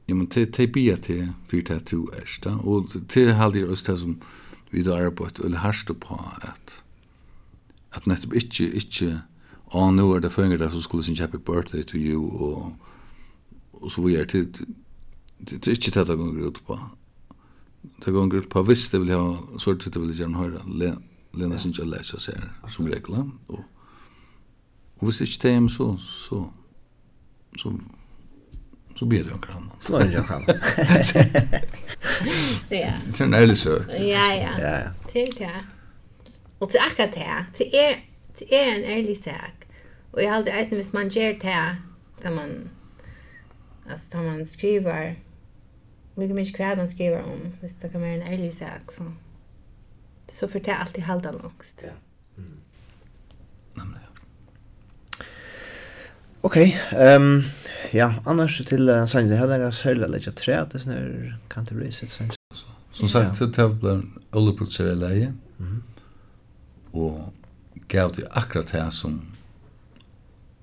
Ja 0.05 0.15
men 0.15 0.27
te 0.27 0.45
te 0.45 0.67
bia 0.67 0.97
te 0.97 1.29
för 1.47 1.61
te 1.61 1.79
to 1.79 2.11
ästa 2.23 2.55
och 2.55 2.89
te 3.07 3.31
hade 3.31 3.59
ju 3.59 3.71
östas 3.71 3.99
som 3.99 4.21
vi 4.69 4.81
då 4.81 4.93
är 4.93 5.11
på 5.11 5.25
ett 5.25 5.39
eller 5.39 5.57
harst 5.57 5.99
på 5.99 6.25
att 6.41 6.83
att 7.89 8.05
nästan 8.05 8.33
inte 8.33 8.63
inte 8.63 9.21
Ja, 9.71 9.91
nu 9.91 10.15
är 10.15 10.19
det 10.19 10.29
fänger 10.29 10.57
där 10.57 10.69
så 10.69 10.81
skulle 10.81 11.03
sin 11.03 11.17
happy 11.17 11.37
birthday 11.37 11.83
to 11.83 11.95
you 11.95 12.25
och 12.25 12.71
och 13.71 13.91
så 13.91 14.01
vi 14.01 14.11
vidare 14.11 14.25
till 14.25 14.47
det 15.37 15.67
är 15.67 15.71
inte 15.71 15.91
det 15.91 16.05
där 16.05 16.15
går 16.15 16.47
ut 16.47 16.65
på. 16.65 16.79
Det 18.05 18.11
går 18.11 18.35
ut 18.35 18.49
på 18.49 18.63
visst 18.63 18.91
det 18.91 18.99
vill 18.99 19.09
ha 19.09 19.37
så 19.57 19.73
det 19.73 19.99
vill 19.99 20.09
jag 20.09 20.19
gärna 20.19 20.37
höra 20.37 20.61
Lena 21.31 21.57
sin 21.57 21.73
jag 21.77 21.87
läsa 21.87 22.19
så 22.19 22.31
här 22.31 22.51
som 22.67 22.87
regla 22.87 23.31
och 23.47 23.59
Og 24.99 25.05
hvis 25.05 25.17
det 25.17 25.27
ikke 25.27 25.47
det 25.47 25.55
er 25.55 25.67
så, 25.67 25.97
så, 25.97 26.45
så, 27.57 27.73
så 28.95 29.05
blir 29.05 29.23
det 29.23 29.29
jo 29.29 29.35
en 29.35 29.41
kram. 29.41 29.71
Så 29.81 29.97
blir 29.97 30.07
det 30.07 30.13
jo 30.13 30.19
en 30.19 30.25
kram. 30.25 30.43
Ja. 32.71 32.93
Det 33.07 33.21
er 33.21 33.25
en 33.25 33.33
ærlig 33.33 33.57
søk. 33.57 33.87
Ja, 33.87 34.33
ja. 34.33 34.59
ja, 34.59 34.77
ja. 34.77 34.89
Til 35.09 35.27
det. 35.37 35.51
Og 36.59 36.69
til 36.69 36.79
akkurat 36.89 37.15
det, 37.15 37.45
Til 37.53 37.65
er, 37.73 37.95
til 38.33 38.47
er 38.51 38.75
en 38.75 38.83
ærlig 38.83 39.17
søk. 39.23 39.67
Og 40.13 40.21
jeg 40.21 40.29
har 40.29 40.37
alltid 40.37 40.53
eisen, 40.59 40.75
hvis 40.75 40.93
man 40.93 41.09
gjør 41.09 41.31
det, 41.31 41.77
da 42.23 42.29
man, 42.29 42.69
altså, 43.89 44.09
da 44.13 44.21
man 44.21 44.45
skriver, 44.45 45.13
mycket 46.15 46.35
mycket 46.35 46.55
hva 46.55 46.75
man 46.75 46.87
skriver 46.87 47.23
om, 47.23 47.39
hvis 47.59 47.73
det 47.73 47.91
kan 47.91 48.01
være 48.01 48.15
en 48.15 48.33
ærlig 48.33 48.53
sak, 48.53 48.91
så, 48.91 49.03
så 50.27 50.47
får 50.47 50.59
det 50.59 50.75
alltid 50.79 51.03
halda 51.03 51.31
langst. 51.31 51.83
Ja. 51.83 51.91
Mm. 52.35 52.59
Okej. 56.41 56.77
Ehm 56.91 57.23
um, 57.23 57.43
ja, 57.91 58.13
annars 58.25 58.65
till 58.65 58.89
uh, 58.89 59.05
sen 59.05 59.29
det 59.29 59.35
här 59.35 59.47
är 59.47 59.71
själva 59.71 60.07
lite 60.07 60.31
tre, 60.31 60.53
att 60.53 60.71
det 60.71 60.79
snur 60.79 61.37
kan 61.47 61.65
det 61.65 61.75
bli 61.75 61.91
sitt 61.91 62.09
sen. 62.09 62.31
Som 62.93 63.09
sagt, 63.09 63.39
det 63.39 63.57
har 63.57 63.69
blivit 63.69 64.05
oljeprodukter 64.31 65.13
i 65.13 65.27
og 65.27 65.35
Mm. 65.59 67.31
Gav 67.87 68.11
det 68.11 68.27
akkurat 68.31 68.71
det 68.71 68.93
som 68.93 69.21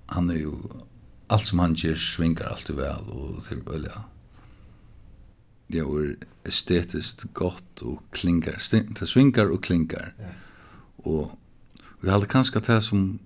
han 0.07 0.31
er 0.31 0.39
jo 0.39 0.83
alt 1.29 1.47
som 1.47 1.59
han 1.59 1.75
gjør 1.75 1.95
svingar 1.95 2.49
allt 2.49 2.71
väl 2.71 3.09
og 3.09 3.45
til 3.49 3.63
öliga. 3.67 4.03
Det 5.69 5.79
är 5.79 6.17
estetiskt 6.45 7.25
godt 7.35 7.83
og 7.83 8.03
klingar, 8.13 8.57
det 9.01 9.09
svingar 9.09 9.51
og 9.51 9.63
klingar. 9.63 10.13
Og 10.99 11.39
Och 11.99 12.05
vi 12.05 12.11
hadde 12.11 12.27
kanskje 12.27 12.61
det 12.61 12.83
som 12.83 13.19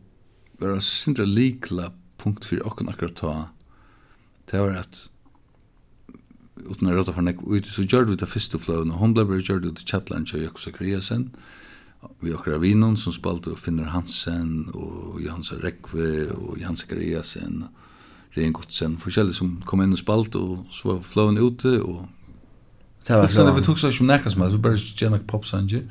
var 0.58 0.80
sindra 0.80 1.24
likla 1.24 1.92
punkt 2.20 2.46
fyrir 2.48 2.66
okkur 2.68 2.90
akkurat 2.92 3.16
ta 3.20 3.32
det 4.50 4.60
var 4.60 4.76
at 4.82 5.08
utan 6.60 6.90
å 6.90 6.94
råta 6.96 7.14
for 7.16 7.24
nek 7.24 7.40
ut 7.40 7.66
så 7.72 7.86
gjør 7.86 8.10
vi 8.10 8.20
det 8.20 8.28
første 8.28 8.60
fløven 8.60 8.92
og 8.92 9.00
hon 9.00 9.16
ble 9.16 9.24
bara 9.28 9.40
gjør 9.40 9.64
det 9.64 9.72
ut 9.72 9.82
i 9.82 9.88
Kjatland 9.88 10.28
kjøy 10.30 10.44
Jakobs 10.44 10.68
Akariasen 10.70 11.30
vi 12.20 12.32
akkurat 12.32 12.58
av 12.58 12.64
Vinon 12.64 12.96
som 13.00 13.14
spalte 13.16 13.52
og 13.52 13.60
Finner 13.60 13.92
Hansen 13.94 14.70
og 14.72 15.20
Johansa 15.24 15.60
Rekve 15.60 16.30
og 16.36 16.60
Johansa 16.60 16.88
Akariasen 16.88 17.66
Rein 18.36 18.54
Godsen 18.54 18.96
forskjellig 19.02 19.34
som 19.36 19.58
kom 19.66 19.82
inn 19.84 19.96
og 19.96 20.00
spalte 20.00 20.40
og 20.40 20.70
så 20.74 20.94
var 20.94 21.04
fløven 21.06 21.40
ute 21.40 21.76
og 21.80 22.08
Det 23.06 23.16
var 23.16 23.26
så 23.26 23.52
vi 23.52 23.62
tog 23.64 23.78
så 23.78 23.90
som 23.90 24.06
nekka 24.06 24.30
som 24.30 24.50
så 24.50 24.58
bara 24.58 24.76
gärna 24.76 24.96
gjennak 24.96 25.26
popsanger. 25.26 25.82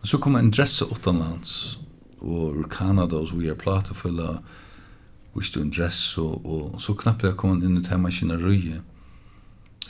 Men 0.00 0.06
så 0.06 0.18
kom 0.18 0.36
en 0.36 0.50
dressa 0.50 0.84
utanlands, 0.84 1.78
og 2.20 2.56
ur 2.56 2.68
Kanada 2.70 3.16
och 3.16 3.28
så 3.28 3.36
vi 3.36 3.48
er 3.48 3.54
plate 3.54 3.94
fulla 3.94 4.38
viste 5.36 5.60
en 5.60 5.72
dress, 5.72 6.00
og, 6.20 6.44
og 6.44 6.80
så 6.82 6.94
knappt 6.98 7.24
jeg 7.26 7.38
kom 7.40 7.60
inn 7.64 7.78
i 7.80 7.84
temmaskineriet, 7.86 8.82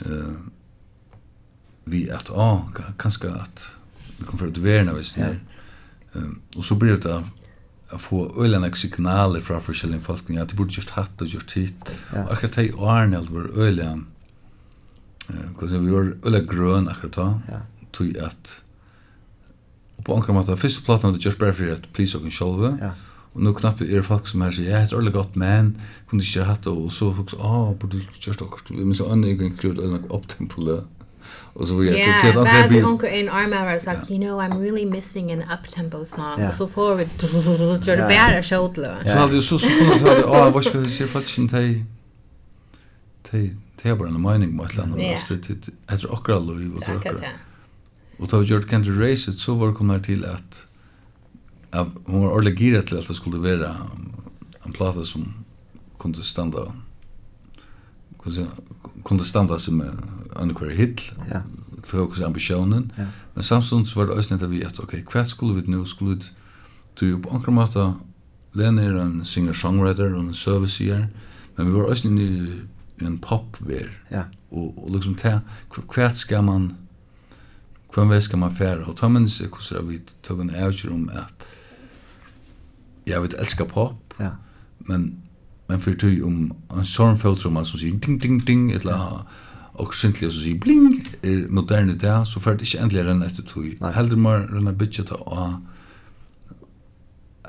uh, 0.07 0.35
vi 1.89 2.05
at, 2.15 2.31
å, 2.31 2.39
oh, 2.39 2.83
kanskje 2.99 3.33
at 3.35 3.67
vi 4.19 4.27
kom 4.27 4.39
fra 4.39 4.47
ut 4.47 4.61
verden 4.63 4.93
av 4.93 5.01
ja. 5.01 5.33
um, 6.15 6.37
og 6.55 6.63
så 6.63 6.77
blir 6.79 6.95
det 6.95 7.09
da 7.09 7.19
å 7.93 7.99
få 8.01 8.23
øyne 8.41 8.71
signaler 8.79 9.43
fra 9.43 9.59
forskjellige 9.61 10.05
folk, 10.07 10.31
ja, 10.33 10.47
de 10.47 10.57
burde 10.57 10.73
gjort 10.73 10.95
hatt 10.95 11.21
og 11.21 11.35
gjort 11.35 11.53
hit, 11.59 11.91
ja. 12.13 12.23
og 12.23 12.33
akkurat 12.37 12.57
det 12.57 12.67
i 12.69 12.73
årene 12.73 13.21
var 13.27 13.51
øyne, 13.53 13.91
uh, 15.27 15.47
hvordan 15.59 15.85
vi 15.85 15.97
var 15.97 16.13
øyne 16.23 16.45
grøn 16.47 16.91
akkurat 16.93 17.19
da, 17.19 17.29
ja. 17.51 17.63
tog 17.93 18.19
at, 18.31 18.59
og 19.99 20.05
på 20.07 20.15
anker 20.15 20.39
måte, 20.39 20.55
første 20.57 20.87
platen 20.87 21.11
hadde 21.11 21.21
gjort 21.21 21.43
bare 21.43 21.57
for 21.59 21.75
at 21.75 21.91
please 21.91 22.17
og 22.17 22.23
kan 22.23 22.79
ja 22.79 22.95
Och 23.33 23.41
nu 23.41 23.53
knappt 23.53 23.81
är 23.81 23.85
det 23.85 24.03
folk 24.03 24.27
som 24.27 24.41
här 24.41 24.51
säger, 24.51 24.71
ja, 24.71 24.77
det 24.77 24.83
är 24.83 24.95
ordentligt 24.95 25.15
gott, 25.15 25.35
men 25.35 25.77
kunde 26.09 26.25
inte 26.25 26.39
göra 26.39 26.47
hatt 26.47 26.67
och 26.67 26.93
så 26.93 27.13
folk 27.13 27.29
säger, 27.29 27.43
ah, 27.43 27.73
borde 27.73 27.97
du 27.97 28.03
göra 28.19 28.33
ståkast. 28.33 28.69
Men 28.69 28.95
så 28.95 29.11
annan 29.11 29.37
gång 29.37 29.57
kring 29.57 29.75
det 29.75 29.83
är 29.83 29.87
något 29.87 30.11
upptempo 30.11 30.81
Och 31.53 31.67
så 31.67 31.75
vidare. 31.75 31.97
Ja, 31.97 32.31
vad 32.35 32.47
hade 32.47 32.83
onkel 32.83 33.09
en 33.09 33.29
arm 33.29 33.51
har 33.51 33.79
sagt, 33.79 34.11
you 34.11 34.19
know, 34.19 34.41
I'm 34.41 34.61
really 34.61 34.85
missing 34.85 35.31
an 35.31 35.41
up-tempo 35.41 36.05
song. 36.05 36.47
Och 36.47 36.53
så 36.53 36.67
får 36.67 36.95
vi, 36.95 37.03
gör 37.03 37.97
det 37.97 38.07
bättre 38.07 38.43
skjortlö. 38.43 38.95
Så 39.07 39.17
hade 39.17 39.33
du 39.33 39.41
så 39.41 39.59
så 39.59 39.69
kunde 39.69 39.99
säga, 39.99 40.27
ah, 40.27 40.49
vad 40.49 40.63
ska 40.63 40.77
det 40.77 40.87
se 40.87 41.07
faktiskt 41.07 41.37
inte 41.37 41.57
dig? 41.57 41.85
Dig, 43.31 43.55
det 43.81 43.89
är 43.89 43.95
bara 43.95 44.09
en 44.09 44.21
mening 44.21 44.55
med 44.55 44.65
ett 44.65 44.75
land. 44.75 44.95
Det 44.95 45.13
är 45.13 45.33
ett 45.93 46.05
akkurat 46.11 46.43
lov, 46.43 46.73
och 46.75 46.83
ett 46.83 46.89
akkurat. 46.89 47.23
Och 48.17 48.27
då 48.27 48.37
vi 48.37 48.47
kan 48.47 48.63
Candy 48.63 49.11
Race, 49.11 49.31
så 49.31 49.55
var 49.55 49.67
det 49.67 49.73
kommer 49.73 49.99
till 49.99 50.25
att 50.25 50.67
hon 51.73 52.23
var 52.23 52.29
ordentlig 52.29 52.57
gira 52.57 52.81
til 52.81 52.97
at 53.01 53.07
det 53.07 53.15
skulle 53.17 53.43
være 53.43 53.73
en 54.65 54.73
plata 54.73 55.03
som 55.03 55.33
kunde 55.97 56.23
standa 56.23 56.69
kunde 59.03 59.25
standa 59.25 59.57
som 59.57 59.81
en 59.81 60.55
hver 60.57 60.75
hit 60.75 61.01
ja. 61.29 61.41
til 61.89 61.99
hos 61.99 62.21
ambisjonen 62.21 62.91
ja. 62.97 63.07
men 63.35 63.43
samstånd 63.43 63.95
var 63.95 64.05
det 64.05 64.15
også 64.15 64.35
at 64.35 64.51
vi 64.51 64.61
at 64.63 64.79
ok, 64.79 64.95
hva 65.11 65.23
skulle 65.23 65.61
vi 65.61 65.71
nu 65.71 65.85
skulle 65.85 66.15
vi 66.15 66.31
til 66.95 67.21
på 67.21 67.29
anker 67.29 67.51
måte 67.51 67.93
Lene 68.53 68.83
er 68.85 68.99
en 69.01 69.25
singer-songwriter 69.25 70.13
og 70.13 70.27
en 70.27 70.33
serviceer 70.33 71.07
men 71.57 71.67
vi 71.67 71.73
var 71.73 71.89
også 71.89 72.07
i 72.07 73.05
en 73.05 73.17
pop-ver 73.17 73.89
ja. 74.11 74.23
og, 74.51 74.77
og 74.77 74.91
liksom 74.93 75.15
ta 75.15 75.39
hva 75.73 76.09
skal 76.13 76.43
man 76.43 76.71
hva 77.93 78.19
skal 78.21 78.39
man 78.39 78.55
fære 78.55 78.85
og 78.85 78.97
ta 78.97 79.07
minnes 79.07 79.39
mennesker 79.41 79.49
hvordan 79.49 79.89
vi 79.89 79.99
tog 80.23 80.41
en 80.41 80.53
avgjør 80.53 80.93
om 80.93 81.09
at 81.09 81.45
jag 83.03 83.21
vet 83.21 83.33
älskar 83.33 83.65
pop. 83.65 84.13
Ja. 84.17 84.29
Men 84.77 85.23
men 85.67 85.81
för 85.81 85.93
ty 85.93 86.21
om 86.21 86.53
en 86.69 86.85
sån 86.85 87.17
filter 87.17 87.41
som 87.41 87.65
så 87.65 87.77
ding 87.77 88.19
ding 88.19 88.39
ding 88.39 88.71
eller 88.71 89.19
och 89.73 89.95
sentliga 89.95 90.31
så 90.31 90.39
sig 90.39 90.53
bling 90.53 91.05
er 91.21 91.47
moderna 91.47 91.93
där 91.93 92.25
så 92.25 92.39
för 92.39 92.55
det 92.55 92.65
inte 92.65 92.77
ändligen 92.77 93.07
än 93.07 93.21
efter 93.21 93.43
tog. 93.43 93.79
Heldur 93.93 94.17
mer 94.17 94.37
runna 94.37 94.71
budget 94.71 95.09
och 95.11 95.49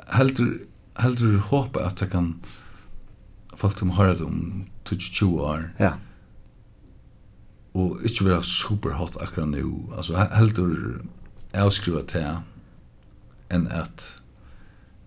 heldur 0.06 0.66
heldur 0.94 1.38
hoppa 1.38 1.84
att 1.84 1.96
det 1.96 2.06
kan 2.06 2.40
folk 3.56 3.78
som 3.78 3.90
har 3.90 4.06
det 4.06 4.24
om 4.24 4.64
22 4.84 5.26
år. 5.26 5.74
Ja. 5.78 5.92
Och 7.72 8.02
inte 8.02 8.24
vara 8.24 8.42
super 8.42 8.90
hot 8.90 9.16
akkurat 9.16 9.48
nu. 9.48 9.72
Alltså 9.96 10.16
heldur 10.16 11.02
avskriva 11.54 12.00
till 12.00 12.26
en 13.48 13.68
att 13.68 14.22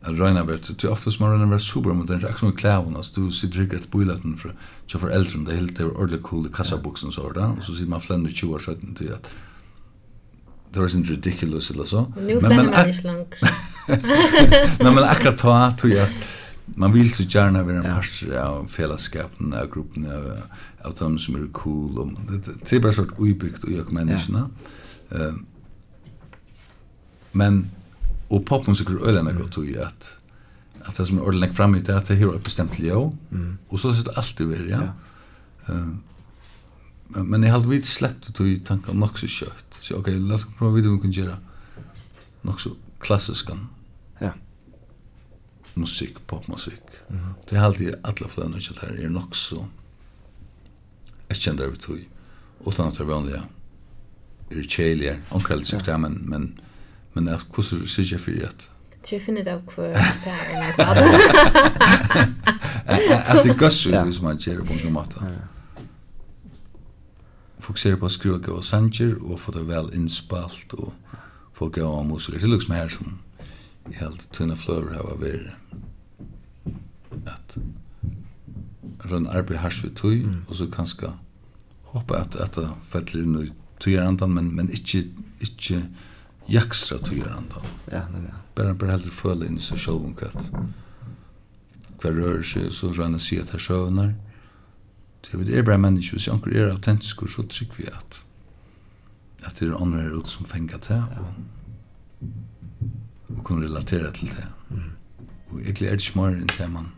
at 0.01 0.19
røyna 0.19 0.45
vart 0.45 0.71
du 0.81 0.87
ofta 0.87 1.11
som 1.11 1.25
röna 1.25 1.49
vart 1.49 1.61
super 1.61 1.93
modern, 1.93 2.21
mot 2.21 2.39
som 2.39 2.49
i 2.49 2.55
klæven, 2.55 2.95
altså 2.95 3.11
du 3.15 3.31
sitter 3.31 3.61
ikke 3.61 3.75
ett 3.75 3.91
bulletin 3.91 4.37
fra 4.37 4.49
tja 4.87 4.99
för 4.99 5.09
äldre 5.09 5.45
det 5.45 5.55
helt 5.55 5.77
det 5.77 5.85
er 5.85 5.89
ordentlig 5.89 6.23
cool 6.23 6.45
i 6.45 6.49
kassabuksen 6.53 7.11
så 7.11 7.31
da, 7.35 7.39
og 7.39 7.63
så 7.63 7.75
sitter 7.75 7.89
man 7.89 8.01
flänner 8.01 8.29
20 8.29 8.53
år 8.53 8.59
sedan 8.59 8.95
til 8.95 9.07
at 9.07 9.35
det 10.73 10.81
var 10.81 10.87
sånn 10.87 11.07
ridiculous 11.07 11.71
eller 11.71 11.85
så 11.85 12.05
men 12.15 12.41
men 12.41 12.69
men 14.83 14.93
men 14.93 15.03
akkurat 15.03 15.39
ta 15.39 15.71
tror 15.77 15.93
jag 15.93 16.07
man 16.75 16.93
vill 16.93 17.13
så 17.13 17.23
gärna 17.23 17.63
vara 17.63 17.77
en 17.77 17.83
part 17.83 18.23
av 18.37 18.67
fällskapen 18.67 19.53
av 19.53 19.71
gruppen 19.71 20.11
av 20.11 20.37
av 20.83 20.93
dem 20.93 21.19
som 21.19 21.35
är 21.35 21.47
cool 21.51 21.97
och 21.97 22.11
det 22.69 22.73
är 22.73 22.79
bara 22.79 22.91
så 22.91 23.05
utbyggt 23.19 23.63
och 23.63 23.71
jag 23.71 23.91
människorna 23.91 24.49
eh 25.11 25.33
men 27.31 27.69
og 28.29 28.45
popmusik 28.45 28.89
er 28.89 29.07
øyne 29.07 29.33
godt 29.33 29.51
tog 29.51 29.67
at 29.67 30.17
at 30.87 30.97
det 30.97 31.07
som 31.07 31.17
er 31.17 31.21
ordentlig 31.21 31.55
fram 31.55 31.75
i 31.75 31.79
det, 31.79 31.93
at 31.93 32.07
det 32.07 32.17
her 32.17 32.27
er 32.27 32.39
bestemt 32.39 32.79
leo, 32.79 33.15
mm. 33.29 33.57
og 33.69 33.79
så 33.79 33.93
sitter 33.93 34.11
det 34.11 34.17
alltid 34.17 34.45
ved, 34.45 34.67
ja. 34.69 34.81
ja. 34.81 35.73
Uh, 35.73 37.25
men 37.25 37.43
jeg 37.43 37.51
hadde 37.51 37.69
vidt 37.69 37.87
slett 37.87 38.29
ut 38.29 38.39
i 38.45 38.59
tanken 38.65 38.99
nok 38.99 39.19
så 39.19 39.27
kjøtt. 39.27 39.79
Så 39.81 39.97
ok, 39.97 40.07
la 40.07 40.35
oss 40.35 40.45
prova 40.57 40.79
å 40.79 40.89
om 40.89 40.97
vi 40.97 41.01
kan 41.01 41.15
göra 41.15 41.37
nok 42.47 42.61
så 42.61 42.73
klassisk 42.99 43.51
ja. 44.21 44.31
musik, 45.75 46.19
popmusik 46.27 46.83
Mm 47.09 47.19
-hmm. 47.19 47.33
Det 47.49 47.55
är 47.55 47.61
alltid 47.61 47.95
alla 48.03 48.27
flere 48.27 48.49
nødvendig 48.49 48.71
at 48.71 48.79
her 48.79 49.05
er 49.05 49.09
nok 49.09 49.35
så 49.35 49.65
jeg 51.29 51.37
kjenner 51.37 51.63
det 51.63 51.71
ut 51.71 51.89
i, 51.89 52.07
utan 52.67 52.87
at 52.87 52.93
det 52.93 52.99
er 52.99 53.05
vanlige 53.05 53.43
er 54.51 54.63
kjelige, 54.63 55.19
omkrellig 55.31 55.67
sagt, 55.67 55.87
ja, 55.87 55.97
men, 55.97 56.21
men 56.29 56.59
men 57.17 57.27
at 57.33 57.45
hvordan 57.53 57.87
sier 57.87 58.07
jag 58.11 58.21
för 58.21 58.45
at? 58.45 58.69
Tror 59.03 59.19
finner 59.19 59.43
det 59.47 59.53
av 59.53 59.61
hva 59.65 59.83
det 59.83 59.93
vad. 60.77 60.97
Att 63.27 63.43
det 63.43 63.57
gøss 63.57 63.87
ut 63.87 64.15
som 64.15 64.25
man 64.25 64.37
gjør 64.37 64.63
på 64.63 64.73
en 64.73 64.93
måte. 64.93 65.19
Fokusera 67.59 67.97
på 67.97 68.05
att 68.05 68.11
skriva 68.11 68.37
gå 68.37 68.61
sanger 68.61 69.23
och 69.23 69.39
få 69.39 69.51
det 69.51 69.63
väl 69.63 69.93
inspalt 69.93 70.73
och 70.73 70.93
få 71.53 71.69
gå 71.69 71.85
av 71.85 72.05
musiker 72.05 72.39
til 72.39 72.49
liksom 72.49 72.75
her 72.75 72.87
som 72.87 73.19
i 73.89 73.93
helt 73.95 74.27
tunne 74.31 74.55
fløver 74.55 74.93
har 74.93 75.17
vært 75.17 75.53
Att 77.25 77.57
rönn 79.05 79.27
arbeid 79.27 79.59
hars 79.59 79.83
vi 79.83 79.89
tøy 79.89 80.25
og 80.47 80.55
så 80.55 80.67
kanskje 80.71 81.11
hoppa 81.93 82.21
at 82.21 82.55
det 82.55 82.69
fettler 82.83 83.23
inn 83.23 83.39
i 83.41 83.51
tøyerandan 83.79 84.33
men, 84.33 84.55
men 84.55 84.69
ikkje, 84.73 85.03
ikkje, 85.41 85.83
jakstra 86.47 86.97
tyger 86.97 87.29
han 87.29 87.45
då. 87.49 87.61
Ja, 87.91 88.01
det 88.11 88.17
är. 88.17 88.33
Bara 88.55 88.73
bara 88.73 88.97
føle 88.99 89.45
inn 89.45 89.57
i 89.57 89.61
seg 89.61 89.77
själv 89.77 90.05
om 90.05 90.15
hva 90.17 90.29
hver 92.01 92.11
rører 92.13 92.43
seg, 92.43 92.71
så 92.71 92.93
så 92.93 93.03
han 93.03 93.19
ser 93.19 93.41
att 93.41 93.49
här 93.49 93.59
sjövnar. 93.59 94.13
Så 95.21 95.37
vi 95.37 95.53
er 95.53 95.63
bare 95.63 95.77
mennesker, 95.77 96.17
hvis 96.17 96.27
anker 96.27 96.55
er 96.55 96.71
autentisk, 96.71 97.21
så 97.29 97.43
trykker 97.43 97.77
vi 97.77 97.87
at 97.87 98.23
at 99.45 99.59
det 99.59 99.67
er 99.67 99.81
andre 99.81 100.01
her 100.01 100.17
ute 100.19 100.29
som 100.29 100.45
fängat 100.45 100.81
til, 100.81 100.95
og, 100.95 101.33
og 103.29 103.43
kunne 103.43 103.65
relatera 103.65 104.11
til 104.11 104.27
det. 104.27 104.47
Mm. 104.69 104.91
Och 105.49 105.61
egentligen 105.61 105.93
är 105.93 105.97
det 105.97 106.15
mer 106.15 106.27
enn 106.27 106.47
det 106.57 106.67
man 106.67 106.91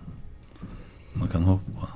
man 1.13 1.27
kan 1.27 1.43
håpe 1.43 1.71
på. 1.71 1.87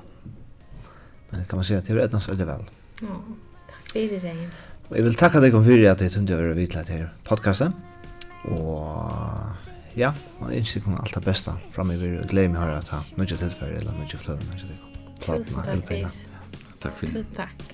Men 1.30 1.44
kan 1.44 1.56
man 1.56 1.64
säga 1.64 1.78
att 1.78 1.84
det 1.84 1.92
är 1.92 1.96
rätt 1.96 2.12
något 2.12 2.22
så 2.22 2.34
väl. 2.34 2.64
Ja, 3.02 3.22
takk 3.68 3.92
for 3.92 3.98
det. 3.98 4.50
Og 4.90 4.96
jeg 4.98 5.04
vil 5.06 5.16
takke 5.18 5.40
deg 5.40 5.54
om 5.56 5.64
fyrir 5.64 5.90
at 5.92 6.02
jeg 6.04 6.12
tunde 6.12 6.36
å 6.36 6.40
være 6.40 6.56
vidtla 6.58 6.82
til 6.86 7.06
podcasten. 7.26 7.72
Og 8.52 9.96
ja, 9.96 10.10
og 10.40 10.50
jeg 10.50 10.64
ønsker 10.64 10.84
deg 10.84 10.98
alt 11.00 11.16
det 11.16 11.24
beste 11.24 11.54
framover. 11.74 12.18
Og 12.20 12.28
gleder 12.30 12.52
meg 12.52 12.60
å 12.60 12.66
høre 12.66 12.82
at 12.82 12.92
jeg 12.92 13.18
nødvendig 13.20 13.40
tilfelle 13.40 13.80
eller 13.80 13.96
nødvendig 13.96 14.20
fløven. 14.20 14.44
Tusen 15.24 15.64
takk. 15.64 16.20
Takk 16.84 17.00
for 17.00 17.06
det. 17.06 17.14
Tusen 17.16 17.40
takk. 17.40 17.73